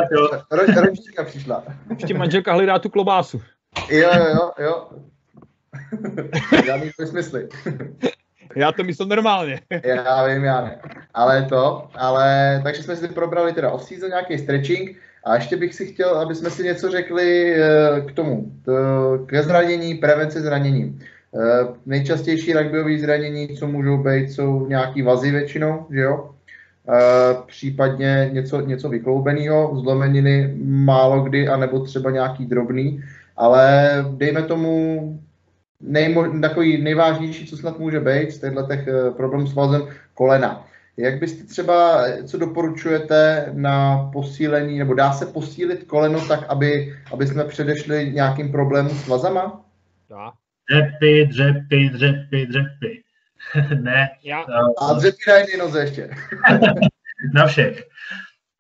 [0.50, 1.64] ro, rodička přišla.
[1.90, 3.40] Ještě manželka hledá tu klobásu.
[3.90, 4.88] Jo, jo, jo, jo.
[6.64, 7.48] Žádný smysly.
[8.56, 9.60] Já to myslím normálně.
[9.84, 10.78] já vím, já ne.
[11.14, 15.86] Ale to, ale takže jsme si probrali teda off-season, nějaký stretching a ještě bych si
[15.86, 18.52] chtěl, aby jsme si něco řekli eh, k tomu,
[19.26, 21.00] ke zranění, prevenci zranění.
[21.34, 26.30] Eh, nejčastější rugbyové zranění, co můžou být, jsou nějaký vazy většinou, že jo?
[26.88, 33.04] Eh, případně něco, něco vykloubeného, zlomeniny málo kdy, anebo třeba nějaký drobný,
[33.36, 35.18] ale dejme tomu
[35.80, 40.64] nejmo, takový nejvážnější, co snad může být z těchto těch eh, problém s vazem kolena.
[40.96, 47.26] Jak byste třeba, co doporučujete na posílení, nebo dá se posílit koleno tak, aby, aby
[47.26, 49.64] jsme předešli nějakým problémům s vazama?
[50.10, 50.32] Dá.
[50.70, 53.02] Dřepy, dřepy, dřepy, dřepy.
[53.82, 54.08] ne.
[54.24, 54.44] Já.
[54.78, 56.10] A dřepy na jedné noze ještě.
[57.34, 57.88] na všech.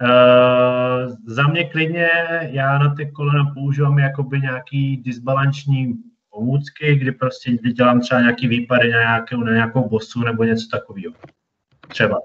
[0.02, 2.08] Uh, za mě klidně,
[2.40, 5.94] já na ty kolena používám jakoby nějaký disbalanční
[6.38, 11.14] pomůcky, kdy prostě dělám třeba nějaký výpady na nějakou, na nějakou bosu nebo něco takového.
[11.88, 12.20] Třeba.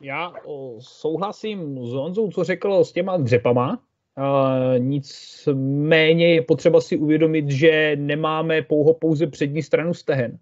[0.00, 0.32] Já
[0.78, 3.82] souhlasím s Honzou, co řekl s těma dřepama.
[4.18, 10.38] Uh, nicméně je potřeba si uvědomit, že nemáme pouho pouze přední stranu stehen.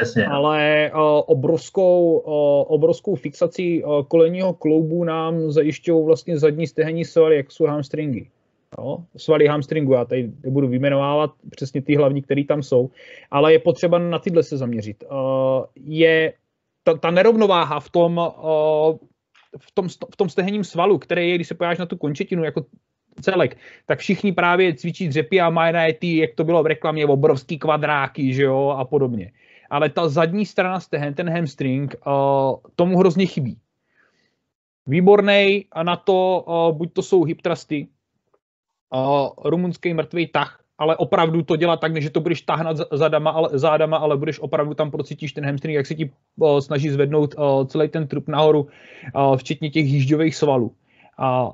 [0.00, 0.26] Jasně.
[0.26, 7.36] Ale uh, obrovskou, uh, obrovskou fixaci uh, kolenního kloubu nám zajišťují vlastně zadní stehenní svaly,
[7.36, 8.30] jak jsou hamstringy.
[8.78, 9.04] Jo?
[9.16, 12.90] Svaly hamstringu, já tady nebudu vyjmenovávat přesně ty hlavní, které tam jsou,
[13.30, 15.04] ale je potřeba na tyhle se zaměřit.
[15.10, 16.32] Uh, je
[16.82, 18.96] ta, ta nerovnováha v tom, uh,
[19.58, 22.64] v tom, v tom stehenním svalu, který je, když se pojáš na tu končetinu jako
[23.20, 23.56] celek,
[23.86, 27.58] tak všichni právě cvičí dřepy a mají na ty, jak to bylo v reklamě, obrovský
[27.58, 29.32] kvadráky, že jo, a podobně.
[29.70, 32.12] Ale ta zadní strana stehen, ten hamstring, uh,
[32.76, 33.58] tomu hrozně chybí.
[34.86, 36.44] Výborný a na to,
[36.76, 37.42] buď to jsou hip
[39.44, 43.96] rumunský mrtvý tah, ale opravdu to dělat tak, že to budeš tahnat zádama, ale, zádama,
[43.96, 47.88] ale budeš opravdu tam procítíš ten hamstring, jak se ti uh, snaží zvednout uh, celý
[47.88, 48.66] ten trup nahoru,
[49.14, 50.72] uh, včetně těch jížďových svalů.
[51.18, 51.52] Uh,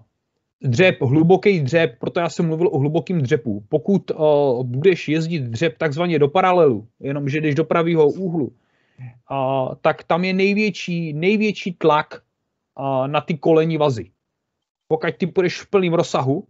[0.63, 3.65] dřep, hluboký dřep, proto já jsem mluvil o hlubokým dřepu.
[3.69, 9.75] Pokud uh, budeš jezdit dřep takzvaně do paralelu, jenom že jdeš do pravého úhlu, uh,
[9.81, 12.23] tak tam je největší, největší tlak
[12.79, 14.11] uh, na ty kolení vazy.
[14.89, 16.45] Pokud ty půjdeš v plném rozsahu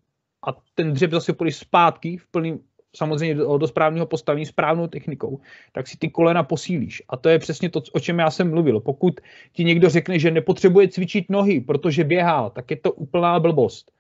[0.47, 2.59] a ten dřep zase půjdeš zpátky v plném
[2.97, 5.41] samozřejmě do, do správného postavení, správnou technikou,
[5.73, 7.03] tak si ty kolena posílíš.
[7.09, 8.81] A to je přesně to, o čem já jsem mluvil.
[8.81, 9.21] Pokud
[9.53, 13.93] ti někdo řekne, že nepotřebuje cvičit nohy, protože běhá, tak je to úplná blbost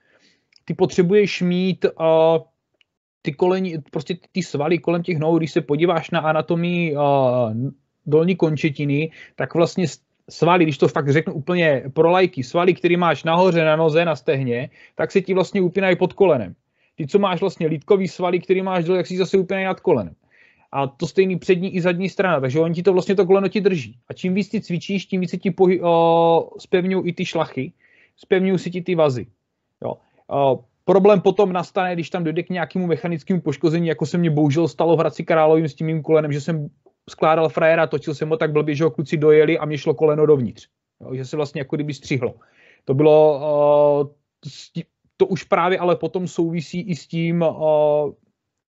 [0.70, 2.42] ty potřebuješ mít uh,
[3.22, 7.02] ty koleni, prostě ty, ty svaly kolem těch nohou, když se podíváš na anatomii uh,
[8.06, 9.86] dolní končetiny, tak vlastně
[10.28, 14.16] svaly, když to fakt řeknu úplně pro lajky, svaly, které máš nahoře na noze, na
[14.16, 16.54] stehně, tak se ti vlastně upínají pod kolenem.
[16.96, 20.14] Ty, co máš vlastně lítkový svaly, který máš dole, jak si zase upínají nad kolenem.
[20.72, 23.60] A to stejný přední i zadní strana, takže oni ti to vlastně to koleno ti
[23.60, 23.96] drží.
[24.08, 25.88] A čím víc ty cvičíš, tím víc se ti pohy, uh,
[26.58, 27.72] spevňují i ty šlachy,
[28.16, 29.26] spevňují si ti ty vazy.
[29.84, 29.94] Jo.
[30.84, 34.96] Problém potom nastane, když tam dojde k nějakému mechanickému poškození, jako se mě bohužel stalo
[34.96, 36.68] v Hradci Královým s tím mým kolenem, že jsem
[37.10, 40.26] skládal frajera, točil jsem ho tak blbě, že ho kluci dojeli a mě šlo koleno
[40.26, 40.68] dovnitř.
[41.00, 42.34] Jo, že se vlastně jako kdyby střihlo.
[42.84, 43.40] To bylo,
[44.02, 44.08] uh,
[45.16, 47.44] to už právě ale potom souvisí i s tím,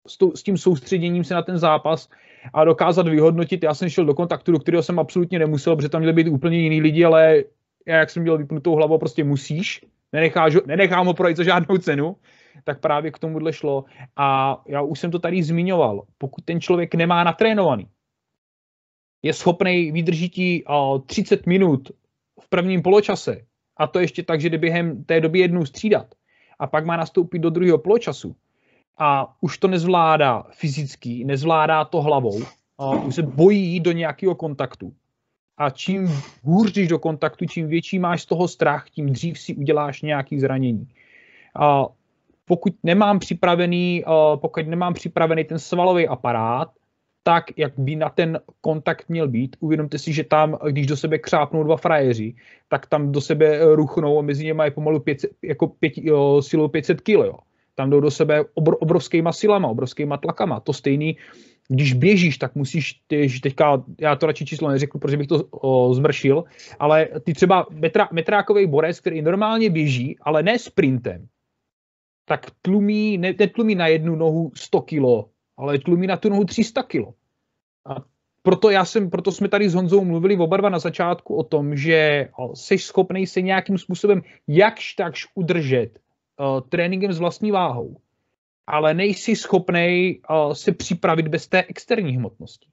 [0.07, 2.09] s, to, s tím soustředěním se na ten zápas
[2.53, 3.63] a dokázat vyhodnotit.
[3.63, 6.57] Já jsem šel do kontaktu, do kterého jsem absolutně nemusel, protože tam měli být úplně
[6.57, 7.43] jiný lidi, ale
[7.85, 12.15] já, jak jsem měl vypnutou hlavu, prostě musíš nenecháš, nenechám ho projít za žádnou cenu,
[12.63, 13.85] tak právě k tomuhle šlo.
[14.15, 16.03] A já už jsem to tady zmiňoval.
[16.17, 17.87] Pokud ten člověk nemá natrénovaný,
[19.23, 20.31] je schopný vydržet
[21.05, 21.91] 30 minut
[22.39, 23.41] v prvním poločase,
[23.77, 26.07] a to ještě tak, že jde během té doby jednou střídat,
[26.59, 28.35] a pak má nastoupit do druhého poločasu,
[28.97, 32.41] a už to nezvládá fyzicky, nezvládá to hlavou,
[32.77, 34.93] a už se bojí do nějakého kontaktu,
[35.57, 36.09] a čím
[36.43, 40.39] hůř jdeš do kontaktu, čím větší máš z toho strach, tím dřív si uděláš nějaký
[40.39, 40.87] zranění.
[41.55, 41.85] A
[42.45, 44.03] pokud nemám připravený,
[44.35, 46.71] pokud nemám připravený ten svalový aparát,
[47.23, 49.55] tak, jak by na ten kontakt měl být.
[49.59, 52.35] Uvědomte si, že tam, když do sebe křápnou dva frajeři,
[52.67, 56.67] tak tam do sebe ruchnou a mezi nimi je pomalu 500, jako pět, jo, silou
[56.67, 57.35] 500 kg.
[57.75, 60.59] Tam jdou do sebe obr, obrovskýma silama, obrovskýma tlakama.
[60.59, 61.17] To stejný
[61.73, 65.93] když běžíš, tak musíš, ty, teďka, já to radši číslo neřeknu, protože bych to o,
[65.93, 66.43] zmršil,
[66.79, 71.27] ale ty třeba metra, metrákový borec, který normálně běží, ale ne sprintem,
[72.25, 75.29] tak tlumí, ne, netlumí na jednu nohu 100 kilo,
[75.61, 77.13] ale tlumí na tu nohu 300 kilo.
[77.85, 77.95] A
[78.41, 81.75] proto, já jsem, proto jsme tady s Honzou mluvili oba dva na začátku o tom,
[81.75, 85.99] že jsi schopný se nějakým způsobem jakž takž udržet
[86.39, 87.97] uh, tréninkem s vlastní váhou
[88.67, 92.67] ale nejsi schopný uh, se připravit bez té externí hmotnosti.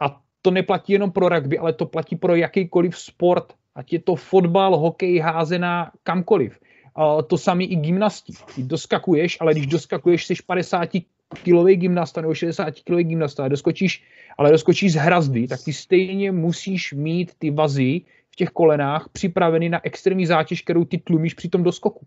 [0.00, 4.16] A to neplatí jenom pro rugby, ale to platí pro jakýkoliv sport, ať je to
[4.16, 6.60] fotbal, hokej, házená, kamkoliv.
[6.98, 8.32] Uh, to samé i gymnastí.
[8.54, 10.88] Ty doskakuješ, ale když doskakuješ, jsi 50
[11.34, 14.04] kilový gymnasta nebo 60 kilový gymnasta, doskočíš,
[14.38, 18.00] ale doskočíš z hrazdy, tak ty stejně musíš mít ty vazy
[18.30, 22.06] v těch kolenách připraveny na extrémní zátěž, kterou ty tlumíš při tom doskoku.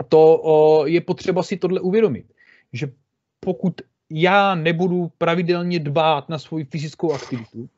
[0.00, 2.26] A to o, je potřeba si tohle uvědomit,
[2.72, 2.92] že
[3.40, 3.80] pokud
[4.10, 7.68] já nebudu pravidelně dbát na svoji fyzickou aktivitu,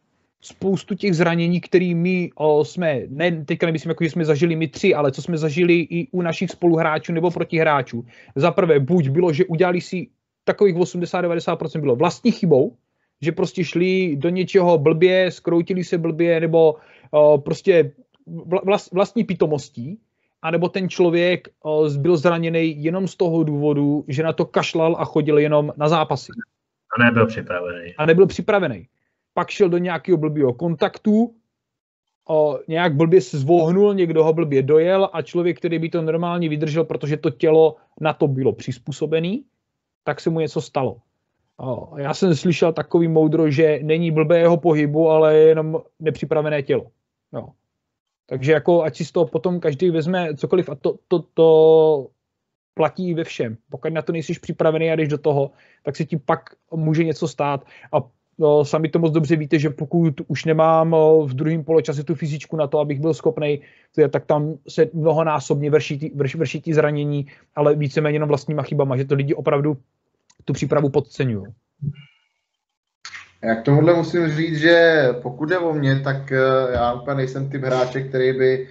[0.47, 4.69] spoustu těch zranění, které my o, jsme, ne, teďka nemyslím, jako, že jsme zažili my
[4.69, 8.05] tři, ale co jsme zažili i u našich spoluhráčů nebo protihráčů.
[8.37, 10.09] Za prvé, buď bylo, že udělali si
[10.45, 12.77] takových 80-90% bylo vlastní chybou,
[13.23, 16.75] že prostě šli do něčeho blbě, skroutili se blbě, nebo
[17.11, 17.93] o, prostě
[18.65, 19.99] vlast, vlastní pitomostí,
[20.43, 21.49] anebo ten člověk
[21.99, 26.33] byl zraněný jenom z toho důvodu, že na to kašlal a chodil jenom na zápasy.
[26.99, 27.95] A nebyl připravený.
[27.99, 28.87] A nebyl připravený.
[29.35, 31.35] Pak šel do nějakého blbého kontaktu,
[32.29, 36.49] o, nějak blbě se zvohnul, někdo ho blbě dojel a člověk, který by to normálně
[36.49, 39.45] vydržel, protože to tělo na to bylo přizpůsobený,
[40.05, 40.97] tak se mu něco stalo.
[41.57, 46.91] O, já jsem slyšel takový moudro, že není blbé jeho pohybu, ale jenom nepřipravené tělo.
[47.33, 47.49] Jo.
[48.27, 52.09] Takže jako ať si z toho potom každý vezme cokoliv a to, to, to
[52.75, 53.57] platí ve všem.
[53.71, 55.51] Pokud na to nejsi připravený a jdeš do toho,
[55.83, 56.41] tak se ti pak
[56.75, 58.11] může něco stát a no,
[58.63, 62.67] sami to moc dobře víte, že pokud už nemám v druhém poločase tu fyzičku na
[62.67, 63.61] to, abych byl schopný,
[64.11, 69.05] tak tam se mnohonásobně vrší tí, vrš, vrší zranění, ale víceméně jenom vlastníma chybama, že
[69.05, 69.77] to lidi opravdu
[70.45, 71.47] tu přípravu podceňují.
[73.43, 76.39] Já k tomuhle musím říct, že pokud jde o mě, tak eh,
[76.73, 78.69] já úplně nejsem typ hráče, který by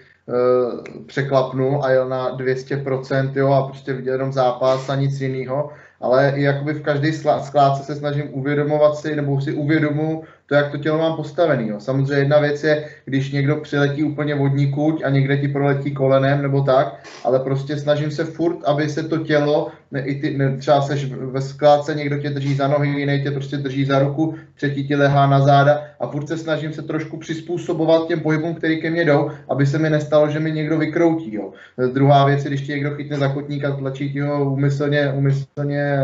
[1.05, 5.71] překlapnul a jel na 200%, jo, a prostě viděl jenom zápas a nic jiného,
[6.03, 10.71] ale i jakoby v každé skládce se snažím uvědomovat si, nebo si uvědomu to, jak
[10.71, 11.67] to tělo mám postavený.
[11.67, 11.79] Jo.
[11.79, 16.41] Samozřejmě jedna věc je, když někdo přiletí úplně vodní kuť a někde ti proletí kolenem
[16.41, 20.57] nebo tak, ale prostě snažím se furt, aby se to tělo, ne, i ty, ne,
[20.57, 24.35] třeba seš ve skládce, někdo tě drží za nohy, jiný tě prostě drží za ruku,
[24.55, 28.81] třetí ti lehá na záda a furt se snažím se trošku přizpůsobovat těm pohybům, který
[28.81, 31.35] ke mně jdou, aby se mi nestalo, že mi někdo vykroutí.
[31.35, 31.51] Jo.
[31.93, 35.97] Druhá věc je, když ti někdo chytne za kotník a tlačí ti ho umyslně, umyslně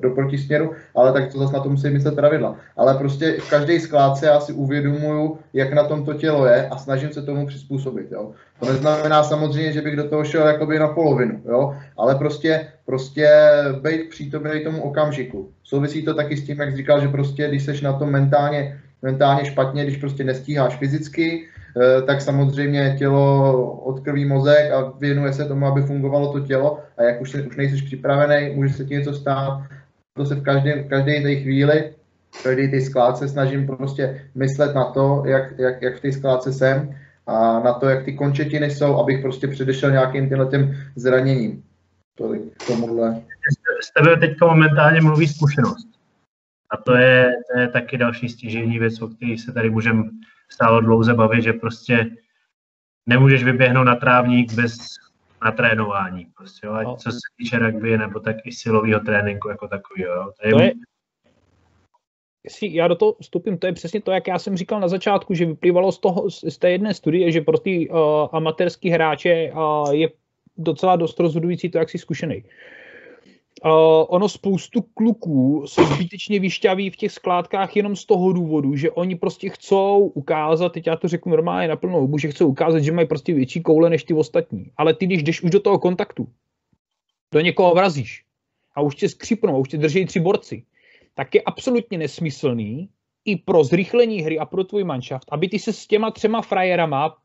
[0.00, 2.56] do protisměru, ale tak to zase na to musí myslet pravidla.
[2.76, 6.78] Ale prostě v každé skládce já si uvědomuju, jak na tom to tělo je a
[6.78, 8.12] snažím se tomu přizpůsobit.
[8.12, 8.32] Jo.
[8.60, 13.28] To neznamená samozřejmě, že bych do toho šel jakoby na polovinu, jo, ale prostě, prostě
[13.82, 15.50] být přítomný tomu okamžiku.
[15.64, 18.80] Souvisí to taky s tím, jak jsi říkal, že prostě, když seš na tom mentálně,
[19.02, 25.44] mentálně špatně, když prostě nestíháš fyzicky, eh, tak samozřejmě tělo odkrví mozek a věnuje se
[25.44, 29.14] tomu, aby fungovalo to tělo a jak už, už nejsi připravený, může se ti něco
[29.14, 29.62] stát.
[30.16, 31.84] To se v každé, v každé té chvíli
[32.42, 36.94] každý ty skládce snažím prostě myslet na to, jak, jak, jak v té skládce jsem
[37.26, 41.64] a na to, jak ty končetiny jsou, abych prostě předešel nějakým těmhle těm zraněním.
[42.14, 43.22] Tolik k tomuhle.
[43.82, 45.88] Z tebe teďka momentálně mluví zkušenost.
[46.70, 50.04] A to je, to je taky další stěžení věc, o které se tady můžeme
[50.48, 52.10] stále dlouze bavit, že prostě
[53.06, 54.76] nemůžeš vyběhnout na trávník bez
[55.44, 56.26] natrénování.
[56.36, 56.72] Prostě, jo?
[56.72, 60.02] Ať co se týče rugby, nebo tak i silového tréninku jako takový.
[60.02, 60.32] Jo?
[60.42, 60.72] To je,
[62.44, 65.34] jestli já do toho vstupím, to je přesně to, jak já jsem říkal na začátku,
[65.34, 67.96] že vyplývalo z, toho, z té jedné studie, že pro ty uh,
[68.32, 70.08] amatérský hráče uh, je
[70.56, 72.44] docela dost rozhodující to, jak jsi zkušený.
[73.64, 73.70] Uh,
[74.08, 79.14] ono spoustu kluků se zbytečně vyšťaví v těch skládkách jenom z toho důvodu, že oni
[79.14, 82.92] prostě chcou ukázat, teď já to řeknu normálně na plnou hubu, že chcou ukázat, že
[82.92, 84.70] mají prostě větší koule než ty ostatní.
[84.76, 86.28] Ale ty, když jdeš už do toho kontaktu,
[87.32, 88.24] do někoho vrazíš
[88.74, 90.62] a už tě skřípnou, už tě drží tři borci,
[91.14, 92.88] tak je absolutně nesmyslný
[93.24, 97.16] i pro zrychlení hry a pro tvůj manšaft, aby ty se s těma třema frajerama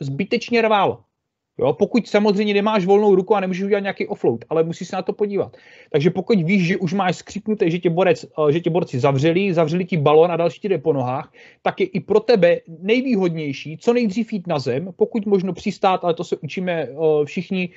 [0.00, 1.04] zbytečně rval.
[1.58, 5.02] Jo, pokud samozřejmě nemáš volnou ruku a nemůžeš udělat nějaký offload, ale musíš se na
[5.02, 5.56] to podívat.
[5.90, 9.54] Takže pokud víš, že už máš skřípnuté, že tě, borec, eh, že tě borci zavřeli,
[9.54, 11.32] zavřeli ti balon a další jde po nohách,
[11.62, 16.14] tak je i pro tebe nejvýhodnější co nejdřív jít na zem, pokud možno přistát, ale
[16.14, 17.70] to se učíme eh, všichni,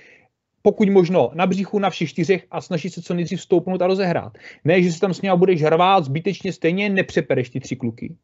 [0.68, 4.38] pokud možno na břichu na všech čtyřech a snažit se co nejdřív vstoupnout a rozehrát.
[4.64, 8.16] Ne, že se tam s ním budeš hrát, zbytečně stejně nepřepereš ty tři kluky.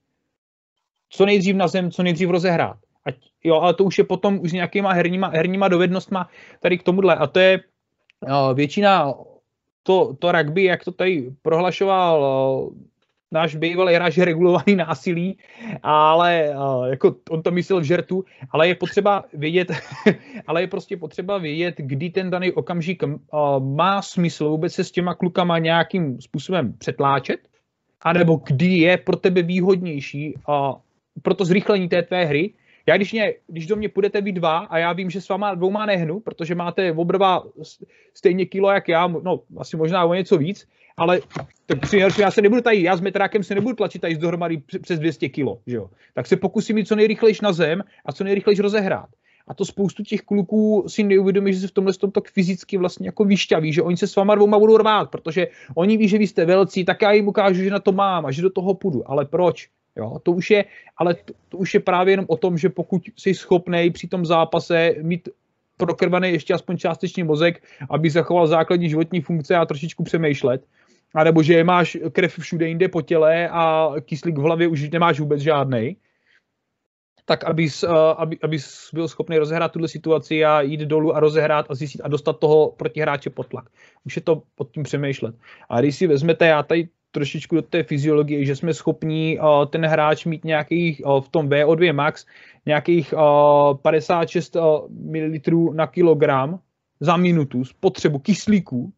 [1.10, 2.78] Co nejdřív na zem, co nejdřív rozehrát.
[3.06, 6.30] Ať, jo, ale to už je potom už s nějakýma herníma, herníma dovednostma
[6.60, 7.16] tady k tomuhle.
[7.16, 7.60] A to je
[8.22, 9.14] uh, většina
[9.84, 12.76] to, to rugby, jak to tady prohlašoval uh,
[13.34, 15.38] náš bývalý hráč je regulovaný násilí,
[15.84, 19.72] ale uh, jako on to myslel v žertu, ale je potřeba vědět,
[20.48, 23.10] ale je prostě potřeba vědět, kdy ten daný okamžik uh,
[23.60, 27.40] má smysl vůbec se s těma klukama nějakým způsobem přetláčet,
[28.02, 30.78] anebo kdy je pro tebe výhodnější uh,
[31.22, 32.54] pro to zrychlení té tvé hry,
[32.86, 35.56] já když, mě, když do mě půjdete vy dva a já vím, že s váma
[35.56, 37.44] dvouma nehnu, protože máte obrva
[38.14, 40.68] stejně kilo jak já, no asi možná o něco víc,
[40.98, 41.22] ale
[41.66, 45.00] tak při já se nebudu tady, já s metrákem se nebudu tlačit tady dohromady přes
[45.00, 45.90] 200 kilo, že jo.
[46.14, 49.10] Tak se pokusím jít co nejrychlejš na zem a co nejrychlejš rozehrát.
[49.48, 53.08] A to spoustu těch kluků si neuvědomí, že se v tomhle tom tak fyzicky vlastně
[53.08, 56.28] jako vyšťaví, že oni se s váma dvouma budou rvát, protože oni ví, že vy
[56.28, 59.12] jste velcí, tak já jim ukážu, že na to mám a že do toho půjdu.
[59.12, 59.70] Ale proč?
[59.96, 60.66] Jo, to už je,
[60.98, 64.26] ale to, to už je právě jenom o tom, že pokud jsi schopný při tom
[64.26, 65.30] zápase mít
[65.78, 70.66] prokrvaný ještě aspoň částečný mozek, aby zachoval základní životní funkce a trošičku přemýšlet,
[71.14, 75.20] a nebo že máš krev všude jinde po těle a kyslík v hlavě už nemáš
[75.20, 75.98] vůbec žádný,
[77.26, 77.84] tak abys,
[78.18, 82.08] aby, abys byl schopný rozehrát tuhle situaci a jít dolů a rozehrát a zjistit a
[82.08, 83.66] dostat toho protihráče pod tlak.
[84.06, 85.36] Už je to pod tím přemýšlet.
[85.70, 89.86] A když si vezmete, já tady trošičku do té fyziologie, že jsme schopni uh, ten
[89.86, 92.26] hráč mít nějakých uh, v tom VO2 max
[92.66, 96.60] nějakých uh, 56 uh, ml na kilogram
[97.00, 98.94] za minutu spotřebu kyslíku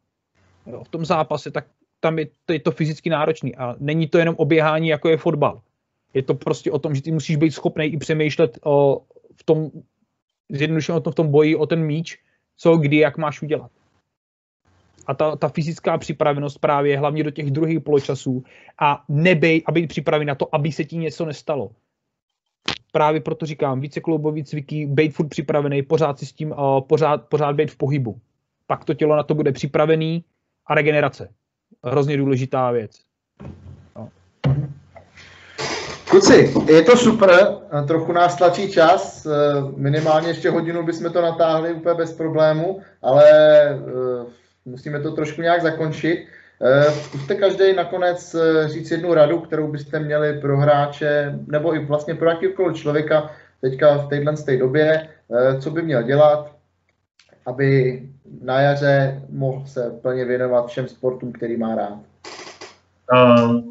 [0.68, 1.66] jo, v tom zápase, tak
[2.00, 5.62] tam je to, je to fyzicky náročný a není to jenom oběhání, jako je fotbal.
[6.14, 9.02] Je to prostě o tom, že ty musíš být schopný i přemýšlet o,
[9.36, 9.72] v tom,
[10.50, 12.18] zjednodušeně o tom, v tom boji o ten míč,
[12.58, 13.72] co, kdy, jak máš udělat.
[15.08, 18.44] A ta, ta fyzická připravenost právě hlavně do těch druhých poločasů
[18.80, 21.72] a nebej a být připravený na to, aby se ti něco nestalo.
[22.92, 27.26] Právě proto říkám, více kloubový cviky, být furt připravený, pořád si s tím, uh, pořád,
[27.30, 28.20] pořád být v pohybu.
[28.68, 30.24] Pak to tělo na to bude připravený
[30.66, 31.34] a regenerace
[31.84, 32.92] hrozně důležitá věc.
[33.96, 34.10] No.
[36.10, 37.48] Kluci, je to super,
[37.88, 39.28] trochu nás tlačí čas,
[39.76, 43.24] minimálně ještě hodinu bychom to natáhli úplně bez problému, ale
[44.66, 46.28] musíme to trošku nějak zakončit.
[47.04, 48.36] Zkuste každý nakonec
[48.66, 53.32] říct jednu radu, kterou byste měli pro hráče, nebo i vlastně pro jakýkoliv člověka
[53.62, 55.08] teďka v téhle době,
[55.60, 56.55] co by měl dělat,
[57.46, 58.02] aby
[58.42, 62.00] na jaře mohl se plně věnovat všem sportům, který má rád.
[63.14, 63.62] Uh,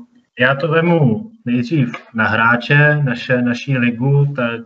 [0.40, 4.60] já to vemu nejdřív na hráče, naše, naší ligu, tak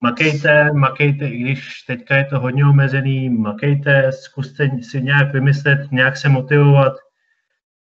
[0.00, 6.16] makejte, makejte, i když teďka je to hodně omezený, makejte, zkuste si nějak vymyslet, nějak
[6.16, 6.92] se motivovat,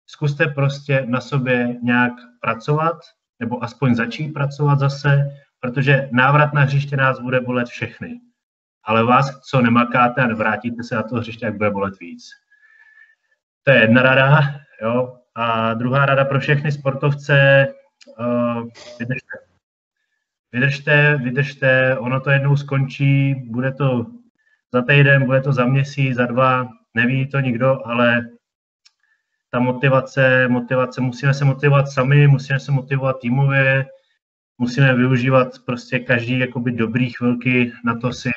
[0.06, 2.96] zkuste prostě na sobě nějak pracovat,
[3.40, 5.30] nebo aspoň začít pracovat zase,
[5.60, 8.20] protože návrat na hřiště nás bude bolet všechny.
[8.84, 12.30] Ale vás, co nemakáte a nevrátíte se na to hřiště, jak bude bolet víc.
[13.62, 14.40] To je jedna rada,
[14.82, 15.16] jo.
[15.34, 17.66] A druhá rada pro všechny sportovce,
[18.18, 19.38] uh, vydržte.
[20.52, 24.06] Vydržte, vydržte, ono to jednou skončí, bude to
[24.72, 28.22] za týden, bude to za měsíc, za dva, neví to nikdo, ale
[29.50, 33.86] ta motivace, motivace, musíme se motivovat sami, musíme se motivovat týmově,
[34.58, 38.30] musíme využívat prostě každý jakoby dobrý chvilky na to si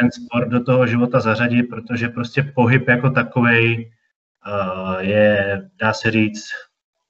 [0.00, 6.10] ten sport do toho života zařadit, protože prostě pohyb jako takový uh, je, dá se
[6.10, 6.44] říct,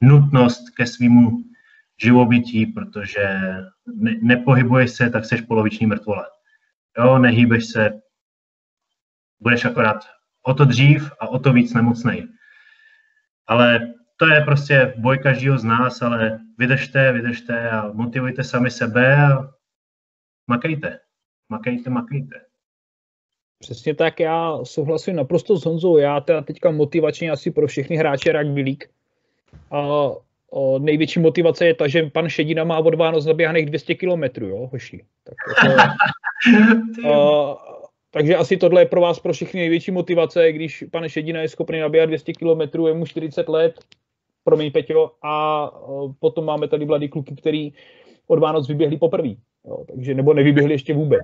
[0.01, 1.31] nutnost ke svýmu
[2.03, 3.41] živobytí, protože
[3.87, 6.27] ne, nepohybuješ se, tak seš poloviční mrtvole.
[6.99, 8.01] Jo, nehýbeš se,
[9.41, 10.05] budeš akorát
[10.43, 12.29] o to dřív a o to víc nemocnej.
[13.47, 13.81] Ale
[14.17, 19.51] to je prostě boj každého z nás, ale vydržte, vydržte a motivujte sami sebe a
[20.47, 20.99] makejte.
[21.49, 22.52] Makejte, makejte.
[23.63, 25.97] Přesně tak, já souhlasím naprosto s Honzou.
[25.97, 28.85] Já teda teďka motivačně asi pro všechny hráče rugby league.
[29.71, 30.11] A
[30.79, 35.05] největší motivace je ta, že pan Šedina má od Vánoc naběhaných 200 km, jo, hoši.
[35.25, 35.35] Tak
[37.03, 37.57] to, a,
[38.11, 41.81] takže asi tohle je pro vás pro všechny největší motivace, když pan Šedina je schopný
[41.81, 43.81] nabíhat 200 km, je mu 40 let,
[44.45, 45.67] promiň Peťo, a
[46.19, 47.73] potom máme tady mladý kluky, který
[48.27, 49.35] od Vánoc vyběhli poprvé,
[49.87, 51.23] takže nebo nevyběhli ještě vůbec.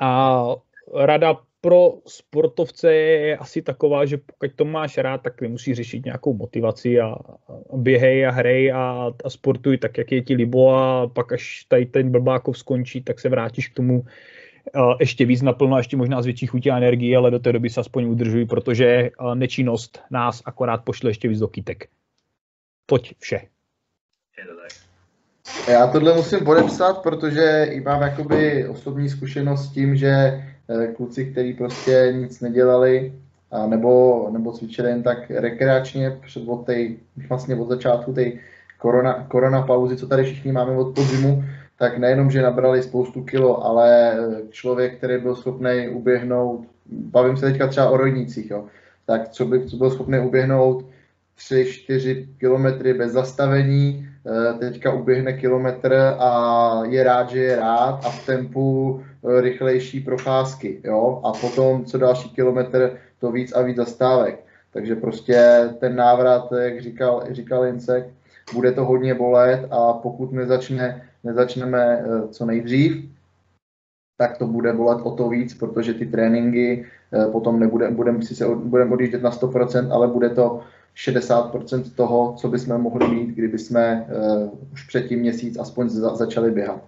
[0.00, 0.56] A
[0.94, 6.34] rada pro sportovce je asi taková, že pokud to máš rád, tak nemusí řešit nějakou
[6.34, 7.14] motivaci a,
[7.72, 11.86] běhej a hrej a, a sportuj tak, jak je ti libo a pak až tady
[11.86, 14.04] ten blbákov skončí, tak se vrátíš k tomu
[14.74, 17.52] a ještě víc naplno a ještě možná z větší chutí a energii, ale do té
[17.52, 21.88] doby se aspoň udržují, protože nečinnost nás akorát pošle ještě víc do kytek.
[22.86, 23.40] Pojď vše.
[25.68, 30.42] Já tohle musím podepsat, protože mám jakoby osobní zkušenost s tím, že
[30.96, 33.12] kluci, kteří prostě nic nedělali,
[33.50, 36.96] a nebo, nebo cvičili jen tak rekreačně před od tej,
[37.28, 38.32] vlastně od začátku té
[38.78, 41.44] korona, korona pauzy, co tady všichni máme od podzimu,
[41.78, 47.46] tak nejenom, že nabrali spoustu kilo, ale eh, člověk, který byl schopný uběhnout, bavím se
[47.46, 48.64] teďka třeba o rojnících, jo,
[49.06, 50.84] tak co, by, co byl schopný uběhnout
[51.38, 58.10] 3-4 kilometry bez zastavení, eh, teďka uběhne kilometr a je rád, že je rád a
[58.10, 63.76] v tempu Eh, rychlejší procházky, jo, a potom co další kilometr, to víc a víc
[63.76, 64.44] zastávek.
[64.72, 68.06] Takže prostě ten návrat, jak říkal, říkal Jincek,
[68.54, 73.10] bude to hodně bolet a pokud nezačne, nezačneme eh, co nejdřív,
[74.18, 76.86] tak to bude bolet o to víc, protože ty tréninky
[77.32, 80.60] potom nebude, budeme sice budem odjíždět na 100%, ale bude to
[80.96, 86.50] 60% toho, co bychom mohli mít, kdyby jsme uh, už předtím měsíc aspoň za, začali
[86.50, 86.80] běhat.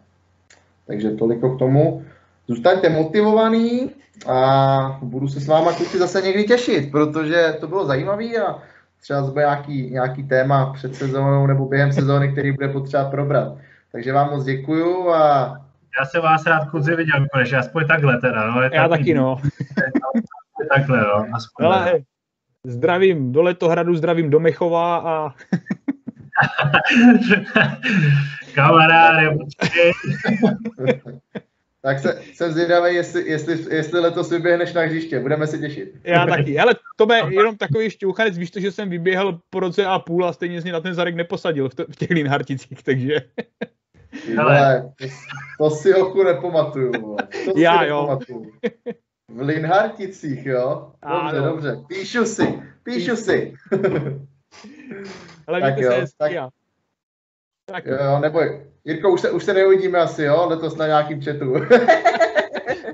[0.87, 2.05] Takže toliko k tomu
[2.49, 3.91] zůstaňte motivovaný
[4.27, 8.63] a budu se s váma kluci zase někdy těšit, protože to bylo zajímavé a
[9.01, 13.57] třeba bude nějaký, nějaký téma před sezónou nebo během sezóny, který bude potřeba probrat.
[13.93, 15.57] Takže vám moc děkuju a
[16.01, 18.51] já se vás rád kluci viděl konečně, aspoň takhle teda.
[18.51, 19.37] No, je já taky, no.
[20.77, 21.27] takhle, no.
[21.35, 22.01] Aspoň Ale,
[22.69, 25.35] zdravím do Letohradu, zdravím do Mechova a...
[28.55, 29.31] Kamaráde,
[31.83, 35.21] Tak se, jsem zvědavý, jestli, jestli, jestli letos vyběhneš na hřiště.
[35.21, 35.95] Budeme se těšit.
[36.05, 36.59] Já taky.
[36.59, 38.39] Ale to je jenom takový šťouchanec.
[38.39, 41.15] Víš to, že jsem vyběhl po roce a půl a stejně z na ten zarek
[41.15, 43.15] neposadil v, to, v těch Linharticích, takže...
[44.39, 45.07] Ale to,
[45.59, 46.93] to si oku nepamatuju.
[46.93, 47.17] To
[47.55, 48.19] si Já jo.
[49.31, 50.93] V Linharticích, jo?
[51.09, 51.47] Dobře, ano.
[51.47, 51.77] dobře.
[51.89, 53.55] Píšu si, píšu si.
[55.47, 56.33] Ale tak jo, se tak,
[57.65, 58.67] tak jo, neboj.
[58.85, 60.47] Jirko, už se, už se neuvidíme asi, jo?
[60.49, 61.53] Letos na nějakým chatu.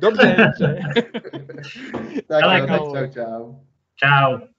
[0.01, 0.79] dobře, dobře.
[2.29, 3.55] tak jo, tak čau, čau.
[3.97, 4.54] Čau.